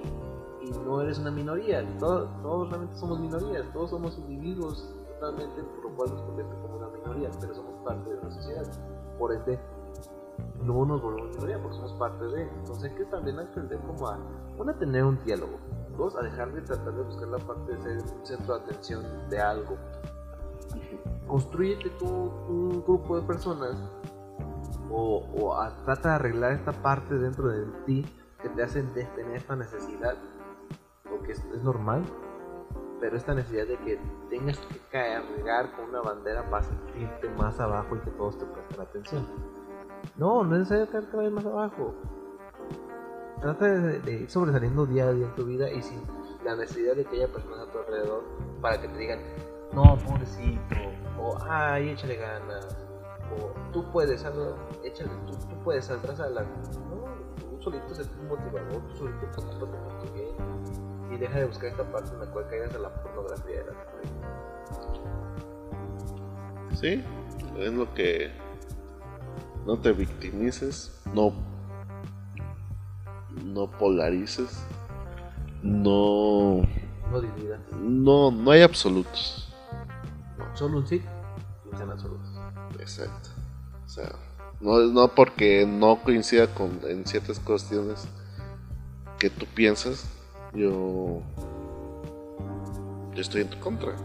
no 0.83 0.99
eres 1.01 1.19
una 1.19 1.29
minoría. 1.29 1.85
Todos, 1.99 2.29
todos 2.41 2.69
realmente 2.69 2.95
somos 2.97 3.19
minorías, 3.19 3.71
todos 3.71 3.91
somos 3.91 4.17
individuos 4.17 4.95
totalmente, 5.13 5.61
por 5.61 5.91
lo 5.91 5.95
cual 5.95 6.09
nos 6.09 6.21
convierte 6.23 6.55
como 6.55 6.77
una 6.77 6.87
minoría, 6.89 7.29
pero 7.39 7.53
somos 7.53 7.75
parte 7.83 8.09
de 8.09 8.17
una 8.17 8.31
sociedad. 8.31 8.65
Por 9.19 9.31
ende, 9.33 9.59
no 10.63 10.85
nos 10.85 11.01
volvemos 11.01 11.35
minoría 11.35 11.61
porque 11.61 11.77
somos 11.77 11.93
parte 11.93 12.25
de. 12.25 12.43
Entonces 12.43 12.91
hay 12.91 12.97
que 12.97 13.05
también 13.05 13.39
aprender 13.39 13.79
como 13.79 14.07
a, 14.07 14.19
una, 14.57 14.77
tener 14.77 15.03
un 15.03 15.23
diálogo, 15.23 15.59
dos, 15.97 16.15
a 16.15 16.21
dejar 16.21 16.51
de 16.53 16.61
tratar 16.61 16.93
de 16.93 17.03
buscar 17.03 17.27
la 17.27 17.37
parte 17.37 17.73
de 17.73 17.81
ser 17.81 17.97
un 17.97 18.25
centro 18.25 18.57
de 18.57 18.63
atención 18.63 19.03
de 19.29 19.39
algo. 19.39 19.77
Construyete 21.27 21.89
tú 21.97 22.05
un 22.05 22.83
grupo 22.83 23.19
de 23.19 23.25
personas 23.25 23.77
o, 24.91 25.25
o 25.35 25.57
trata 25.83 26.09
de 26.09 26.15
arreglar 26.15 26.51
esta 26.53 26.71
parte 26.71 27.15
dentro 27.15 27.47
de 27.49 27.65
ti 27.85 28.05
que 28.41 28.49
te 28.49 28.63
hacen 28.63 28.91
tener 28.93 29.35
esta 29.35 29.55
necesidad, 29.55 30.15
porque 31.09 31.31
es, 31.31 31.43
es 31.45 31.63
normal, 31.63 32.03
pero 32.99 33.17
esta 33.17 33.33
necesidad 33.33 33.67
de 33.67 33.77
que 33.77 33.99
tengas 34.29 34.59
que 34.59 34.79
cargar 34.91 35.75
con 35.75 35.89
una 35.89 36.01
bandera 36.01 36.47
para 36.49 36.63
sentirte 36.63 37.29
más 37.29 37.59
abajo 37.59 37.95
y 37.95 37.99
que 37.99 38.11
todos 38.11 38.37
te 38.37 38.45
presten 38.45 38.81
atención. 38.81 39.54
No, 40.17 40.43
no 40.43 40.55
es 40.55 40.59
necesario 40.59 40.89
caer 40.89 41.05
cada 41.09 41.23
vez 41.23 41.31
más 41.31 41.45
abajo. 41.45 41.93
Trata 43.41 43.65
de, 43.65 44.11
ir 44.11 44.29
sobresaliendo 44.29 44.85
día 44.85 45.07
a 45.07 45.11
día 45.11 45.25
en 45.25 45.35
tu 45.35 45.45
vida 45.45 45.69
y 45.69 45.81
sin 45.81 46.01
la 46.43 46.55
necesidad 46.55 46.95
de 46.95 47.03
que 47.05 47.17
haya 47.17 47.27
personas 47.27 47.67
a 47.67 47.71
tu 47.71 47.79
alrededor 47.79 48.23
para 48.61 48.79
que 48.79 48.87
te 48.87 48.97
digan, 48.97 49.19
no, 49.73 49.97
pobrecito, 49.97 50.75
o 51.19 51.37
ay, 51.49 51.89
échale 51.89 52.15
ganas, 52.15 52.77
o 53.35 53.71
tú 53.73 53.83
puedes, 53.91 54.23
algo, 54.23 54.55
échale, 54.83 55.09
tú, 55.27 55.33
tú 55.33 55.63
puedes, 55.63 55.85
saldrás 55.85 56.19
adelante. 56.19 56.53
No, 56.89 57.05
tú 57.49 57.61
solito 57.61 57.93
ser 57.93 58.05
un 58.21 58.27
motivador, 58.29 58.81
tú 58.87 58.95
solito 58.95 59.27
por 59.31 59.99
tu 59.99 60.13
bien 60.13 60.35
y 61.11 61.17
deja 61.17 61.39
de 61.39 61.45
buscar 61.45 61.69
esta 61.69 61.83
parte 61.91 62.11
en 62.11 62.19
la 62.19 62.25
cual 62.27 62.47
caigas 62.49 62.73
a 62.75 62.79
la 62.79 62.89
pornografía 63.01 63.63
de 63.63 63.65
la 63.65 63.73
Sí, 66.75 67.03
es 67.57 67.73
lo 67.73 67.93
que 67.93 68.31
no 69.65 69.79
te 69.79 69.91
victimices, 69.91 71.01
no, 71.13 71.33
no 73.43 73.69
polarices, 73.71 74.63
no... 75.63 76.61
No 77.11 77.21
dividas. 77.21 77.59
No, 77.79 78.31
no 78.31 78.51
hay 78.51 78.61
absolutos. 78.61 79.53
solo 80.53 80.79
un 80.79 80.87
sí 80.87 81.01
y 81.65 81.81
un 81.81 81.91
absolutos. 81.91 82.29
Exacto. 82.79 83.29
O 83.85 83.89
sea, 83.89 84.11
no, 84.59 84.79
no 84.79 85.07
porque 85.09 85.65
no 85.65 86.01
coincida 86.03 86.47
con 86.53 86.79
en 86.87 87.05
ciertas 87.05 87.39
cuestiones 87.39 88.07
que 89.19 89.29
tú 89.29 89.45
piensas, 89.53 90.05
yo, 90.53 91.21
yo 93.13 93.21
estoy 93.21 93.41
en 93.41 93.49
tu 93.49 93.59
contra. 93.59 93.95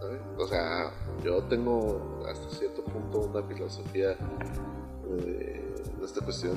¿sabes? 0.00 0.20
O 0.38 0.46
sea, 0.46 0.92
yo 1.24 1.42
tengo 1.44 2.24
hasta 2.28 2.48
cierto 2.56 2.79
punto 2.92 3.20
una 3.20 3.42
filosofía 3.42 4.16
de, 5.24 5.64
esta 6.04 6.24
cuestión 6.24 6.56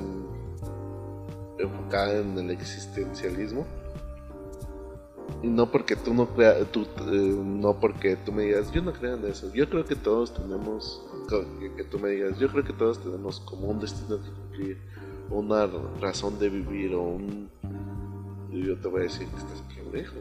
enfocada 1.58 2.20
en 2.20 2.38
el 2.38 2.52
existencialismo. 2.52 3.66
Y 5.42 5.48
no 5.48 5.70
porque 5.70 5.96
tú 5.96 6.14
no 6.14 6.28
creas 6.28 6.66
tú 6.72 6.82
eh, 6.82 7.12
no 7.12 7.80
porque 7.80 8.16
tú 8.16 8.32
me 8.32 8.44
digas 8.44 8.72
yo 8.72 8.82
no 8.82 8.94
creo 8.94 9.16
en 9.16 9.26
eso 9.26 9.52
yo 9.54 9.70
creo 9.70 9.86
que 9.86 9.96
todos 9.96 10.34
tenemos 10.34 11.02
que, 11.30 11.84
tú 11.86 12.00
me 12.00 12.10
digas 12.10 12.38
yo 12.40 12.50
creo 12.50 12.64
que 12.64 12.74
todos 12.74 13.00
tenemos 13.00 13.40
como 13.42 13.68
un 13.68 13.80
destino 13.80 14.18
de 14.18 14.30
cumplir 14.30 14.78
una 15.30 15.70
razón 16.00 16.40
de 16.40 16.50
vivir 16.50 16.94
o 16.94 17.02
un 17.02 17.50
yo 18.52 18.78
te 18.78 18.88
voy 18.88 19.02
a 19.02 19.04
decir 19.04 19.28
que 19.28 19.38
estás 19.38 19.64
pendejo. 19.76 20.16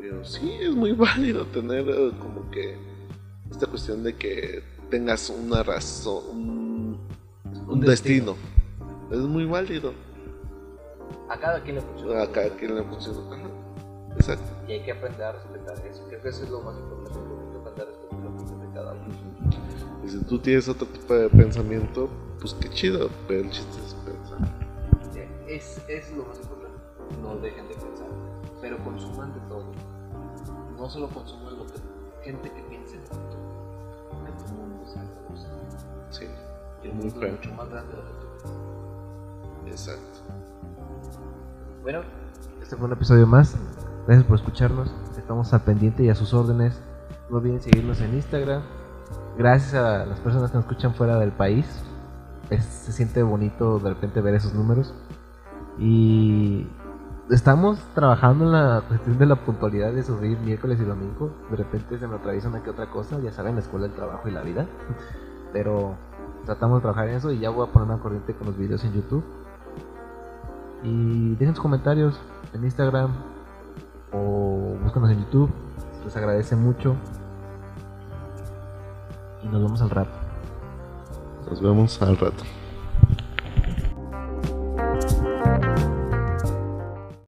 Pero 0.00 0.24
sí 0.24 0.50
es 0.60 0.74
muy 0.74 0.92
válido 0.94 1.44
tener 1.46 1.88
eh, 1.88 2.12
como 2.18 2.50
que 2.50 2.76
esta 3.50 3.66
cuestión 3.66 4.02
de 4.02 4.14
que 4.14 4.62
tengas 4.90 5.30
una 5.30 5.62
razón, 5.62 6.98
un, 7.66 7.80
destino. 7.80 8.36
Es 9.10 9.18
muy 9.18 9.44
válido. 9.44 9.92
A 11.28 11.38
cada 11.38 11.62
quien 11.62 11.76
le 11.76 11.82
funciona. 11.82 12.22
A 12.22 12.32
cada 12.32 12.50
quien 12.50 12.74
le 12.74 12.82
funciona. 12.82 13.38
Exacto. 14.16 14.44
Y 14.66 14.72
hay 14.72 14.82
que 14.82 14.92
aprender 14.92 15.22
a 15.22 15.32
respetar 15.32 15.86
eso. 15.86 16.04
Creo 16.08 16.20
que 16.20 16.28
eso 16.28 16.44
es 16.44 16.50
lo 16.50 16.60
más 16.60 16.76
importante. 16.78 17.18
Hay 17.18 17.52
que 17.52 17.58
aprender 17.58 17.86
a 17.86 17.90
respetar 17.90 18.18
la 18.18 18.30
opinión 18.30 18.60
de 18.60 18.74
cada 18.74 18.92
uno. 18.92 20.04
Y 20.04 20.08
si 20.08 20.24
tú 20.24 20.38
tienes 20.38 20.68
otro 20.68 20.86
tipo 20.86 21.14
de 21.14 21.28
pensamiento, 21.28 22.08
pues 22.40 22.54
qué 22.54 22.68
chido. 22.70 23.10
Pero 23.26 23.40
el 23.40 23.50
chiste 23.50 23.78
es 23.86 23.94
pensar. 23.94 24.38
Es, 25.46 25.82
es 25.88 26.12
lo 26.12 26.24
más 26.24 26.38
importante. 26.38 26.78
No 27.22 27.36
dejen 27.36 27.68
de 27.68 27.74
pensar. 27.74 28.08
Pero 28.60 28.78
consuman 28.84 29.32
de 29.34 29.40
todo. 29.48 29.72
No 30.76 30.88
solo 30.88 31.08
consuman 31.08 31.58
lo 31.58 31.66
que 31.66 31.74
gente 32.24 32.50
que 32.50 32.62
Sí. 36.10 36.26
Y 36.82 36.88
el 36.88 36.94
mundo 36.94 37.22
es 37.22 37.32
mucho 37.32 37.54
más 37.54 37.68
grande 37.68 37.92
de 37.92 37.98
lo 37.98 38.08
que 38.08 38.26
tú 38.42 39.68
Exacto. 39.68 40.20
Bueno, 41.82 42.00
este 42.62 42.76
fue 42.76 42.86
un 42.86 42.92
episodio 42.92 43.26
más. 43.26 43.56
Gracias 44.06 44.26
por 44.26 44.36
escucharnos. 44.36 44.94
Estamos 45.16 45.52
al 45.52 45.62
pendiente 45.62 46.02
y 46.04 46.08
a 46.08 46.14
sus 46.14 46.32
órdenes. 46.32 46.80
No 47.30 47.36
olviden 47.36 47.60
seguirnos 47.60 48.00
en 48.00 48.14
Instagram. 48.14 48.62
Gracias 49.36 49.74
a 49.74 50.06
las 50.06 50.18
personas 50.20 50.50
que 50.50 50.56
nos 50.56 50.64
escuchan 50.64 50.94
fuera 50.94 51.18
del 51.18 51.32
país. 51.32 51.66
se 52.48 52.92
siente 52.92 53.22
bonito 53.22 53.78
de 53.78 53.90
repente 53.90 54.20
ver 54.20 54.34
esos 54.34 54.54
números. 54.54 54.94
Y 55.78 56.66
estamos 57.30 57.78
trabajando 57.94 58.46
en 58.46 58.52
la 58.52 58.82
cuestión 58.88 59.18
de 59.18 59.26
la 59.26 59.36
puntualidad 59.36 59.92
de 59.92 60.02
subir 60.02 60.38
miércoles 60.38 60.80
y 60.80 60.84
domingo. 60.84 61.30
De 61.50 61.56
repente 61.56 61.98
se 61.98 62.08
me 62.08 62.16
atraviesa 62.16 62.48
una 62.48 62.62
que 62.62 62.70
otra 62.70 62.90
cosa, 62.90 63.20
ya 63.20 63.30
saben, 63.32 63.54
la 63.54 63.60
escuela, 63.60 63.86
el 63.86 63.92
trabajo 63.92 64.28
y 64.28 64.32
la 64.32 64.42
vida. 64.42 64.66
Pero 65.52 65.96
tratamos 66.44 66.78
de 66.78 66.82
trabajar 66.82 67.08
en 67.08 67.16
eso 67.16 67.32
y 67.32 67.38
ya 67.38 67.50
voy 67.50 67.66
a 67.66 67.72
poner 67.72 67.88
una 67.88 67.98
corriente 67.98 68.34
con 68.34 68.46
los 68.46 68.56
videos 68.56 68.84
en 68.84 68.92
YouTube. 68.92 69.24
Y 70.82 71.34
dejen 71.34 71.54
sus 71.54 71.62
comentarios 71.62 72.20
en 72.52 72.64
Instagram 72.64 73.10
o 74.12 74.76
búscanos 74.82 75.10
en 75.10 75.24
YouTube. 75.24 75.50
Les 76.04 76.16
agradece 76.16 76.56
mucho. 76.56 76.96
Y 79.42 79.48
nos 79.48 79.62
vemos 79.62 79.82
al 79.82 79.90
rato. 79.90 80.10
Nos 81.48 81.60
vemos 81.60 82.02
al 82.02 82.16
rato. 82.16 82.44